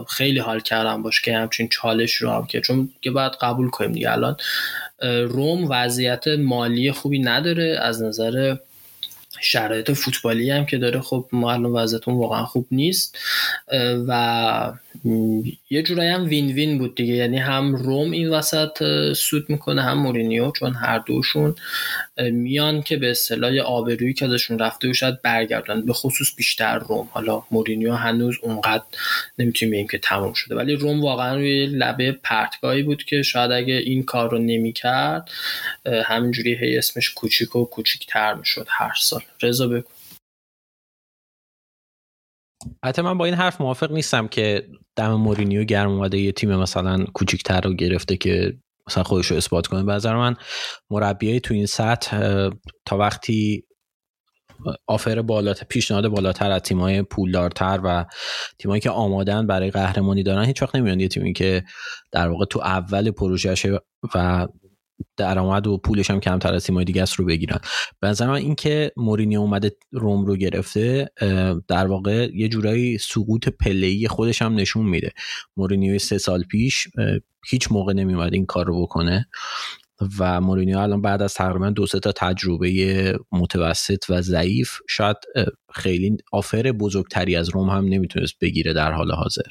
[0.09, 3.91] خیلی حال کردم باش که همچین چالش رو هم که چون که باید قبول کنیم
[3.91, 4.37] دیگه الان.
[5.27, 8.55] روم وضعیت مالی خوبی نداره از نظر
[9.43, 13.17] شرایط فوتبالی هم که داره خب الان وضعیتون واقعا خوب نیست.
[14.07, 14.73] و
[15.69, 17.13] یه جورایی هم وین وین بود دیگه.
[17.13, 21.55] یعنی هم روم این وسط سود می‌کنه هم مورینیو چون هر دوشون
[22.17, 25.85] میان که به اصطلاح آبرویی که ازشون رفته و شاید برگردن.
[25.85, 27.09] به خصوص بیشتر روم.
[27.11, 28.83] حالا مورینیو هنوز اونقدر
[29.37, 30.55] نمی‌تونیم بگیم که تموم شده.
[30.55, 35.29] ولی روم واقعا روی لبه پرتگاهی بود که شاید اگه این کار رو نمی‌کرد
[36.05, 39.21] همینجوری هی اسمش کوچیک و کوچیکتر می‌شد هر سال.
[39.41, 39.89] رضا بگو.
[42.85, 47.05] حتی من با این حرف موافق نیستم که دم مورینیو گرم اومده یه تیم مثلا
[47.13, 48.57] کوچیکتر رو گرفته که
[48.87, 49.83] مثلا خودش رو اثبات کنه.
[49.83, 50.35] به نظر من
[50.89, 52.49] مربیای تو این سطح
[52.85, 53.63] تا وقتی
[54.87, 58.05] آفر بالاتر پیشنهاد بالاتر از تیمای پولدارتر و
[58.59, 61.63] تیمایی که آمادن برای قهرمانی دارن هیچ وقت نمیان یه تیمی که
[62.11, 63.79] در واقع تو اول پروژهشه
[64.15, 64.47] و
[65.17, 67.57] درآمد و پولش هم کمتر از تیمای دیگه است رو بگیرن.
[67.99, 71.09] به نظر من اینکه مورینیو اومده روم رو گرفته
[71.67, 75.11] در واقع یه جورایی سقوط پله‌ای خودش هم نشون میده.
[75.57, 76.87] مورینیو سه سال پیش
[77.49, 79.27] هیچ موقع نمیومد این کار رو بکنه
[80.19, 85.17] و مورینیو الان بعد از تقریبا دو سه تا تجربه متوسط و ضعیف شاید
[85.73, 89.41] خیلی offer بزرگتری از روم هم نمی‌تونست بگیره در حال حاضر.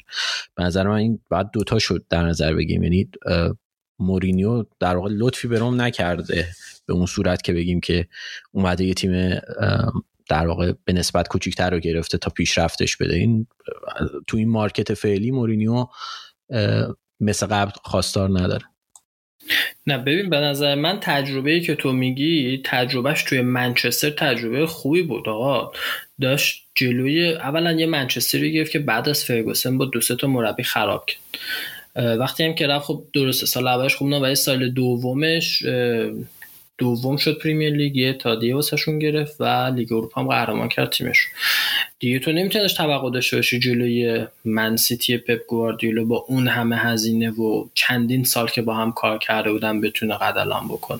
[0.55, 3.09] به نظر من این بعد دوتا شد در نظر بگیم یعنی
[4.01, 6.47] مورینیو در واقع لطفی به روم نکرده
[6.85, 8.07] به اون صورت که بگیم که
[8.51, 9.39] اومده یه تیم
[10.29, 13.15] در واقع به نسبت کوچیکتر رو گرفته تا پیشرفتش بده.
[13.15, 13.47] این
[14.27, 15.85] تو این market فعلی مورینیو
[17.19, 18.65] مثل قبل خواستار نداره.
[19.87, 25.29] نه ببین به نظر من تجربه که تو میگی تجربهش توی منچستر تجربه خوبی بود
[25.29, 25.71] آقا.
[26.21, 31.05] داشت جلوی اولا یه منچستری گرفت که بعد از فرگوسن با دو تا مربی خراب
[31.05, 31.19] کرد.
[31.95, 35.63] وقتی هم که رفت خب درسته سال اولش خوب نه ولی سال دومش
[36.81, 41.27] دوم شد پریمیر لیگ یه تادیه واسهشون گرفت و لیگ اروپا هم قهرمان کرد تیمش
[41.99, 47.65] دیگه تو نمیتونش توقع داشته باشی جلوی من‌سیتی پپ گواردیولا با اون همه هزینه و
[47.73, 50.99] چندین سال که با هم کار کرده بودن بتونه قد علم بکنه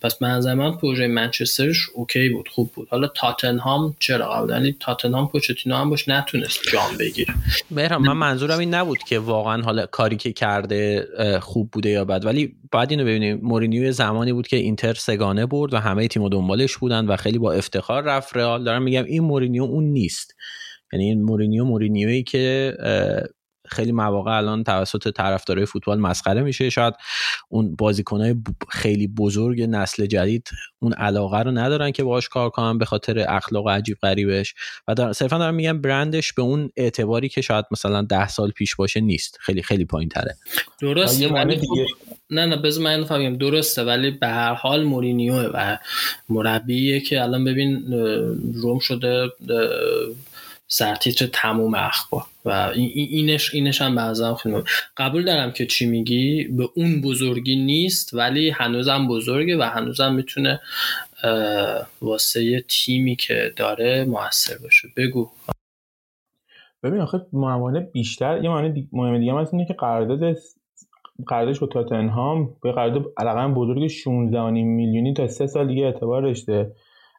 [0.00, 2.88] پس من من پروژه منچسترش OK بود خوب بود.
[2.90, 7.34] حالا تاتنهام چرا یعنی تاتنهام پوچتینو هم باش نتونست جام بگیره.
[7.70, 11.06] بهرام من منظورم این نبود که واقعا حالا کاری که کرده
[11.42, 13.40] خوب بوده یا بد ولی بعد اینو ببینیم.
[13.42, 17.52] مورینیو زمانی بود که اینتر سه‌گانه برد و همه تیم دنبالش بودن و خیلی با
[17.52, 18.64] افتخار رفت رئال.
[18.64, 20.34] دارم میگم این مورینیو اون نیست.
[20.92, 22.76] یعنی این مورینیو مورینیویی که
[23.72, 26.70] خیلی مواقع الان توسط طرفدارای فوتبال مسخره میشه.
[26.70, 26.94] شاید
[27.48, 28.34] اون بازیکنهای
[28.68, 33.68] خیلی بزرگ نسل جدید اون علاقه رو ندارن که باهاش کار کنن به خاطر اخلاق
[33.68, 34.54] عجیب غریبش.
[34.88, 38.76] و در صرفا دارم میگم برندش به اون اعتباری که شاید مثلا ده سال پیش
[38.76, 39.38] باشه نیست.
[39.40, 40.36] خیلی خیلی پایین تره
[40.80, 41.66] درسته ولی خب
[42.30, 45.76] نه نه بذار من فهمیم درسته ولی به هر حال مورینیو و
[46.28, 47.92] مربیه که الان ببین
[48.54, 49.28] روم شده
[50.68, 52.24] سرتیتر تموم اخبار.
[52.44, 54.62] و اینش اینش هم بعضا خیلی
[54.96, 60.60] قبول دارم که چی میگی به اون بزرگی نیست ولی هنوزم بزرگه و هنوزم می‌تونه
[62.02, 64.88] واسه تیمی که داره موثر باشه.
[64.96, 65.30] بگو.
[66.82, 70.36] ببین آخه معامله بیشتر یه معنی مهم دیگه هم اینه که قرارداد
[71.26, 76.72] قراردادش با تاتنهام به قرارداد علاقه بزرگ 16 میلیونی تا سه سال دیگه اعتبار داشته.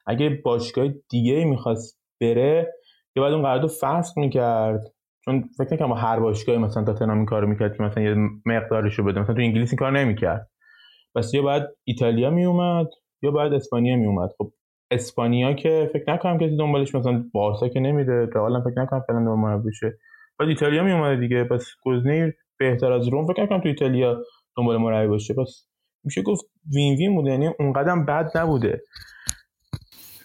[0.05, 2.73] اگه باشگاه دیگه می‌خواست بره
[3.15, 4.92] یه بعد اون قرارداد فسخ می‌کرد.
[5.25, 9.03] چون فکر نکنم هر باشگاهی مثلا تاتنهام این کارو می‌کرد که مثلا یه مقدارش رو
[9.03, 9.21] بده.
[9.21, 10.49] مثلا تو انگلیس این کار نمی‌کرد.
[11.15, 12.87] پس یا بعد ایتالیا میومد
[13.21, 14.53] یا بعد اسپانیا میومد خب
[14.91, 18.29] اسپانیا که فکر نکنم کسی دنبالش مثلا بارسا که نمیره.
[18.35, 19.97] رئال فکر نکنم فعلا دنبال بشه
[20.39, 21.43] بعد ایتالیا میومد دیگه.
[21.43, 24.23] پس گزینه بهتر از روم فکر نکنم تو ایتالیا
[24.57, 25.33] دنبال مربی باشه.
[25.33, 25.67] پس
[26.03, 26.45] میشه گفت
[26.75, 28.81] وین وین بوده یعنی اونقدر بد نبوده.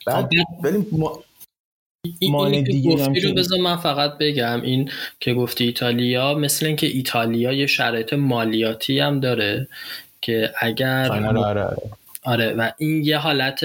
[0.07, 0.31] بعد
[0.65, 0.87] ولی
[2.19, 4.61] این دیگه گفتی رو بذار من فقط بگم.
[4.63, 9.69] این که گفتی ایتالیا مثل اینکه ایتالیا یه شرایط مالیاتی هم داره
[10.21, 11.77] که اگر آره، آره،
[12.29, 12.53] آره.
[12.53, 13.61] و این یه حالت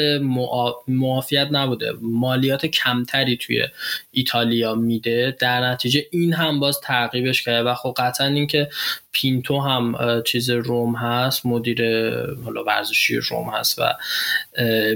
[0.88, 1.94] معافیت نبوده.
[2.02, 3.68] مالیات کمتری توی
[4.12, 5.38] ایتالیا میده.
[5.40, 7.70] در نتیجه این هم باز تعقیبش کرده.
[7.70, 8.70] و خب قطعا اینکه
[9.12, 9.96] پینتو هم
[10.26, 11.82] چیز روم هست مدیر
[12.44, 13.94] حالا ورزشی روم هست و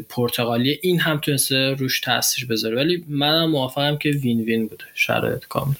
[0.10, 2.76] پرتغالی این هم تونسته روش تاثیر بذاره.
[2.76, 5.74] ولی منم موافقم که وین وین بوده شرایط کامل.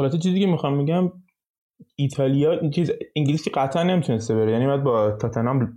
[0.00, 1.12] حالا چیزی که می‌خوام میگم
[1.96, 4.52] ایتالیا این چیز انگلیسی قطعا نمی‌تونسته بره.
[4.52, 5.76] یعنی باید با تاتنهام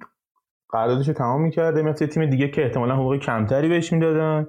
[0.69, 4.47] قراردادش رو تمام می‌کرده مثل تیم دیگه که احتمالا حقوق کمتری بهش می‌دادن.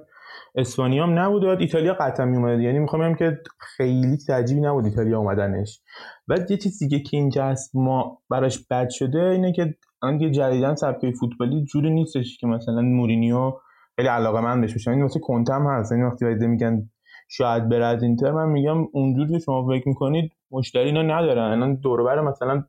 [0.55, 1.43] اسپانیا هم نبود.
[1.43, 5.81] ایتالیا قطعا میومد یعنی می‌خوام که خیلی تعجیبی نبود ایتالیا اومدنش.
[6.27, 10.31] بعد یه چیز دیگه که اینجا هست ما براش بد شده اینه که الان دیگه
[10.31, 13.53] جدیدن سبکه فوتبالی جوری نیستش که مثلا مورینیو
[13.95, 15.91] خیلی علاقه من بهش بشه این واسه کنتم هست.
[15.91, 16.89] این وقتی میگن
[17.29, 21.51] شاید از اینتر من میگم اونجوری شما فکر می‌کنید مشتری اینا ندارن.
[21.51, 22.63] الان دور مثلا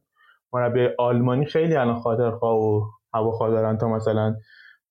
[0.52, 2.84] مربی آلمانی خیلی الان خاطرخواه و
[3.14, 4.36] هواخواه دارن تا مثلا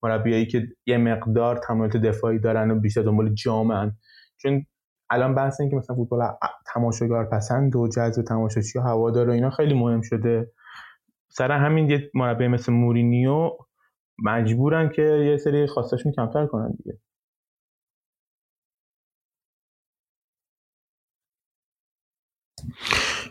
[0.04, 3.98] مربیایی که یه مقدار تمایلات دفاعی دارن و بیشتر دنبال جامن.
[4.38, 4.66] چون
[5.10, 6.28] الان بحث این که مثلا فوتبال
[6.74, 10.52] تماشاگر پسند و جذب تماشاچی و هوادار و اینا خیلی مهم شده.
[11.30, 13.52] سر همین یه مربی مثل مورینیو
[14.24, 16.98] مجبورن که یه سری خواستاشون کمتر کنن دیگه.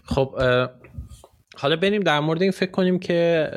[0.05, 0.35] خب
[1.57, 3.51] حالا بریم در مورد این فکر کنیم که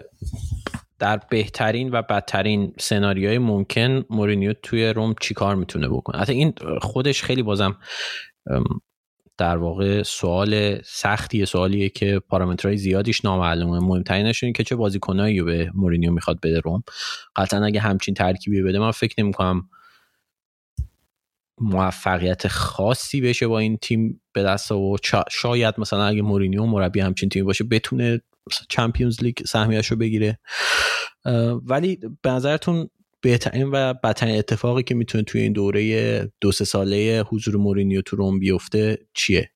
[1.04, 7.24] در بهترین و بدترین سناریوهای ممکن مورینیو توی روم چیکار می‌تونه بکنه؟ حتی این خودش
[7.24, 7.78] خیلی بازم
[9.38, 13.80] در واقع سوال سختیه سوالیه که پارامترهای زیادیش نامعلومه.
[13.80, 16.84] مهمترینش اینه که چه بازیکنایی به مورینیو می‌خواد بده روم.
[17.36, 19.70] قطعا اگه همچین ترکیبی بده من فکر نمی‌کنم
[21.62, 24.98] موفقیت خاصی بشه با این تیم به دست و
[25.32, 28.22] شاید مثلا اگه مورینیو مربی همچین تیمی باشه بتونه
[28.70, 30.40] چمپیونز لیگ سهمیش رو بگیره
[31.66, 32.90] ولی به نظرتون
[33.22, 38.16] بهترین و بدترین اتفاقی که می‌تونه توی این دوره دو سه ساله حضور مورینیو تو
[38.16, 39.50] روم بیفته چیه؟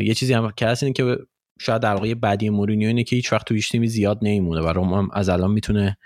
[0.00, 1.16] یه چیزی هم که هست که
[1.60, 5.08] شاید در بعدی مورینیو اینه که هیچ وقت توی تیمی زیاد نمیمونه و روم هم
[5.12, 5.96] از الان می‌تونه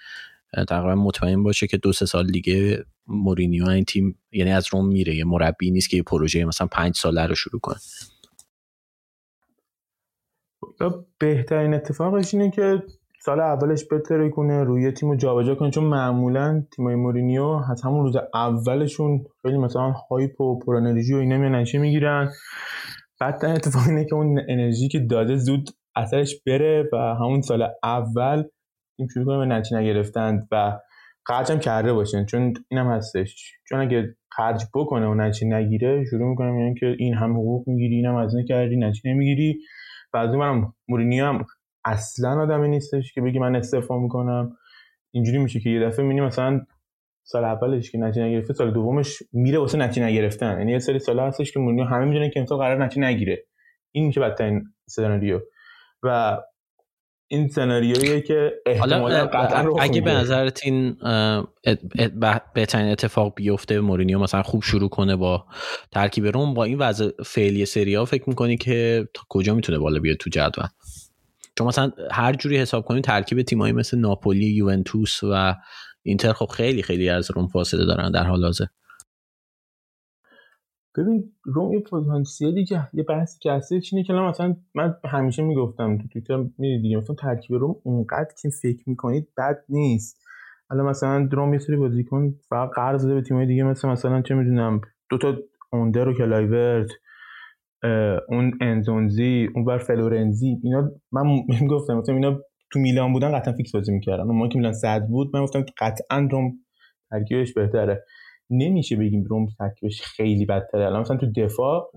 [0.68, 5.14] تقریبا مطمئن باشه که دو سه سال دیگه مورینیو این تیم یعنی از روم میره.
[5.14, 7.76] یه مربی نیست که یه پروژه مثلا پنج ساله رو شروع کنه.
[11.18, 12.82] بهترین اتفاقش اینه که
[13.20, 18.04] سال اولش بتره کنه روی تیم رو جابجا کنه چون معمولا تیمای مورینیو از همون
[18.04, 22.30] روز اولشون خیلی مثلا هایپ و پر انرژی و اینا میان می‌گیرن؟
[23.20, 28.44] بعد اتفاق اینه که اون انرژی که داده زود اثرش بره و همون سال اول
[28.96, 30.78] تیم شروع کنه به نتیجه نگرفتن و
[31.24, 33.52] خرج هم کرده باشن چون اینم هستش.
[33.68, 37.94] چون اگه خرج بکنه و نتیجه نگیره شروع می‌کنه میگن که این هم حقوق می‌گیری
[37.94, 39.58] اینم از کردی نتیجه نمی‌گیری.
[40.12, 41.44] و از اون مورینیو هم
[41.84, 44.56] اصلا آدمی نیستش که بگی من استعفا می‌کنم.
[45.10, 46.60] اینجوری میشه که یه دفعه می‌بینی مثلا
[47.22, 50.58] سال اولش که نتیجه نگرفته سال دومش میره واسه نتیجه نگرفتن.
[50.58, 53.44] یعنی یه سری سال هستش که مورینیو همه می‌دونن که امسال قرار نتیجه نگیره.
[53.92, 55.40] این میشه بدترین سناریو.
[56.02, 56.38] و
[57.28, 60.96] این سناریویی که احتمالا قطعا اگه به نظرت این
[62.54, 65.46] بهترین اتفاق بیفته مورینیو مثلا خوب شروع کنه با
[65.92, 70.16] ترکیب روم با این وضع فعلی سری فکر می‌کنی که تا کجا می‌تونه بالا بیاد
[70.16, 70.66] تو جدول؟
[71.58, 75.54] چون مثلا هر جوری حساب کنیم ترکیب تیمایی مثل ناپولی یوونتوس و
[76.02, 78.64] اینتر خب خیلی خیلی از روم فاصله دارن در حال حاضر.
[80.98, 85.98] ببین روم یه پتانسیلی که یه بحثی که هستش اینه که مثلا من همیشه می‌گفتم
[85.98, 90.22] تو توییتر می‌دید دیگه مثلا ترکیب روم اونقدر که فکر می‌کنید بد نیست.
[90.70, 94.34] حالا مثلا روم یه سری بازیکن فقط قرض داده به تیمای دیگه مثل مثلا چه
[94.34, 94.80] می‌دونم
[95.10, 95.34] دو تا
[95.72, 96.88] اوندر و کلایورت
[98.28, 101.22] اون انزونزی اون بر فلورنزی اینا من
[101.60, 102.40] می‌گفتم مثلا اینا
[102.72, 104.22] تو میلان بودن قطعا فیکس بازی می‌کردن.
[104.22, 106.52] اون که میلان صد بود من گفتم قطعا روم
[107.10, 108.04] ترکیبش بهتره.
[108.50, 110.86] نمیشه بگیم روم ترکیبش خیلی بدتره.
[110.86, 111.90] الان مثلا تو دفاع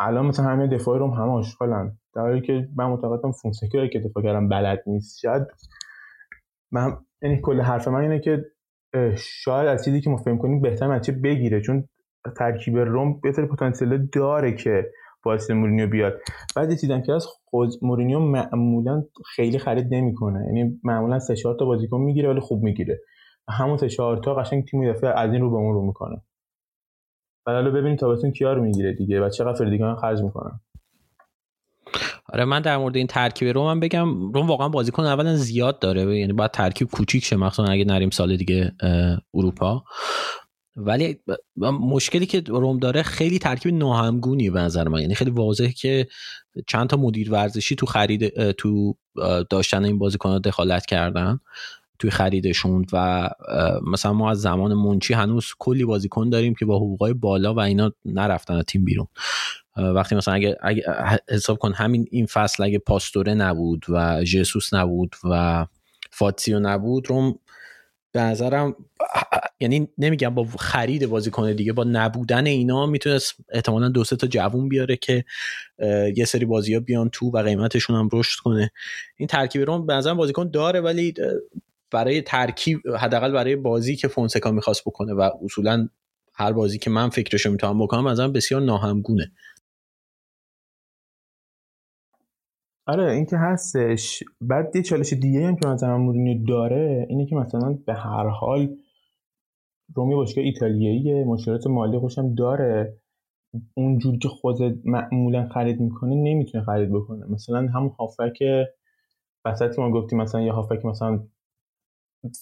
[0.00, 1.98] الان مثلا همه دفاع روم همه آشغالن.
[2.14, 5.20] در حالی که من معتقدم فونسکا که دفاع کردن بلد نیست.
[5.20, 5.42] شاید
[6.72, 8.44] من یعنی کل حرف من اینه که
[9.16, 11.60] شاید از چیزی که ما فهم کنیم بهتر بگیره.
[11.60, 11.88] چون
[12.38, 14.90] ترکیب روم بهتر پتانسیل داره که
[15.24, 16.20] باعث مورینیو بیاد.
[16.56, 19.02] بعد دیدم که از خود مورینیو معمولا
[19.34, 20.44] خیلی خرید نمی‌کنه.
[20.46, 23.00] یعنی معمولا سه چهار تا بازیکن می‌گیره ولی خوب می‌گیره.
[23.50, 26.22] همون سه چهار تا قشنگ تیم دفعه از این رو به اون رو می‌کنه.
[27.46, 30.60] بعد حالا ببینید تابستون کیا رو می‌گیره دیگه و چقدر فردیگان خرج می‌کنن.
[32.28, 36.18] آره من در مورد این ترکیب رو من بگم روم واقعا بازیکن اولا زیاد داره
[36.18, 38.72] یعنی باید ترکیب کوچیک شه مخصوصا اگه نریم سال دیگه
[39.34, 39.84] اروپا.
[40.76, 41.20] ولی
[41.80, 45.00] مشکلی که روم داره خیلی ترکیب ناهمگونی به نظر من.
[45.00, 46.06] یعنی خیلی واضحه که
[46.66, 48.94] چند تا مدیر ورزشی تو خرید تو
[49.50, 51.40] داشتن این بازیکن‌ها دخالت کردن.
[51.98, 53.28] توی خریدشون و
[53.92, 57.92] مثلا ما از زمان منچی هنوز کلی بازیکن داریم که با حقوقای بالا و اینا
[58.04, 59.06] نرفتن از تیم بیرون.
[59.76, 60.82] وقتی مثلا اگه, اگه
[61.28, 65.66] حساب کن همین این فصل اگه پاستوره نبود و جسوس نبود و
[66.10, 67.38] فاتسیو نبود روم
[68.12, 68.76] به نظرم
[69.60, 74.68] یعنی نمیگم با خرید بازیکن دیگه با نبودن اینا می‌تونست احتمالا دو سه تا جوون
[74.68, 75.24] بیاره که
[76.16, 78.70] یه سری بازی ها بیان تو و قیمتشون هم رشد کنه.
[79.16, 81.14] این ترکیب رو به نظرم بازیکن داره ولی
[81.94, 85.88] برای ترکیب حداقل برای بازی که فونسکا می‌خواست بکنه و اصولا
[86.34, 89.32] هر بازی که من فکرشو می‌تونم بکنم از بسیار ناهمگونه.
[92.86, 94.22] آره این که هستش.
[94.40, 98.76] بعد یه چالش دیگه هم که مثلا مورینیو داره اینه که مثلا به هر حال
[99.94, 102.96] رومی باشگاه ایتالیایی مشکلات مالی خوشم داره.
[103.74, 107.26] اونجور که خود معمولا خرید می‌کنه نمی‌تونه خرید بکنه.
[107.26, 108.38] مثلا همون هافک
[109.44, 111.20] وسط ما گفتیم مثلا یه هافک مثلا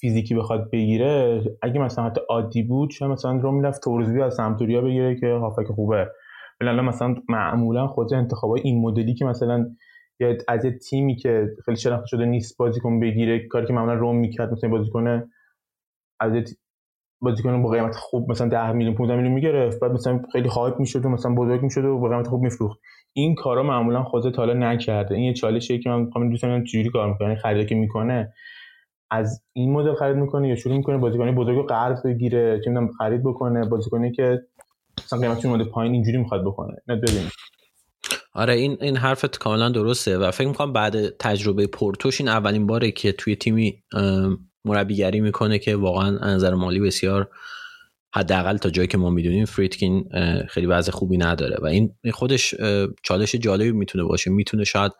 [0.00, 4.80] فیزیکی بخواد بگیره اگه مثلا حتی عادی بود شاید مثلا رو می‌رفت تورزوی از سمتوریا
[4.80, 6.08] بگیره که هافک خوبه.
[6.60, 9.66] ولی مثلا معمولا خود انتخابای این مدلی که مثلا
[10.48, 14.52] از یه تیمی که خیلی شناخته شده نیست بازیکن بگیره کاری که معمولا روم می‌کرد
[14.52, 15.22] مثلا بازیکن
[16.20, 16.56] از
[17.20, 19.80] بازیکن با قیمت خوب مثلا 10 میلیون 15 میلیون می‌گرفت.
[19.80, 22.80] بعد مثلا خیلی هایپ می‌شد و مثلا بزرگ می‌شد و با قیمت خوب میفروخت.
[23.12, 25.14] این کارا معمولا خود تا حالا نکرده.
[25.14, 28.32] این یه چالشیه که من می‌خوام دوست دارم چجوری کار می‌کنه؟ خریدی که می‌کنه.
[29.12, 33.22] از این مدل خرید می‌کنه یا شروع می‌کنه بازیکن بزرگ رو قرض بگیره؟ چه خرید
[33.22, 34.40] بکنه بازیکنی که
[35.04, 36.76] مثلا قیمتش اومده پایین اینجوری می‌خواد بکنه.
[36.88, 37.32] نه ببینید
[38.34, 42.90] آره این این حرفت کاملا درسته و فکر می‌کنم بعد تجربه پورتوش این اولین باره
[42.90, 43.82] که توی تیمی
[44.64, 47.30] مربیگری می‌کنه که واقعا نظر مالی بسیار
[48.14, 50.08] حداقل تا جایی که ما می‌دونیم فریدکین
[50.48, 52.54] خیلی وضع خوبی نداره و این خودش
[53.02, 54.30] چالش جالبی می‌تونه باشه.
[54.30, 54.92] می‌تونه شاید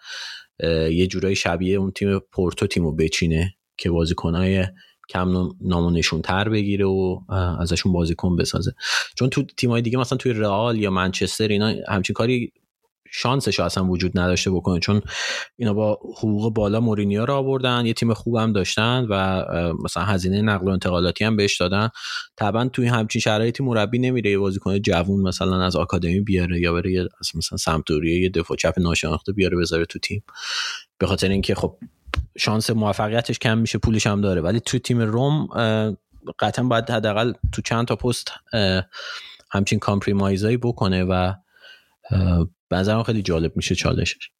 [0.90, 3.54] یه جورایی شبیه اون تیم پورتو تیمو بچینه.
[3.76, 4.66] که بازیکنهای
[5.08, 7.20] کم نامونشون تر بگیره و
[7.60, 8.72] ازشون بازیکن بسازه.
[9.16, 12.52] چون تو تیمای دیگه مثلا توی رئال یا منچستر اینا همچین کاری
[13.14, 14.80] شانسش اصلا وجود نداشته بکنه.
[14.80, 15.02] چون
[15.56, 19.44] اینا با حقوق بالا مورینیو رو آوردن یه تیم خوبم داشتن و
[19.84, 21.88] مثلا هزینه نقل و انتقالاتی هم بهش دادن.
[22.36, 27.08] طبعا توی همچین شرایطی مربی نمیره یه بازیکن جوون مثلا از آکادمی بیاره یا بره
[27.34, 30.24] مثلا سمتوریه یه دفاع چپ ناشناخته بیاره بذاره تو تیم.
[30.98, 31.78] به خاطر اینکه خب
[32.38, 34.40] شانس موفقیتش کم میشه پولش هم داره.
[34.40, 35.46] ولی تو تیم روم
[36.38, 38.32] قطعا باید حداقل تو چند تا پست
[39.50, 41.32] همچین کامپریمایزایی بکنه و
[42.68, 44.30] به خیلی جالب میشه چالشش.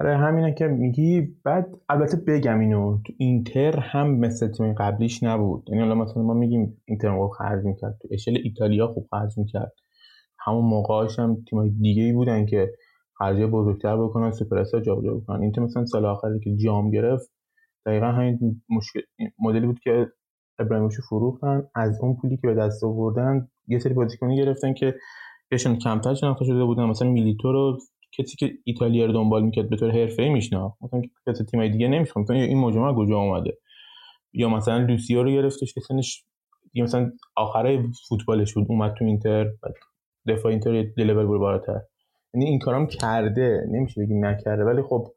[0.00, 1.20] آره همینه که میگی.
[1.44, 5.64] بعد البته بگم اینو تو اینتر هم مثل تیم قبلیش نبود.
[5.68, 7.98] یعنی الان مثلا ما میگیم اینتر خوب خرج می‌کرد.
[8.02, 9.72] تو اشل ایتالیا خوب خرج می‌کرد.
[10.38, 12.72] همون موقعاش هم تیمای دیگه ای بودن که
[13.22, 17.30] خرجه بزرگتر بکنن سوپر استار جابجا بکنن اینتر مثلا سال آخری که جام گرفت
[17.86, 19.00] دقیقا همین مشکل
[19.38, 20.12] مدلی بود که
[20.58, 21.62] ابراهیموویچ فروختن.
[21.74, 24.94] از اون پولی که به دست آوردن یه سری بازیکنی گرفتن که
[25.50, 26.84] بهشون کمتر شناخته شده بودن.
[26.84, 27.78] مثلا میلیتو رو
[28.18, 30.82] کسی که ایتالیا رو دنبال می‌کرد به طور حرفه‌ای میشناخت.
[30.82, 32.18] مثلا کسی تیمای دیگه نمیشناخت.
[32.18, 33.58] مثلا این مجموعه کجا اومده؟
[34.32, 36.24] یا مثلا لوسیو رو گرفتش که سنش
[36.74, 39.50] مثلا آخره فوتبالش بود اومد تو اینتر
[40.28, 41.80] دفاع اینتر یه لول بالاتر.
[42.34, 45.12] یعنی این کارام کرده نمیشه بگیم نکرده ولی خب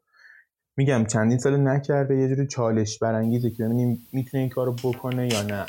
[0.76, 5.42] میگم چندین سال نکرده یه جوری چالش برانگیزه که ببینیم می‌تونه این کارو بکنه یا
[5.42, 5.66] نه.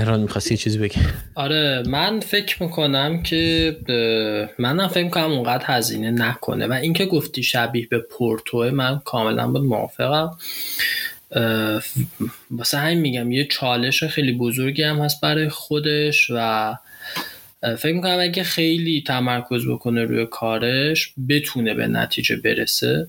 [0.00, 1.00] ایران می‌خواستی چیزی بگی؟
[1.34, 3.76] آره من فکر می‌کنم که
[4.58, 9.64] منم فکر می‌کنم اونقدر هزینه نکنه و اینکه گفتی شبیه به پورتو من کاملا بود
[9.64, 10.30] موافقم.
[12.50, 16.74] واسه همین میگم یه چالش خیلی بزرگی هم هست برای خودش و
[17.78, 23.08] فکر می‌کنم اگه خیلی تمرکز بکنه روی کارش بتونه به نتیجه برسه.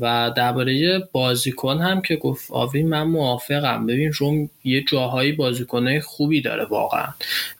[0.00, 3.86] و درباره بازیکن هم که گفت آوی من موافقم.
[3.86, 7.08] ببین روم یه جاهایی بازیکنهای خوبی داره واقعا.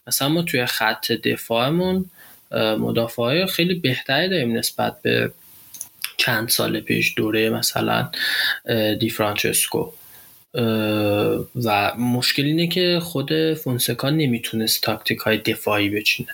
[0.06, 2.04] مثلا ما توی خط دفاعمون
[2.78, 5.32] مدافعای خیلی بهتری داریم نسبت به
[6.16, 8.10] چند سال پیش دوره مثلا
[9.00, 9.92] دی فرانچسکو
[11.64, 16.28] و مشکل اینه که خود فونسکا نمی‌تونست تاکتیک های دفاعی بچینه.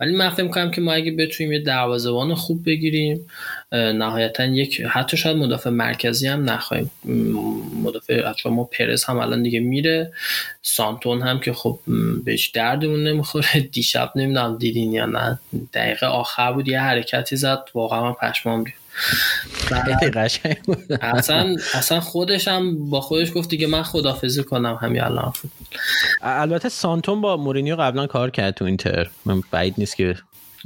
[0.00, 3.26] ولی من فکر کنم که ما اگه بتونیم یه دروازه‌بان خوب بگیریم
[3.72, 6.90] نهایتا یک حتی شاید مدافع مرکزی هم نخواهیم.
[7.82, 10.12] مدافع چون ما پرز هم الان دیگه میره.
[10.62, 11.78] سانتون هم که خب
[12.24, 13.60] بهش دردمون نمی‌خوره.
[13.72, 15.38] دیشب نمی‌دونم دیدین یا نه.
[15.72, 17.64] دقیقه آخر بود یه حرکتی زد.
[17.74, 18.79] واقعا من پشمام ریخت.
[21.00, 25.32] اصلا اصلا خودش هم با خودش گفت دیگه من خدافزی کنم همین الان
[26.22, 29.10] البته سانتون با مورینیو قبلا کار کرد تو اینتر.
[29.24, 30.16] من بعید نیست که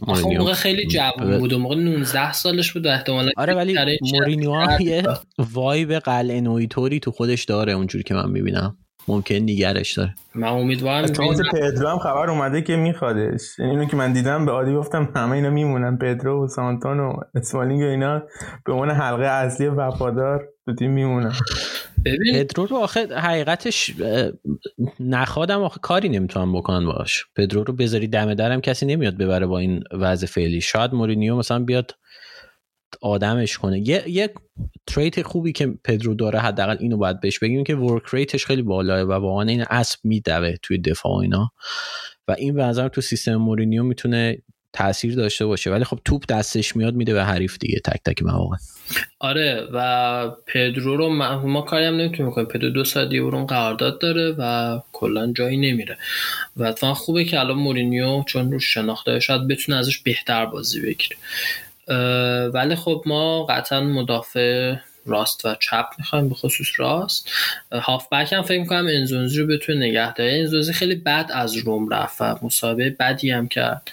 [0.07, 5.03] مورینیو موقع خیلی جوان بود موقع 19 سالش بود احتمالا آره ولی مورینیو یه
[5.39, 8.77] وایب قلعه نویتوری تو خودش داره اونجوری که من می‌بینم.
[9.09, 10.15] ممکن نیگرش داره.
[10.35, 13.59] من امیدوارم اتفاقات پدرو هم خبر اومده که میخوادش.
[13.59, 17.13] یعنی اینو که من دیدم به عادی گفتم همه اینا میمونن پدرو و سانتون و
[17.35, 18.23] اسمالینگ و اینا
[18.67, 21.33] به عنوان حلقه اصلی وفادار تو تیم میمونن.
[22.05, 23.95] ببین پدرو رو آخه حقیقتش
[25.01, 29.59] نخوادم آخه کاری نمی‌تونم بکنن باش پدرو رو بذاری دم درم کسی نمیاد ببره با
[29.59, 30.61] این وضع فعلی.
[30.61, 31.95] شاید مورینیو مثلا بیاد
[33.01, 33.89] آدمش کنه.
[33.89, 34.31] یه یک
[34.87, 38.63] trait خوبی که پدرو داره حداقل اینو باید بهش بگیم که work rate ش خیلی
[38.63, 41.53] بالاه و واقعا این اسب میدوه توی دفاع اینا.
[42.29, 44.39] و این به تو سیستم مورینیو می‌تونه
[44.73, 45.71] تاثیر داشته باشه.
[45.71, 47.81] ولی خب توپ دستش میاد میده به حریف دیگه.
[47.85, 48.57] تک تک مواقع
[49.19, 53.47] آره و پدرو رو ما, ما کاری هم نمی‌تونیم کنیم پدرو دو سال دیگه برامون
[53.47, 55.99] قرارداد داره و کلا جایی نمیره.
[56.57, 61.17] و اتفاقا خوبه که الان مورینیو چون رو شناخته شاید بتونه ازش بهتر بازی بگیره.
[62.55, 64.75] ولی خب ما قطعا مدافع
[65.07, 67.31] راست و چپ می‌خوایم به خصوص راست.
[67.73, 70.33] هافبک هم فکر می‌کنم انزونزی رو بتونه نگه داره.
[70.33, 73.91] انزونزی خیلی بد از روم رفت و مسابقه بدی هم کرد.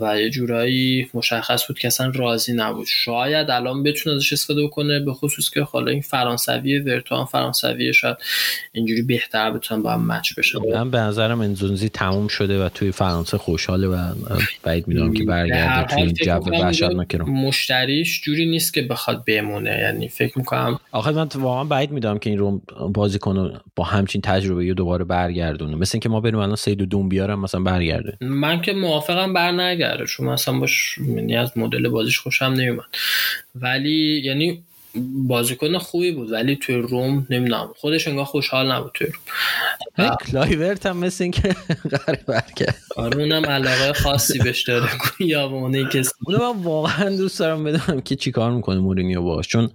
[0.00, 2.86] و یه جورایی مشخص بود که اصلا راضی نبود.
[2.86, 8.16] شاید الان بتونه ازش استفاده کنه به خصوص که حالا این فرانسوی ورتوان فرانسوی شاید
[8.72, 10.58] اینجوری بهتر بتونن با هم مچ بشن.
[10.74, 14.14] من به نظرم انزونزی تموم شده و توی فرانسه خوشحاله و
[14.62, 19.78] بعید می‌دونم که برگرده توی این جو وحشتناک مشتریش جوری نیست که بخواد بمونه.
[19.78, 22.62] یعنی فکر می‌کنم آخه من واقعا بعید می‌دونم که این رو
[22.94, 25.76] بازیکن با همچین تجربه دوباره برگردونه.
[25.76, 28.72] مثل اینکه ما بریم الان سید و دوم بیارم مثلا برگرده من که
[29.08, 32.84] موافقم بر نگرده چون مثلا باش یعنی از مدل بازیش خوشم نمیومد
[33.54, 34.64] ولی یعنی
[35.28, 36.32] بازیکن خوبی بود.
[36.32, 37.68] ولی توی روم نمی‌دونم.
[37.76, 39.06] خودش انگار خوشحال نبود توی
[39.96, 40.16] روم.
[40.30, 41.56] کلایورت هم مثل اینکه
[41.92, 44.88] قراره برگرده آره اونم علاقه خاصی بهش داره.
[45.20, 46.10] یا به اونه کسی.
[46.26, 49.70] اونو من واقعا دوست دارم بدونم که چیکار می‌کنه مورینیو باش چون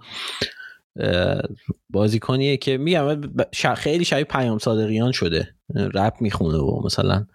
[1.90, 3.30] بازیکنیه که میگم
[3.76, 5.54] خیلی شبیه پیام صادقیان شده.
[5.74, 7.26] رپ می‌خونه و مثلا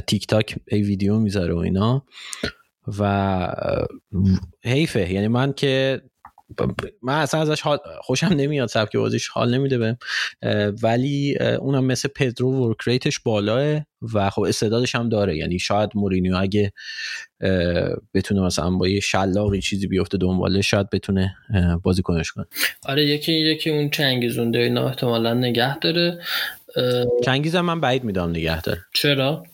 [0.00, 2.04] تیک تاک ای ویدیو می‌ذاره و اینا.
[2.98, 3.54] و
[4.64, 5.12] حیفه.
[5.12, 6.02] یعنی من که
[7.02, 7.62] من اصلا ازش
[8.00, 9.96] خوشم نمیاد سبک بازیش حال نمیده بهم.
[10.82, 13.80] ولی اونم مثل پدرو ورک ریتش بالاه
[14.14, 15.36] و خب استعدادش هم داره.
[15.36, 16.72] یعنی شاید مورینیو اگه
[18.14, 21.34] بتونه مثلا با یه شلاقی چیزی بیفته دنباله شاید بتونه
[21.82, 22.46] بازی کنش کنه.
[22.86, 26.18] آره یکی یکی اون چنگیزونده اینا احتمالا نگه داره.
[27.24, 28.80] چنگیز هم من بعید میدم نگه داره.
[28.94, 29.44] چرا؟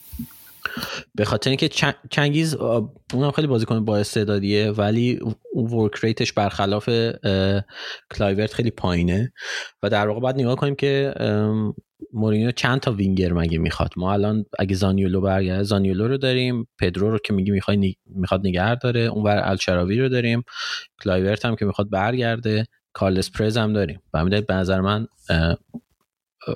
[1.15, 1.69] به خاطر اینکه
[2.11, 2.55] چنگیز
[3.15, 5.19] اونم خیلی بازیکن با استعدادیه ولی
[5.53, 6.91] اون work rate ش برخلاف
[8.15, 9.33] کلایورت خیلی پایینه.
[9.83, 11.15] و در واقع باید نگاه کنیم که
[12.13, 17.11] مورینیو چند تا وینگر مگه می‌خواد؟ ما الان اگه زانیولو برگرده زانیولو رو داریم پدرو
[17.11, 20.43] رو که میگی می‌خواد می‌خواد نگه داره اونور الشراوی رو داریم
[21.05, 24.01] کلایورت هم که می‌خواد برگرده کارلس پرز هم داریم.
[24.13, 25.07] به به نظر من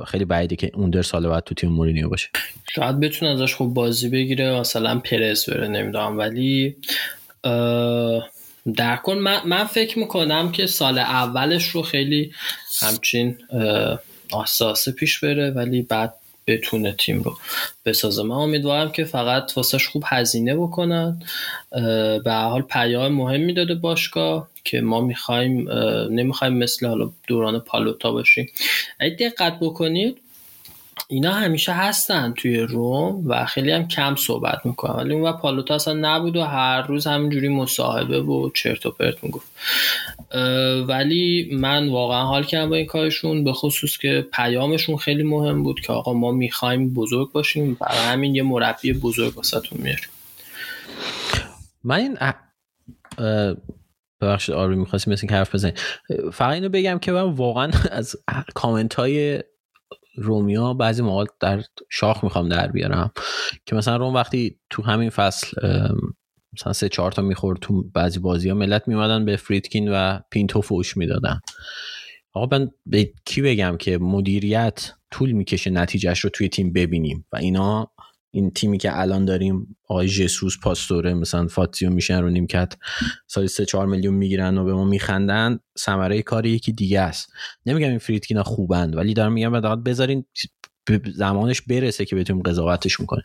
[0.06, 2.28] خیلی بعیده که اوندر سال بعد تو تیم مورینیو باشه.
[2.74, 6.19] شاید بتونه ازش خوب بازی بگیره مثلا پرز بره نمی‌دونم.
[6.19, 6.77] ولی
[8.77, 12.32] در کن من, من فکر می‌کنم که سال اولش رو خیلی
[12.81, 13.39] همچین
[14.32, 16.14] آساسه پیش بره ولی بعد
[16.47, 17.36] بتونه تیم رو
[17.85, 18.23] بسازه.
[18.23, 21.23] من امیدوارم که فقط واسهش خوب هزینه بکنن.
[22.24, 25.70] به حال پیام مهمی داده باشگاه که ما می‌خوایم
[26.10, 28.51] نمی‌خوایم مثل حالا دوران پالوتا باشیم.
[29.01, 30.19] اگه دقت بکنید
[31.09, 34.94] اینا همیشه هستن توی روم و خیلی هم کم صحبت می‌کنن.
[34.94, 39.52] ولی اون پالوتا اصلا نبود و هر روز همینجوری مصاحبه و چرت و پرت می‌گفت.
[40.89, 45.81] ولی من واقعا حال کردم با این کارشون به خصوص که پیامشون خیلی مهم بود
[45.81, 50.09] که آقا ما می‌خوایم بزرگ باشیم برای همین یه مربی بزرگ واسهتون میاریم.
[51.85, 52.19] من این
[54.20, 55.74] ببخشید آروی می‌خواستیم مثل که حرف بزنیم
[56.32, 58.16] فقط اینو بگم که من واقعا از
[58.55, 59.43] کامنت های
[60.14, 63.12] رومیا بعضی موقع در شاخ می‌خوام در بیارم
[63.66, 65.56] که مثلا روم وقتی تو همین فصل
[66.52, 70.60] مثلا سه چهار تا می‌خورد تو بعضی بازی ها ملت میمدن به فریدکین و پینتو
[70.60, 71.40] فوش می‌دادن.
[72.32, 77.36] آقا من به کی بگم که مدیریت طول می‌کشه نتیجهش رو توی تیم ببینیم و
[77.36, 77.91] اینا
[78.35, 82.73] این تیمی که الان داریم آقای جسوس پاستوره مثلا فاتزیو میشن رو نیمکت
[83.27, 87.33] سالی سه چهار میلیون می‌گیرن و به ما میخندن ثمره کاری یکی دیگه است.
[87.67, 90.25] نمیگم این فریدکینا خوبند ولی دارم میگم بعد بذارین
[91.15, 93.25] زمانش برسه که بتونیم قضاوتش کنیم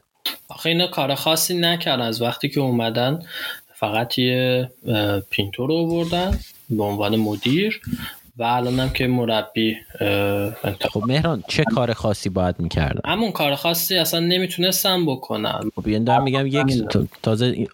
[0.49, 2.05] آخه اینا کار خاصی نکردن.
[2.05, 3.19] از وقتی که اومدن
[3.75, 4.69] فقط یه
[5.29, 6.39] پینتو رو آوردن
[6.69, 7.81] به عنوان مدیر.
[8.37, 9.77] و الانم که مربی
[10.91, 15.71] خب مهران چه کار خاصی باید می‌کردن؟ همون کار خاصی اصلا نمی‌تونستم بکنم.
[15.75, 16.83] خب یعنی دارم میگم یک
[17.23, 17.67] تازه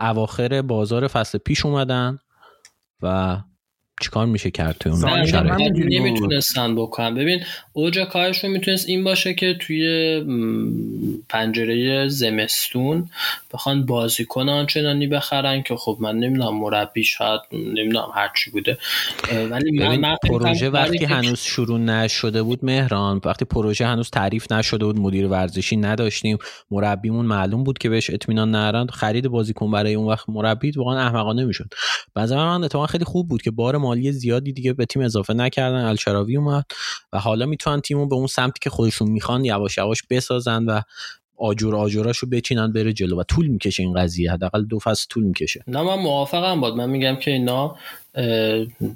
[0.00, 2.18] اواخر بازار فصل پیش اومدن
[3.02, 3.36] و
[4.00, 5.04] چیکار میشه کرد توی اون
[5.88, 7.14] نمی‌تونستن بکنن.
[7.14, 7.40] ببین
[7.72, 10.20] اوج کارشون می‌تونست این باشه که توی
[11.28, 13.10] پنجره زمستون
[13.52, 18.78] بخوان بازیکن آنچنانی بخرن که خب من نمی‌دونم مربی شاید نمی‌دونم هرچی بوده.
[19.50, 24.98] ولی من, پروژه وقتی هنوز شروع نشده بود مهران وقتی پروژه هنوز تعریف نشده بود
[24.98, 26.38] مدیر ورزشی نداشتیم
[26.70, 31.44] مربیمون معلوم بود که بهش اطمینان نرن خرید بازیکن برای اون وقت مربی واقعا احمقانه
[31.44, 31.74] می‌شد.
[32.14, 35.84] بعضی من اتفاقا خیلی خوب بود که بار مالی زیادی دیگه به تیم اضافه نکردن.
[35.84, 36.64] الشراوی اومد
[37.12, 40.80] و حالا می‌تونن تیمو به اون سمتی که خودشون می‌خوان یواش یواش بسازن و
[41.40, 44.32] آجور آجوراشو بچینن بره جلو و طول می‌کشه این قضیه.
[44.32, 45.64] حداقل دو فصل طول می‌کشه.
[45.66, 46.74] نه من موافقم باد.
[46.74, 47.76] من میگم که اینا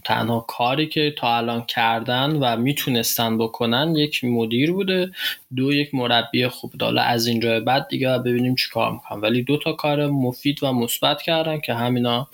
[0.04, 5.10] تنها کاری که تا الان کردن و می‌تونستن بکنن یک مدیر بوده
[5.56, 9.20] دو یک مربی خوب حالا از اینجا بعد دیگه ببینیم چی کار می‌کنن.
[9.20, 12.28] ولی دو تا کار مفید و مثبت کردن که همینا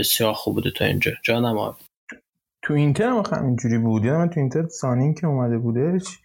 [0.00, 1.12] بسیار خوب بوده تا اینجا.
[1.24, 1.74] جانم
[2.62, 4.04] تو اینتر هم اینجوری بود.
[4.04, 6.18] یادم تو اینتر سانین که اومده بودش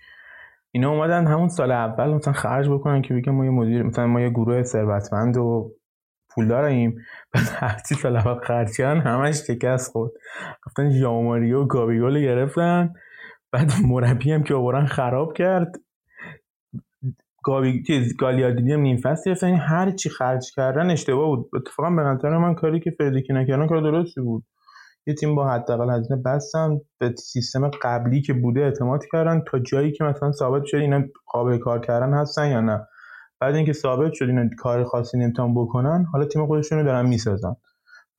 [0.71, 4.21] اینا اومدن همون سال اول مثلا خرج بکنن که بگم ما یه مدیر مثلا ما
[4.21, 5.71] یه گروه ثروتمند و
[6.29, 6.95] پول داریم.
[7.33, 10.11] بعد هرچی سال اول خرج کردن همش شکست خورد.
[10.65, 12.93] گفتن ژاماریو و گابیول گرفتن.
[13.51, 15.75] بعد مربی هم که آورن خراب کرد.
[17.45, 19.55] گاوی چیز گالیاردینی هم نیم فصل گرفتن.
[19.55, 21.49] هر چی خرج کردن اشتباه بود.
[21.53, 24.43] اتفاقا به نظر من کاری که فردیکی نکردن کار درستی بود.
[25.07, 29.91] یه تیم با حداقل هزینه بستن به سیستم قبلی که بوده اعتماد کردن تا جایی
[29.91, 32.87] که مثلا ثابت شد اینا قابل کار کردن هستن یا نه.
[33.39, 37.55] بعد اینکه ثابت شد اینا کار خاصی نمی‌تونن بکنن حالا تیم خودشون رو دارن می‌سازن.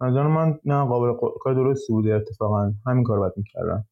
[0.01, 2.73] نظر من نه قابل کار درستی بوده اتفاقا.
[2.87, 3.85] همین کار باید می‌کردن.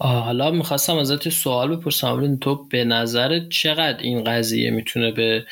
[0.00, 2.36] حالا می‌خواستم ازت سوال بپرسم.
[2.36, 5.44] تو به نظر چقدر این قضیه می‌تونه به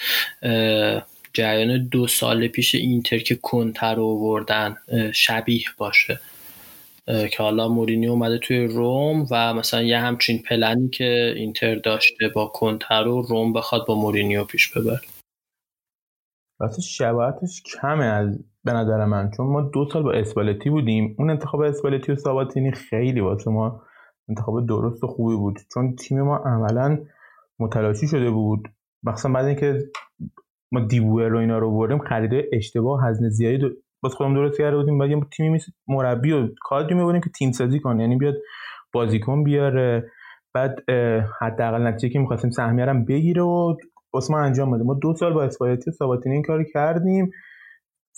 [1.33, 4.77] جریان دو سال پیش اینتر که کنتر رو آوردن
[5.15, 6.21] شبیه باشه؟
[7.07, 12.47] که حالا مورینیو اومده توی روم و مثلا یه همچین پلنی که اینتر داشته با
[12.47, 15.01] کنتر و روم بخواد با مورینیو پیش ببر
[16.61, 19.31] راستش شباهتش کمه از به نظر من.
[19.37, 21.17] چون ما دو سال با اسپالتی بودیم.
[21.19, 23.83] اون انتخاب اسپالتی و ساباتینی خیلی واسه ما
[24.29, 25.59] انتخاب درست و خوبی بود.
[25.75, 26.99] چون تیم ما عملا
[27.59, 28.69] متلاشی شده بود.
[29.03, 29.79] مخصوصا بعد اینکه
[30.73, 33.69] ما دیبوئر رو اینا رو بردیم خریده اشتباه هزینه زیادی دو...
[34.03, 34.99] باز خودم درست کرده بودیم.
[34.99, 35.59] بعد یه تیمی
[35.89, 38.03] مربی و کادری می‌بریم که تیم سازی کنه.
[38.03, 38.35] یعنی بیاد
[38.93, 40.11] بازیکن بیاره.
[40.55, 40.91] بعد
[41.41, 43.77] حداقل نتیجه که می‌خواستیم سهمیه هم بگیره و
[44.31, 44.85] ما انجام بده.
[44.85, 47.31] ما دو سال با اسپالتی ثابتین این کاری کردیم.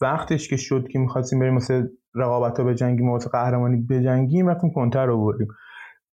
[0.02, 4.70] وقتش که شد که می‌خواستیم بریم مثل رقابت ها بجنگیم و واسه قهرمانی بجنگیم رفتیم
[4.70, 5.48] کنتر رو بردیم.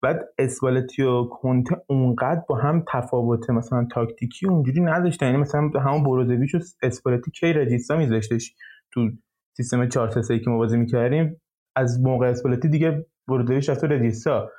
[0.05, 5.25] بعد اسپالتی و کنته اونقدر با هم تفاوت مثلا تاکتیکی اونجوری نداشتن.
[5.25, 8.55] یعنی مثلا همون بروزویچ و اسپالتی کی رجیستا میذاشتش
[8.93, 9.09] تو
[9.57, 11.41] سیستم 4 3 که ما بازی می‌کردیم.
[11.75, 14.49] از موقع اسپالتی دیگه بروزویچ رفت رجیستا.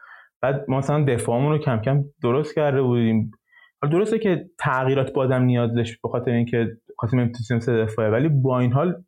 [0.43, 3.31] بعد ما مثلا دفاعمون رو کم کم درست کرده بودیم.
[3.93, 8.11] درسته که تغییرات بازم نیاز داشت به خاطر اینکه خواستیم سیستم سه دفاعه.
[8.11, 9.03] ولی با این حال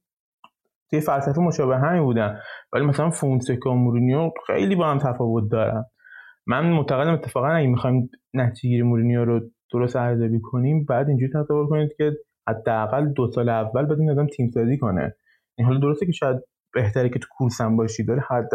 [0.90, 2.39] توی فلسفه مشابه همین بودن.
[2.73, 5.85] ولی مثلا فونسکا و مورینیو خیلی با هم تفاوت دارن.
[6.48, 9.40] من معتقدم اتفاقا اگه می‌خوایم نتیجه گیری مورینیو رو
[9.72, 12.12] درست ارزیابی کنیم بعد اینجوری تصور کنید که
[12.48, 15.16] حداقل دو سال اول بعد این آدم تیم سازی کنه.
[15.58, 16.36] این حالا درسته که شاید
[16.74, 18.50] بهتره که تو کورس هم باشی داره حد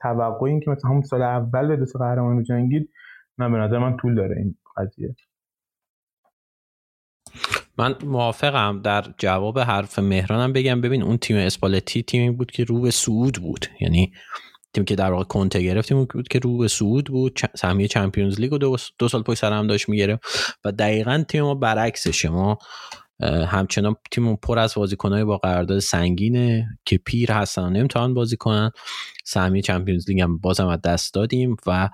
[0.00, 2.90] توقع این که مثلا همون سال اول به دو قهرمان جنگید
[3.38, 5.16] نه به نظر من طول داره این قضیه.
[7.78, 12.80] من موافقم در جواب حرف مهرانم بگم ببین اون تیم اسپالتی تیمی بود که رو
[12.80, 13.66] به سعود بود.
[13.80, 14.12] یعنی
[14.76, 18.52] تیمی که در واقع کنته گرفتیم بود که رو به سعود بود سهمیه چمپیونز لیگ
[18.52, 18.76] و دو,
[19.08, 20.22] سال پشت سر هم داشت می‌گرفت
[20.64, 22.58] و دقیقا تیم ما برعکسشه ما
[23.48, 28.70] همچنان تیم پر از بازیکنهای با قرارداد سنگینه که پیر هستن و نمی‌تونن بازی کنن.
[29.24, 31.88] سهمیه چمپیونز لیگ هم بازم از دست دادیم و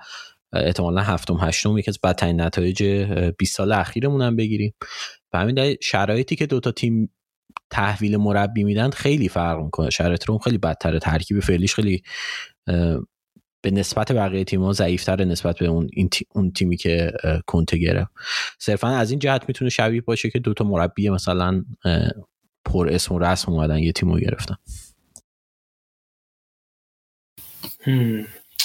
[0.53, 2.83] احتمالا هفتم هشتم یکی از بدترین نتایج
[3.37, 4.73] 20 سال اخیرمون هم بگیریم.
[5.31, 7.13] به همین شرایطی که دوتا تیم
[7.69, 9.89] تحویل مربی میدن خیلی فرق می‌کنه.
[9.89, 12.01] شرایط رو خیلی بدتره ترکیب فعلیش خیلی
[13.61, 15.89] به نسبت بقیه تیم‌ها ضعیفتر نسبت به اون
[16.35, 17.11] اون تیمی که
[17.47, 18.11] کنته گرفت.
[18.59, 21.65] صرفا از این جهت می‌تونه شبیه باشه که دوتا مربی مثلا
[22.65, 24.55] پر اسم و رسم اومدن یه تیمو گرفتن.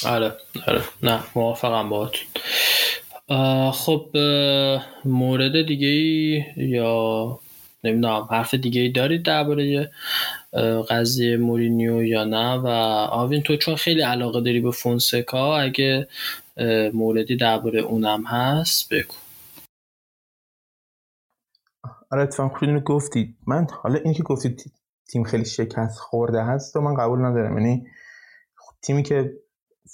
[0.07, 0.33] آره
[0.67, 0.83] آره.
[1.03, 2.27] نه موافقم باهاتون.
[3.73, 4.17] خب
[5.05, 7.41] مورد دیگه ای یا
[7.85, 9.91] نمی‌دونم حرف دیگه ای دارید درباره
[10.91, 12.67] قضیه مورینیو یا نه؟ و
[13.11, 16.09] آوین تو چون خیلی علاقه داری به فونسکا اگه
[16.95, 19.15] موردی درباره اونم هست بگو.
[22.11, 24.73] آره اتفاقا خودتون گفتید من حالا اینکه گفتید
[25.09, 27.59] تیم خیلی شکست خورده هست و من قبول ندارم.
[27.59, 27.87] یعنی
[28.83, 29.33] تیمی که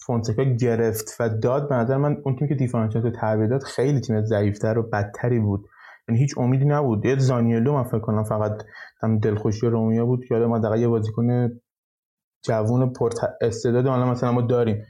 [0.07, 4.25] فونسکا گرفت و داد به نظر من اون تیم که دیفرانچیات تربیت داد خیلی تیم
[4.25, 5.69] ضعیفتر و بدتری بود.
[6.09, 7.05] یعنی هیچ امیدی نبود.
[7.05, 8.63] یه زانیلو من فکر کنم فقط
[9.03, 11.49] هم دلخوشی رومیا بود که ما دقیقا یه بازیکن
[12.43, 13.11] جوون پر
[13.41, 14.83] استعداد حالا مثلا ما داریم.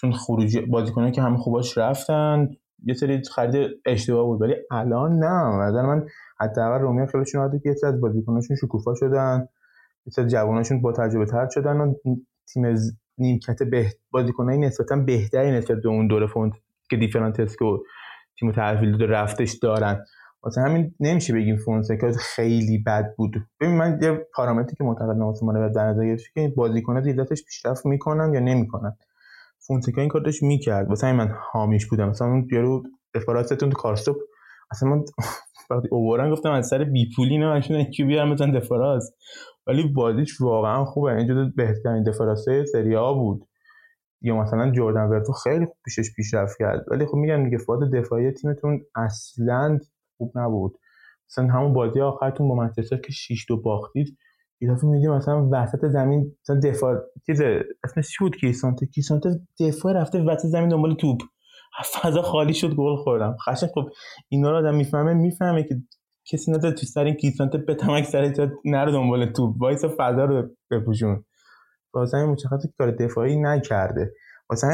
[0.00, 2.50] چون خروجی بازیکنایی که همه خوباش رفتن
[2.84, 4.42] یه سری خرید اشتباه بود.
[4.42, 5.66] ولی الان نه.
[5.68, 6.06] نظر من
[6.40, 9.48] حداقل رومیا خیلیشون اومده که سری از بازیکناشون شکوفا شدن.
[10.06, 11.94] یه سری جواناشون با تجربه تر شدن و
[12.52, 12.76] تیم
[13.18, 16.52] نیمکت به بازیکنای نسبتا بهتری نسبت به اون دوره فونت
[16.90, 17.78] که دیفرانتسکو
[18.40, 20.04] تیم تحویل رفتش دارن.
[20.44, 23.34] واسه همین نمیشه بگیم فونسکا خیلی بد بود.
[23.60, 27.86] ببین من یه پارامتری که معتقد ناسمانه و در نظر گرفته که بازیکن‌ها دیدتش پیشرفت
[27.86, 28.96] می‌کنن یا نمی‌کنن.
[29.66, 30.88] فونسکا این کارش می‌کرد.
[30.88, 32.08] واسه من حامیش بودم.
[32.08, 32.82] مثلا اون یارو
[33.14, 34.16] دفاراستون تو کارستوپ
[34.70, 35.04] اصلا من
[35.70, 39.14] وقتی اوورن گفتم از سر بی پولی نه اشون کی بیارم مثلا دفاراست.
[39.66, 41.16] ولی بازیش واقعا خوبه.
[41.16, 43.48] اینجا بهترین دفاراسته سری آ بود.
[44.24, 46.84] یا مثلا جردن ورتو خیلی خوب پیشش پیشرفت کرد.
[46.90, 49.78] ولی خب میگم دیگه فاز دفاعی تیمتون اصلا
[50.18, 50.78] خوب نبود.
[51.30, 54.18] مثلا همون بازی آخرتون با منچستر که 6 دو باختید
[54.62, 57.40] دفعه میدیم مثلا وسط زمین مثلا دفاع چیز
[57.84, 58.86] اسمش چی بود؟ کریستانته.
[58.86, 61.20] کریستانته دفاع رفته وسط زمین دنبال توپ.
[61.94, 63.36] فضا خالی شد گل خوردم.
[63.46, 63.88] خشن خب
[64.28, 65.74] اینا رو آدم می‌فهمه می‌فهمه که
[66.24, 69.54] کسی نداره تو سر این کریستانته به تمک سر نره دنبال توپ.
[69.58, 71.24] وایس فضا رو بپوشون.
[71.94, 74.12] واسه این مشخصه کار دفاعی نکرده.
[74.50, 74.66] واسه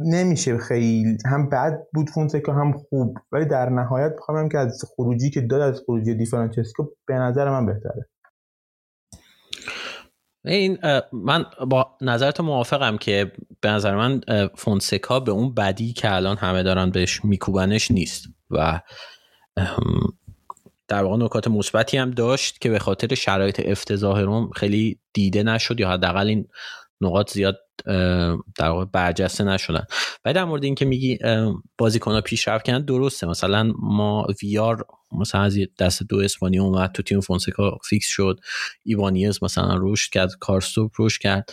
[0.00, 1.18] نمیشه خیلی.
[1.26, 3.18] هم بد بود فونسکا هم خوب.
[3.32, 7.66] ولی در نهایت بخوام که از خروجی که داد از خروجی دیفرانچسکو به نظر من
[7.66, 8.08] بهتره.
[10.44, 10.78] این
[11.12, 14.20] من با نظرت موافقم که به نظر من
[14.54, 18.24] فونسکا به اون بدی که الان همه دارن بهش میکوبنش نیست.
[18.50, 18.80] و
[20.88, 25.80] در واقع نکات مثبتی هم داشت که به خاطر شرایط افتضاح روم خیلی دیده نشد
[25.80, 26.48] یا حداقل این
[27.00, 27.56] نقاط زیاد
[28.56, 29.84] در واقع برجسته نشدن.
[30.24, 31.18] ولی در مورد اینکه میگی
[31.78, 33.26] بازیکن ها پیشرفت کردن درسته.
[33.26, 38.40] مثلا ما ویار مثلا از دسته دو اسپانیا اومد تو تیم فونسکا فیکس شد.
[38.84, 41.50] ایبانیز مثلا رشد کرد کارستورپ رشد کرد.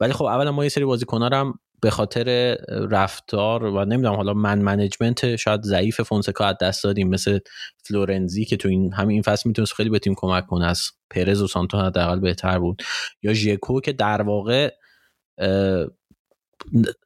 [0.00, 2.56] ولی خب اولا ما یه سری بازیکن رو هم به خاطر
[2.90, 7.08] رفتار و نمی‌دونم حالا man management شاید ضعیف فونسکا از دست دادیم.
[7.08, 7.38] مثل
[7.84, 10.66] فلورنزی که تو این همین این فصل می‌تونست خیلی به تیم کمک کنه.
[10.66, 12.82] از پرز و سانتو حداقل بهتر بود.
[13.22, 14.70] یا ژکو که در واقع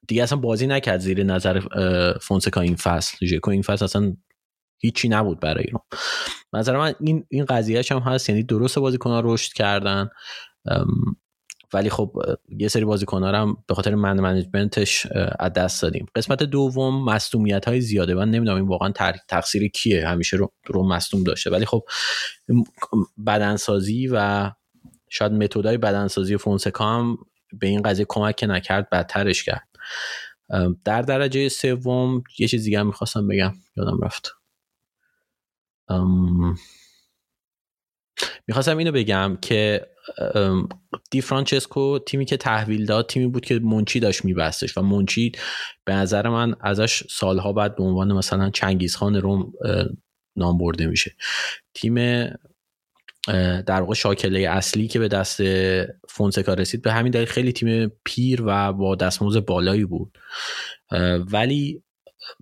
[0.08, 1.60] دیگه اصلا بازی نکرد زیر نظر
[2.22, 3.26] فونسکا این فصل.
[3.26, 4.16] ژکو این فصل اصلا
[4.78, 5.84] هیچی نبود برای اینا
[6.52, 10.08] نظر من این این قضیهش هم هست یعنی درست بازیکن رشد کردن
[11.72, 12.12] ولی خب
[12.58, 15.06] یه سری بازیکن هم به خاطر من منیجمنتش
[15.38, 16.06] از دست دادیم.
[16.14, 18.14] قسمت دوم مصدومیت های زیاده.
[18.14, 18.92] من نمی‌دونم این واقعا
[19.28, 20.08] تقصیر کیه.
[20.08, 21.50] همیشه رو, رو داشته.
[21.50, 21.82] ولی خب
[23.26, 24.50] بدنسازی و
[25.10, 27.18] شاید متدای بدنسازی فونسکا هم
[27.52, 29.68] به این قضیه کمک نکرد بدترش کرد.
[30.84, 33.54] در درجه سوم یه چیز دیگه هم می‌خواستم بگم.
[33.76, 34.32] یادم رفت.
[38.48, 39.86] می‌خواستم اینو بگم که
[41.10, 45.32] دی فرانچسکو تیمی که تحویل داد تیمی بود که منچی داشت میبستش و منچی
[45.84, 49.52] به نظر من ازش سالها بعد به عنوان مثلا چنگیزخان روم
[50.36, 51.14] نام برده میشه.
[51.74, 52.26] تیم
[53.66, 55.40] در واقع شاکله اصلی که به دست
[56.08, 60.18] فونسکا رسید به همین دلیل خیلی تیم پیر و با دستموز بالایی بود.
[61.32, 61.82] ولی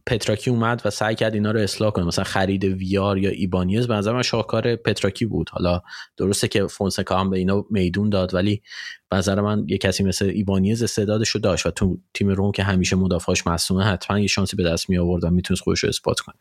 [0.06, 2.04] پتراکی اومد و سعی کرد اینا رو اصلاح کنه.
[2.04, 5.50] مثلا خرید ویار یا ایبانیز به نظر من شاهکار پتراکی بود.
[5.50, 5.82] حالا
[6.16, 8.62] درسته که فونسکا هم به اینا میدون داد ولی
[9.10, 12.62] به نظر من یه کسی مثل ایبانیز استعدادش رو داشت و تو تیم روم که
[12.62, 16.20] همیشه مدافعاش مصومه حتما یه شانسی به دست می آورد و می‌تونست خودش رو اثبات
[16.20, 16.34] کنه.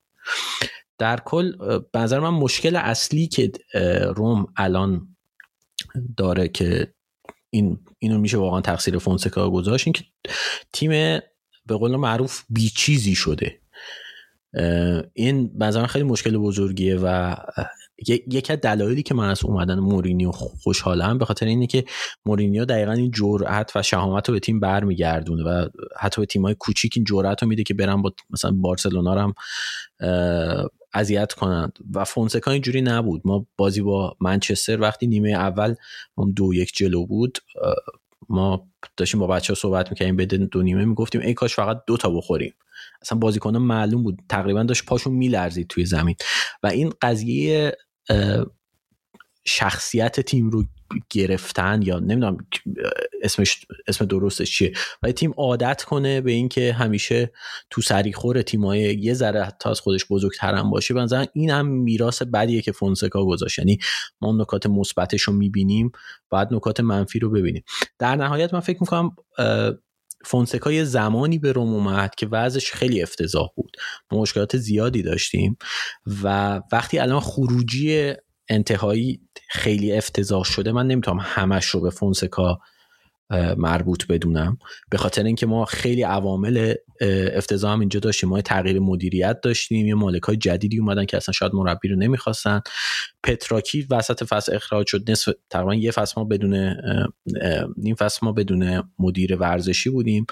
[0.98, 1.58] در کل
[1.92, 3.52] به نظر من مشکل اصلی که
[4.16, 5.08] روم الان
[6.18, 6.94] داره که
[7.50, 10.04] این اینو میشه واقعا تقصیر فونسکا گذاشت این که
[10.74, 11.20] تیم
[11.66, 13.60] به قول معروف بیچیزی شده.
[15.14, 17.36] این بعضا خیلی مشکل بزرگیه و
[18.08, 21.86] یکی از دلایلی که من از اومدن مورینیو خوشحالم به خاطر اینه که
[22.26, 25.68] مورینیو دقیقا این جرأت و شهامت رو به تیم برمیگردونه و
[26.00, 29.34] حتی به تیمای کوچیک این جرأت رو میده که برن با مثلا بارسلونا رو هم
[30.94, 33.22] اذیت کنند و فونسکا اینجوری نبود.
[33.26, 35.76] ما بازی با منچستر وقتی نیمه اول
[36.36, 37.38] دو یک جلو بود
[38.30, 38.68] ما
[38.98, 42.10] داشتیم با بچه ها صحبت می‌کنیم به دو نیمه می‌گفتیم ای کاش فقط دو تا
[42.10, 42.54] بخوریم.
[43.02, 46.16] اصلا بازیکن معلوم بود تقریبا داشت پاشون میلرزید توی زمین.
[46.64, 47.78] و این قضیه
[49.46, 50.64] شخصیت تیم رو
[51.10, 52.38] گرفتن یا نمی‌دونم
[53.22, 57.32] اسمش اسم درستش چیه و تیم عادت کنه به اینکه همیشه
[57.70, 62.22] تو سریخور تیمای یه ذره تا از خودش بزرگتر هم باشه بنظرم این هم میراث
[62.22, 63.60] بدیه که فونسکا گذاشت.
[63.60, 63.78] یعنی
[64.22, 65.92] ما نکات مثبتش رو می‌بینیم
[66.30, 67.64] بعد نکات منفی رو ببینیم.
[68.00, 69.16] در نهایت من فکر می‌کنم
[70.26, 73.78] فونسکا یه زمانی به روم اومد که وضعش خیلی افتضاح بود.
[74.12, 75.58] مشکلات زیادی داشتیم
[76.24, 78.14] و وقتی الان خروجی
[78.50, 80.72] انتهایی خیلی افتضاح شده.
[80.72, 82.60] من نمی‌تونم همش رو به فونسکا
[83.58, 84.58] مربوط بدونم.
[84.90, 86.74] به خاطر اینکه ما خیلی عوامل
[87.34, 88.30] افتضاح هم اینجا داشتیم.
[88.30, 92.62] ما تغییر مدیریت داشتیم یه مالک های جدیدی اومدن که اصلا شاید مربی رو نمی‌خواستن.
[93.24, 95.12] پتراکی وسط فصل اخراج شد.
[95.12, 96.76] نصف تقریبا یه فصل ما بدون
[97.78, 100.26] نیم فصل ما بدون مدیر ورزشی بودیم.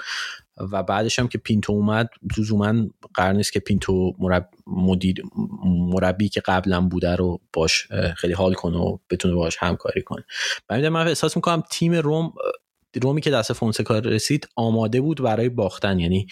[0.72, 2.74] و بعدش هم که پینتو اومد لزوما
[3.14, 4.48] قرار نیست که پینتو مرب...
[4.66, 5.22] مدیر
[5.64, 10.24] مربی که قبلا بوده رو باش خیلی حال کنه و بتونه باش همکاری کنه.
[10.70, 12.32] من من احساس می‌کنم تیم روم
[13.02, 15.98] رومی که دست فونسکا رسید آماده بود برای باختن.
[15.98, 16.26] یعنی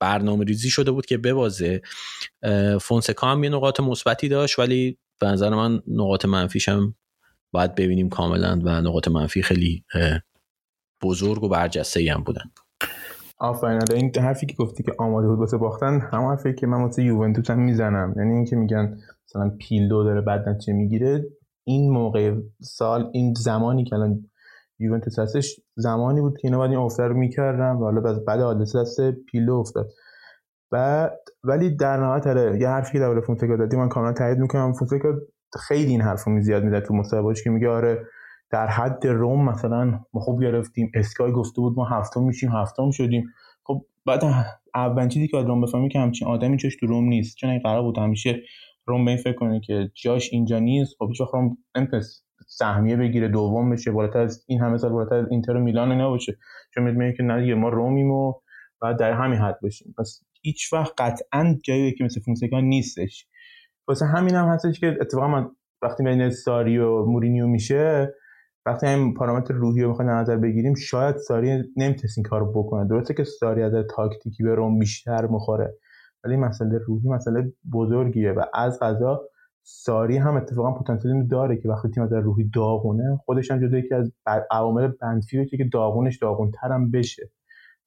[0.00, 1.82] برنامه ریزی شده بود که ببازه.
[2.80, 6.94] فونسکا هم یه نقاط مثبتی داشت ولی به نظر من نقاط منفیش هم
[7.52, 9.84] باید ببینیم کاملا و نقاط منفی خیلی
[11.02, 12.44] بزرگ و برجسته هم بودن.
[13.38, 13.82] آفرین.
[13.94, 17.50] این حرفی که گفتی که آماده بود واسه باختن هم حرفی که من واسه یوونتوس
[17.50, 18.14] هم می‌زنم.
[18.16, 18.98] یعنی اینکه میگن
[19.28, 21.24] مثلا پیلدو داره بعد نتیجه می‌گیره
[21.64, 24.30] این موقع سال این زمانی که الان
[24.78, 29.00] یوونتوس هستش زمانی بود که اینا باید این رو می‌کردن و حالا بعد حادثه دست
[29.10, 29.90] پیلو افتاد.
[30.72, 31.10] و
[31.44, 34.72] ولی در نهایت آره یه حرفی که در فونسکا دادی من کاملا تایید می‌کنم.
[34.72, 35.14] فونسکا
[35.68, 38.06] خیلی این حرفو می زیاد می‌زد تو مصاحبهش که میگه آره
[38.50, 43.24] در حد روم مثلا ما خوب گرفتیم اسکای گفته بود ما هفتم میشیم هفتم شدیم.
[43.64, 44.24] خب بعد
[44.74, 47.36] اولین چیزی که روم بفهمی که همچین آدمی جاش تو روم نیست.
[47.36, 48.42] چون این قرار بود همیشه
[48.86, 51.56] روم به فکر کنه که جاش اینجا نیست خب هیچ روم
[52.50, 56.36] سهمیه بگیره دوم بشه بالاتر از این همه سال بالاتر از اینتر و میلان نباشه
[56.74, 58.34] چون می‌دونی که نه ما رومیم و
[58.82, 63.26] بعد در همین حد باشیم پس هیچ وقت قطعا جایی که مثل فونسکا نیستش.
[63.88, 65.50] واسه همین هم هستش که اتفاقا من
[65.82, 68.14] وقتی بین ساری و مورینیو میشه
[68.66, 72.88] وقتی این پارامتر روحی رو می‌خوایم نظر بگیریم شاید ساری نمی‌تونست این کارو بکنه.
[72.88, 75.74] درسته که ساری از تاکتیکی به روم بیشتر مخوره
[76.24, 79.20] ولی مسئله روحی مسئله بزرگیه و از غذا
[79.70, 83.94] ساری هم اتفاقا پتانسیل داره که وقتی تیم در روحی داغونه خودش هم جدا یکی
[83.94, 84.12] از
[84.50, 87.30] عوامل منفی که داغونش داغونتر هم بشه.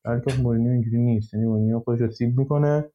[0.05, 1.33] در که مورینیو اینجوری نیست.
[1.33, 2.85] یعنی مورینیو خودش رو سیب می‌کنه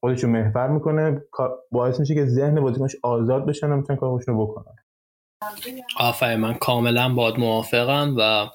[0.00, 1.22] خودش رو محور می‌کنه.
[1.70, 4.74] باعث میشه که ذهن بازیکنش آزاد بشن و می‌تونن کارشون رو بکنن
[5.98, 8.46] آفرین من کاملا باد موافقم و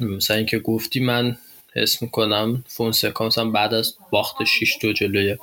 [0.00, 1.36] مثلا اینکه گفتی من
[1.76, 5.36] حس می‌کنم فونسکا مثلا بعد از باخت 6 دو جلوی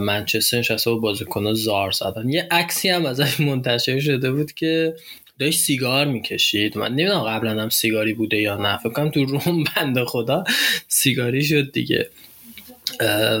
[0.00, 2.28] منچستر نشسته و بازیکن زار زدن.
[2.28, 4.94] یه عکسی هم ازش منتشر شده بود که
[5.38, 6.78] داشت سیگار می‌کشید.
[6.78, 8.76] من نمی‌دونم قبلا هم سیگاری بوده یا نه.
[8.76, 10.44] فکر کنم تو روم بنده خدا
[10.88, 12.10] سیگاری شد دیگه.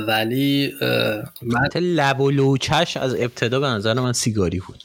[0.06, 0.72] ولی
[1.42, 4.82] من لب و لوچش از ابتدا به نظر من سیگاری بود.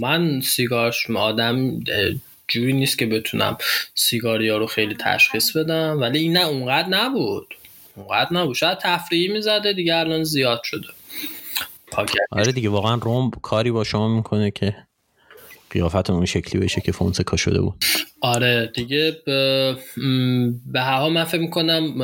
[0.00, 1.80] من سیگارش آدم
[2.48, 3.58] جوری نیست که بتونم
[3.94, 7.54] سیگاریا رو خیلی تشخیص بدم ولی این نه اونقدر نبود.
[7.96, 8.54] اونقدر نبود.
[8.54, 10.88] شاید تفریحی می‌زده دیگه الان زیاد شده.
[12.30, 14.76] آره دیگه واقعا روم کاری با شما می‌کنه که
[15.74, 17.74] قیافت اون شکلی بشه که فونسکا شده بود.
[18.20, 19.76] آره دیگه به,
[20.72, 21.94] به هر من فکر می‌کنم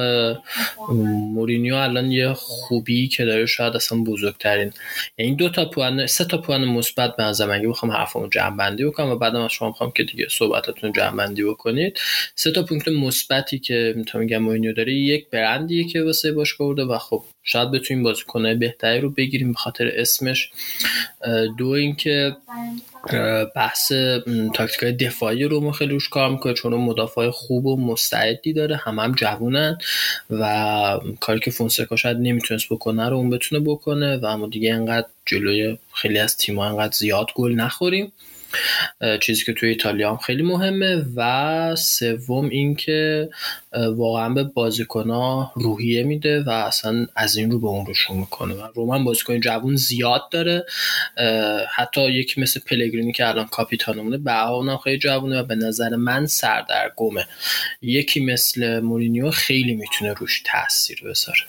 [1.34, 4.72] مورینیو الان یه خوبی که داره شاید اصلا بزرگترین
[5.18, 8.84] یعنی دو تا پوان سه تا پوان مثبت به نظر من بخوام حرفمو جمع بندی
[8.84, 11.98] بکنم و بعدم از شما می‌خوام که دیگه صحبتاتون جمع بندی بکنید.
[12.34, 16.84] سه تا پونکت مثبتی که می‌تونم میگم مورینیو داره یک برندیه که واسه باشگاه برده
[16.84, 20.50] و خب شاید بتونیم بازیکنهای بهتری رو بگیریم به خاطر اسمش.
[21.58, 22.36] دو اینکه
[23.56, 23.92] بحث
[24.54, 28.76] تاکتیک های دفاعی رو ما خیلی روش کار می‌کنه چون مدافع خوب و مستعدی داره
[28.76, 29.78] هم هم جوونن
[30.30, 35.06] و کاری که فونسکا شاید نمی‌تونست بکنه رو اون بتونه بکنه و اما دیگه انقدر
[35.26, 38.12] جلوی خیلی از تیم‌ها انقدر زیاد گل نخوریم.
[39.20, 43.28] چیزی که توی ایتالیا هم خیلی مهمه و سوم اینکه
[43.72, 48.68] واقعا به بازیکنها روحیه میده و اصلا از این رو به اون روشون می‌کنه و
[48.74, 50.66] رومن بازیکن جوون زیاد داره.
[51.76, 56.26] حتی یکی مثل پلگرینی که الان کاپیتانمونه به اونم خیلی جوونه و به نظر من
[56.26, 57.26] سردرگمه.
[57.82, 61.40] یکی مثل مورینیو خیلی می‌تونه روش تاثیر بذاره.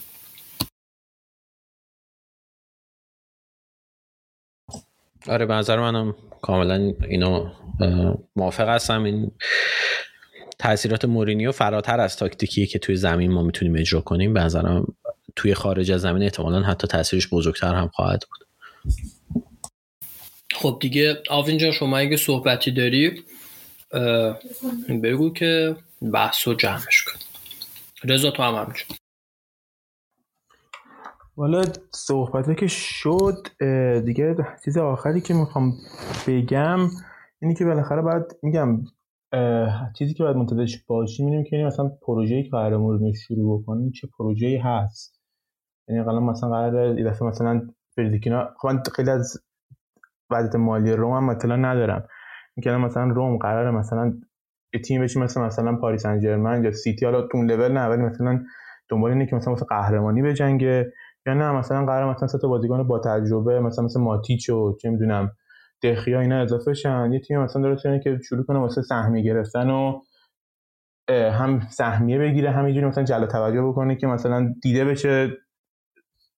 [5.28, 7.50] آره به نظر منم کاملا اینو
[8.36, 9.04] موافق هستم.
[9.04, 9.32] این
[10.60, 14.34] تاثیرات مورینیو فراتر از تاکتیکی که توی زمین ما می‌تونیم اجرا کنیم.
[14.34, 14.96] به نظرم
[15.36, 18.48] توی خارج از زمین احتمالا حتی تاثیرش بزرگتر هم خواهد بود.
[20.54, 23.24] خب دیگه آوین شما اگه صحبتی داری
[25.04, 25.76] بگو که
[26.14, 27.20] بحث رو جمعش کن.
[28.04, 28.98] رضا تو هم همچون
[31.38, 33.48] والا صحبته که شد
[34.06, 34.36] دیگه
[34.66, 35.74] چیز آخری که می‌خوام
[36.28, 36.80] بگم
[37.42, 38.84] اینی که بالاخره باید میگم
[39.98, 44.08] چیزی که باید منتظرش باشیم اینه که مثلا پروژه‌ای که قرار مورد شروع بکنیم چه
[44.18, 45.22] پروژه‌ای هست.
[45.88, 49.38] یعنی قرار مثلا قرار یه دفعه مثلا فردیکینا خب من خیلی از
[50.30, 52.08] وضعیت مالی روم هم مثلا ندارم.
[52.58, 54.14] اینکه مثلا روم قرار مثلا
[54.86, 58.44] تیم بشه مثلا مثلا پاریس سن یا سیتی حالا اون لول نه ولی مثلا
[58.90, 60.94] دنبال اینه که مثلا مثلا قهرمانی بجنگه.
[61.28, 64.90] یا نه مثلا قرار مثلا سه تا بازیکن با تجربه مثلا مثل ماتیچ و چه
[64.90, 65.32] می‌دونم
[65.84, 67.14] دخیا اینا اضافه شن.
[67.14, 70.02] یه تیم مثلا داره که شروع کنه واسه سهمیه گرفتن و
[71.10, 75.30] هم سهمیه بگیره همینجوری مثلا جلو توجه بکنه که مثلا دیده بشه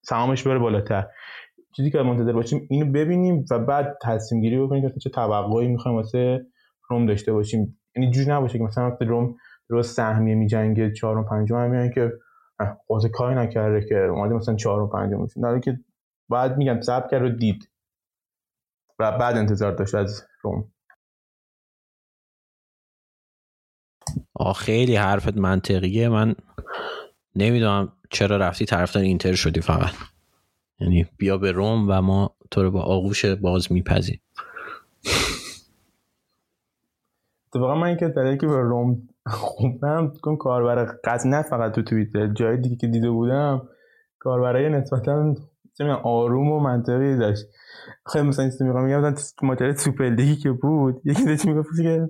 [0.05, 1.07] سهامش بره بالاتر.
[1.75, 5.97] چیزی که منتظر باشیم اینو ببینیم و بعد تصمیم گیری بکنیم که چه توقعی می‌خوایم
[5.97, 6.45] واسه
[6.89, 7.79] روم داشته باشیم.
[7.95, 9.35] یعنی جوری نباشه که مثلا وقتی روم
[9.69, 12.11] درست سهمیه میجنگه چهارم پنجم هم که
[12.87, 15.79] قاضی کاری نکرده که اومده مثلا چهار و پنج میشون در که
[16.29, 17.69] بعد میگم صبر کرد و دید.
[18.99, 20.71] و بعد انتظار داشت از روم.
[24.55, 26.09] خیلی حرفت منطقیه.
[26.09, 26.35] من
[27.35, 29.93] نمی‌دونم چرا رفتی طرفدار اینتر شدی فقط.
[30.79, 34.21] یعنی بیا به روم و ما تو رو با آغوش باز میپذیم
[37.53, 42.27] اتفاقا من که در که به روم خوبم کن کاربر قصد نه فقط تو توییتر
[42.27, 43.61] جای دیگه که دیده بودم
[44.19, 45.35] کاربرای نسبتا
[46.03, 47.45] آروم و منطقی داشت.
[48.13, 52.09] خیلی مثلا این میگم میگم ماجرای سوپر لیگی که بود یکی داشت می‌گفت که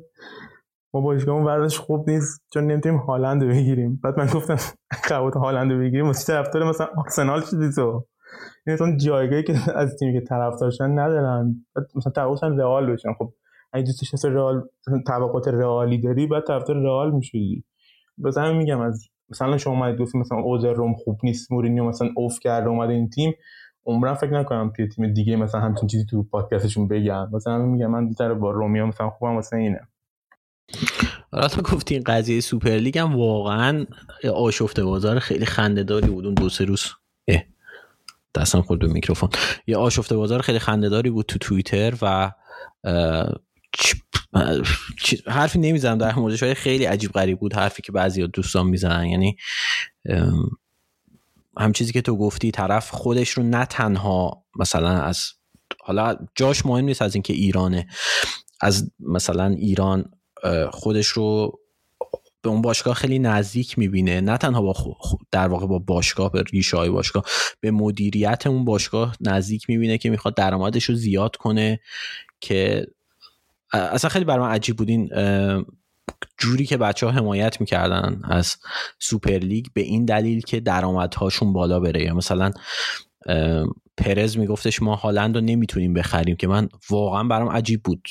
[0.94, 3.99] ما باشگاهمون ورزش خوب نیست چون نمی‌تونیم هالند رو بگیریم.
[4.03, 4.57] بعد من گفتم
[5.10, 6.06] قوت هالند رو بگیریم.
[6.06, 8.06] واسه طرفدار مثلا آرسنال شدی تو؟
[8.68, 11.65] این مثلا جایگاهی که از تیمی که طرفدارشن ندارن.
[11.95, 13.14] مثلا طرفدارشن رئال بشن.
[13.14, 13.34] خب
[13.74, 14.64] اگه دوستش هست رئال
[15.08, 17.64] طبقات رئالی داری بعد طرفدار رئال می‌شدی.
[18.38, 22.40] همین میگم از مثلا شما اومدید گفتید مثلا اوزر روم خوب نیست مورینیو مثلا اوف
[22.40, 23.34] کرده اومده این تیم.
[23.86, 27.30] عمرم فکر نکنم توی تیم دیگه مثلا همچین چیزی تو پادکستشون بگم.
[27.32, 29.88] مثلا میگم من بیشتر با رومیو مثلا خوبم مثلا اینه.
[31.32, 33.86] حالا تا گفتی این قضیه سوپر لیگ هم واقعا
[34.34, 36.86] آشفته بازار خیلی خندهداری بود اون دو سه روز.
[37.28, 37.44] اه
[38.36, 39.30] دستم خورد به میکروفون.
[39.68, 42.32] یه آشفته بازار خیلی خندهداری بود تو توییتر و
[45.28, 49.06] حرفی نمی‌زنم در موردش خیلی عجیب غریب بود حرفی که بعضی دوستان می‌زنن.
[49.06, 49.38] یعنی
[51.58, 55.24] هم چیزی که تو گفتی طرف خودش رو نه تنها مثلا از
[55.84, 57.88] حالا جاش مهم نیست از اینکه ایرانه.
[58.62, 60.12] از مثلا ایران
[60.72, 61.60] خودش رو
[62.41, 64.22] به اون باشگاه خیلی نزدیک می‌بینه.
[64.22, 64.98] نه تنها با
[65.32, 67.24] در واقع با باشگاه به ریشه های باشگاه
[67.60, 71.80] به مدیریت اون باشگاه نزدیک می‌بینه که می‌خواد درآمدش رو زیاد کنه
[72.40, 72.88] که
[73.74, 75.10] اصلا خیلی برای من عجیب بود این
[76.38, 78.56] جوری که بچه ها حمایت می‌کردن از
[79.00, 82.14] سوپر لیگ به این دلیل که درآمدهاشون بالا بره.
[82.14, 82.52] مثلا
[83.98, 88.08] پرز میگفتش ما هالند رو نمی‌تونیم بخریم که من واقعا برام عجیب بود.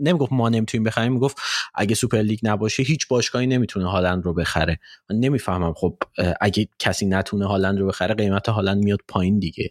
[0.00, 1.36] نمی‌گفت ما نمی‌تونیم بخریم می‌گفت
[1.74, 4.78] اگه سوپر لیگ نباشه هیچ باشگاهی نمی‌تونه هالند رو بخره.
[5.10, 5.96] من نمی‌فهمم خب
[6.40, 9.70] اگه کسی نتونه هالند رو بخره قیمت هالند میاد پایین دیگه.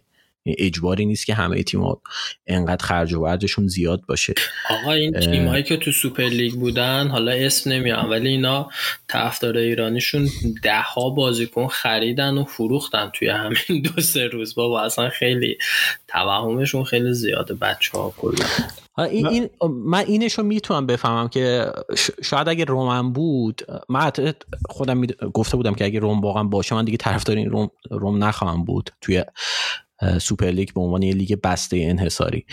[0.58, 2.00] اجباری نیست که همه تیم‌ها
[2.46, 4.34] انقدر خرج و برجشون زیاد باشه.
[4.70, 8.70] آقا این تیمایی که تو سوپر لیگ بودن حالا اسم نمیان ولی اینا
[9.08, 10.28] طرفدار ایرانیشون
[10.62, 14.54] ده ها بازیکن خریدن و فروختن توی همین دو سه روز.
[14.54, 15.58] بابا اصلا خیلی
[16.08, 18.46] توهمشون خیلی زیاده بچه ها کلا
[18.98, 21.72] این, این من اینشو می‌تونم بفهمم که
[22.22, 24.12] شاید اگه رومن بود من
[24.68, 28.64] خودم گفته بودم که اگه روم واقعا باشه من دیگه طرفدار این روم, روم نخواهم
[28.64, 29.24] بود توی
[30.20, 32.46] سوپر لیگ به عنوان یه لیگ بسته انحصاری.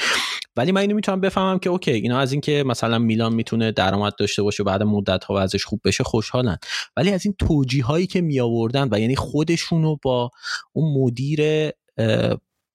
[0.56, 4.44] ولی من اینو می‌تونم بفهمم که okay اینا از اینکه مثلا میلان می‌تونه درآمد داشته
[4.44, 6.57] باشه بعد مدت ها ازش خوب بشه خوشحالن.
[6.98, 10.32] ولی از این توجیه هایی که می آوردن و یعنی خودشونو با
[10.74, 11.70] اون مدیر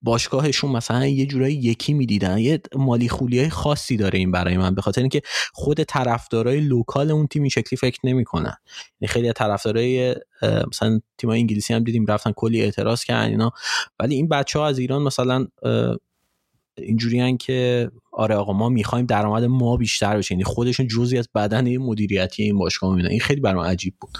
[0.03, 2.39] باشگاهشون مثلا یه جورایی یکی می‌دیدن.
[2.39, 5.23] یه مالی خولی خاصی داره این برای من به خاطر اینکه
[5.53, 8.55] خود طرفدارای لوکال اون تیم این شکلی فکر نمی‌کنن.
[9.01, 13.53] یعنی خیلی طرفدارای مثلا تیم انگلیسی هم دیدیم رفتن کلی اعتراض کردن اینا.
[14.01, 15.47] ولی این بچه ها از ایران مثلا
[16.79, 20.35] اینجوری که آره آقا ما می‌خوایم درآمد ما بیشتر بشه.
[20.35, 23.11] یعنی خودشون جزی از بدن مدیریتی این باشگاه می‌بینن.
[23.11, 24.19] این خیلی برام عجیب بود.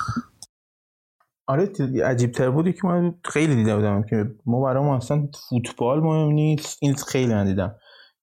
[1.49, 1.69] آره
[2.05, 6.33] عجیب تر بودی که من خیلی دیده بودم که ما برای ما اصلا فوتبال مهم
[6.33, 6.79] نیست.
[6.83, 7.75] این خیلی من دیدم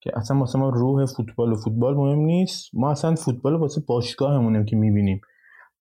[0.01, 2.69] که اصلا واسه ما روح فوتبال و فوتبال مهم نیست.
[2.73, 5.21] ما اصلا فوتبال واسه باشگاهمونیم که می‌بینیم.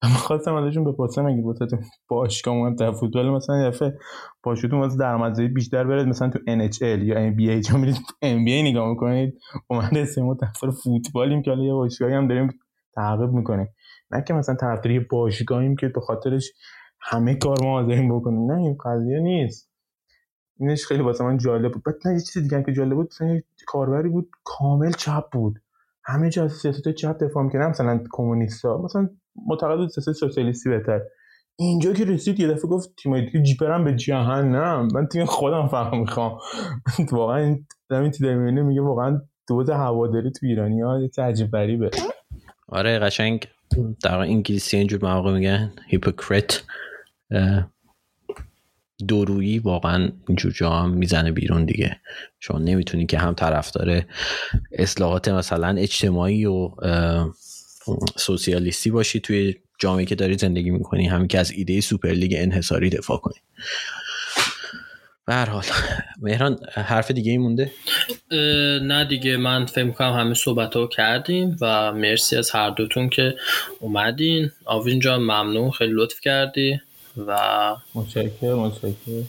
[0.03, 3.99] من خواستم ازشون بپرسم اگه واسه باشگاه مهم در فوتبال مثلا دفعه
[4.43, 9.39] باشگاهتون واسه درآمدزایی بیشتر برد مثلا تو NHL یا NBA جا میرید NBA نگاه می‌کنید.
[9.69, 12.51] اومده سه ما طرف فوتبالیم که حالا یه باشگاهی هم داریم
[12.95, 13.69] تعقیب می‌کنیم.
[14.11, 16.53] نه که مثلا طرفداری باشگاهیم که به خاطرش
[17.05, 18.53] همه کار ما داریم بکنیم.
[18.53, 19.71] نه این قضیه نیست.
[20.61, 21.83] اینش خیلی واسه من جالب بود.
[21.83, 25.61] بعد نه یه چیز دیگه که جالب بود مثلا کاربری بود کامل چپ بود.
[26.05, 28.83] همه جا سیاست چپ دفاع می‌کنه مثلا کمونیستا.
[28.83, 29.09] مثلا
[29.47, 31.01] معتقد بود سیاست سوسیالیستی بهتر.
[31.57, 34.89] اینجا که رسید یه دفعه گفت تیم دیگه جیپرم به جهنم.
[34.95, 36.39] من تیم خودم فهم می‌خوام.
[37.13, 37.37] واقعا
[37.91, 41.91] این تیم میگه واقعا دوز هواداری تو ایرانی ها یه عجیب غریبه.
[42.69, 43.49] آره قشنگ.
[44.03, 46.63] در انگلیسی اینجور مواقع میگن hypocrite
[49.09, 52.01] دورویی واقعا اینجور جا هم می‌زنه بیرون دیگه.
[52.41, 54.03] شما نمی‌تونی که هم طرفدار
[54.73, 56.71] اصلاحات مثلا اجتماعی و
[58.17, 63.19] سوسیالیستی باشی توی جامعه که داری زندگی می‌کنی همین که از ایده سوپرلیگ انحصاری دفاع
[63.19, 63.35] کنی.
[65.27, 65.65] به حال.
[66.23, 67.71] مهران حرف دیگه ای مونده؟
[68.83, 69.37] نه دیگه.
[69.37, 73.35] من فکر کنم همه صحبت ها کردیم و مرسی از هر دوتون که
[73.81, 74.51] اومدین.
[74.65, 75.71] آوین جان ممنون.
[75.71, 76.81] خیلی لطف کردی.
[77.17, 77.39] و
[77.95, 79.29] متشکرم متشکرم.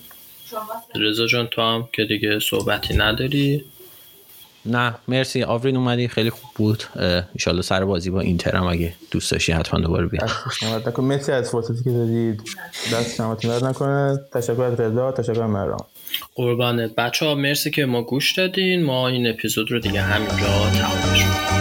[0.95, 3.65] رضا جان تو هم که دیگه صحبتی نداری؟
[4.65, 5.43] نه مرسی.
[5.43, 6.83] آورین اومدی خیلی خوب بود.
[6.95, 10.21] انشالله سر بازی با اینتر هم اگه دوست داشتی حتما دوباره بیا
[10.97, 12.41] مرسی از فرصتی که دادید.
[12.93, 14.19] دست شماتون درد نکنه.
[14.33, 15.85] تشکر از رضا تشکر مرام
[16.35, 16.95] قربانت.
[16.95, 18.83] بچه ها مرسی که ما گوش دادین.
[18.83, 21.54] ما این اپیزود رو دیگه همینجا تمامش می‌خواستم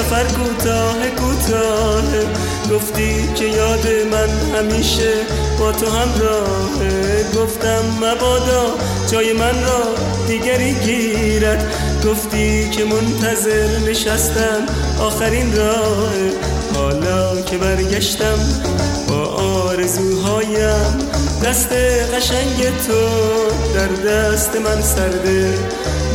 [0.00, 2.02] سفر کوتاه کوتاه.
[2.72, 5.12] گفتی که یاد من همیشه
[5.58, 8.66] با تو همراهه گفتم مبادا
[9.12, 9.82] جای من را
[10.26, 11.72] دیگری گیرد.
[12.06, 14.66] گفتی که منتظر نشستم
[15.00, 16.12] آخرین راه.
[16.74, 18.38] حالا که برگشتم
[19.08, 20.98] با آرزوهایم
[21.44, 21.72] دست
[22.14, 23.00] قشنگ تو
[23.74, 25.54] در دست من سرده.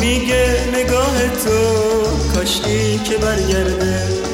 [0.06, 1.60] میگه نگاه تو
[2.34, 4.25] کاشکی که برگرده.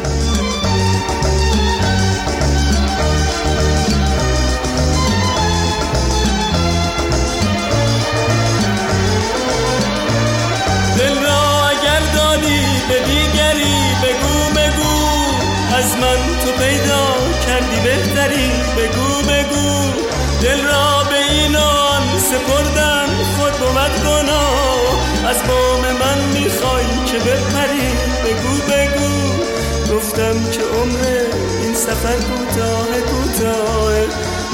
[32.01, 33.93] سفر کوتاه کوتاه.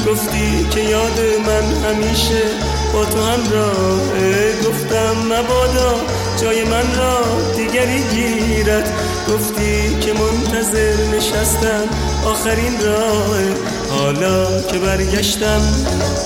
[0.07, 2.41] گفتی که یاد من همیشه
[2.93, 5.95] با تو همراهه گفتم مبادا
[6.41, 7.19] جای من را
[7.55, 8.93] دیگری گیرد.
[9.29, 11.83] گفتی که منتظر نشستم
[12.25, 13.39] آخرین راه.
[13.89, 15.61] حالا که برگشتم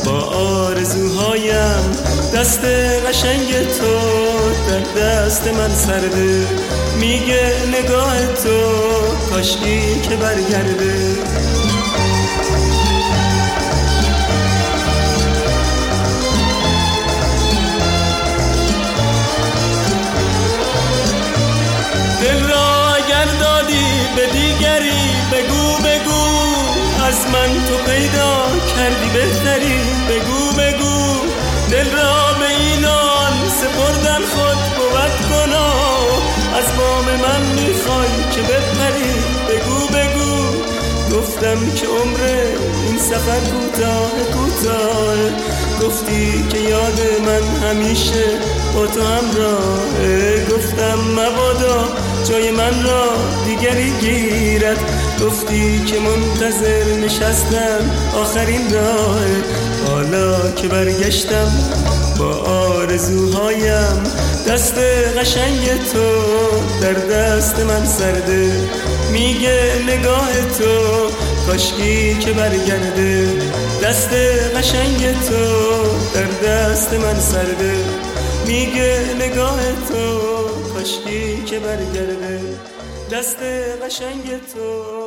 [0.05, 1.91] با آرزوهایم
[2.35, 2.65] دست
[3.09, 3.99] قشنگ تو
[4.69, 6.47] در دست من سرده.
[6.99, 8.57] میگه نگاه تو
[9.29, 11.17] کاشکی که برگرده.
[22.21, 23.85] دل را اگر دادی
[24.15, 25.01] به دیگری
[25.31, 26.23] بگو بگو
[27.07, 28.43] از من تو پیدا
[28.75, 29.79] کردی بهتری.
[30.09, 31.19] بگو بگو
[31.71, 35.90] دل را به اینان سپردن خود بود کنا
[36.81, 39.11] بام من می‌خوای که بپری؟
[39.49, 40.31] بگو بگو.
[41.17, 42.21] گفتم که عمر
[42.87, 45.17] این سفر کوتاه کوتاه.
[45.81, 48.25] گفتی که یاد من همیشه
[48.75, 51.87] با تو همراهه گفتم مبادا
[52.29, 53.05] جای من را
[53.45, 54.79] دیگری گیرد.
[55.25, 57.91] گفتی که منتظر نشستم
[58.21, 59.19] آخرین راه.
[59.87, 61.51] حالا که برگشتم
[62.19, 64.03] با آرزوهایم
[64.47, 64.77] دست
[65.17, 66.07] قشنگ تو
[66.81, 68.51] در دست من سرده.
[69.11, 71.09] میگه نگاه تو
[71.47, 73.27] کاشکی که برگرده.
[73.83, 74.09] دست
[74.57, 75.45] قشنگ تو
[76.13, 77.75] در دست من سرده.
[78.47, 80.19] میگه نگاه تو
[80.73, 82.39] کاشکی که برگرده.
[83.11, 83.37] دست
[83.85, 84.23] قشنگ
[84.53, 85.00] تو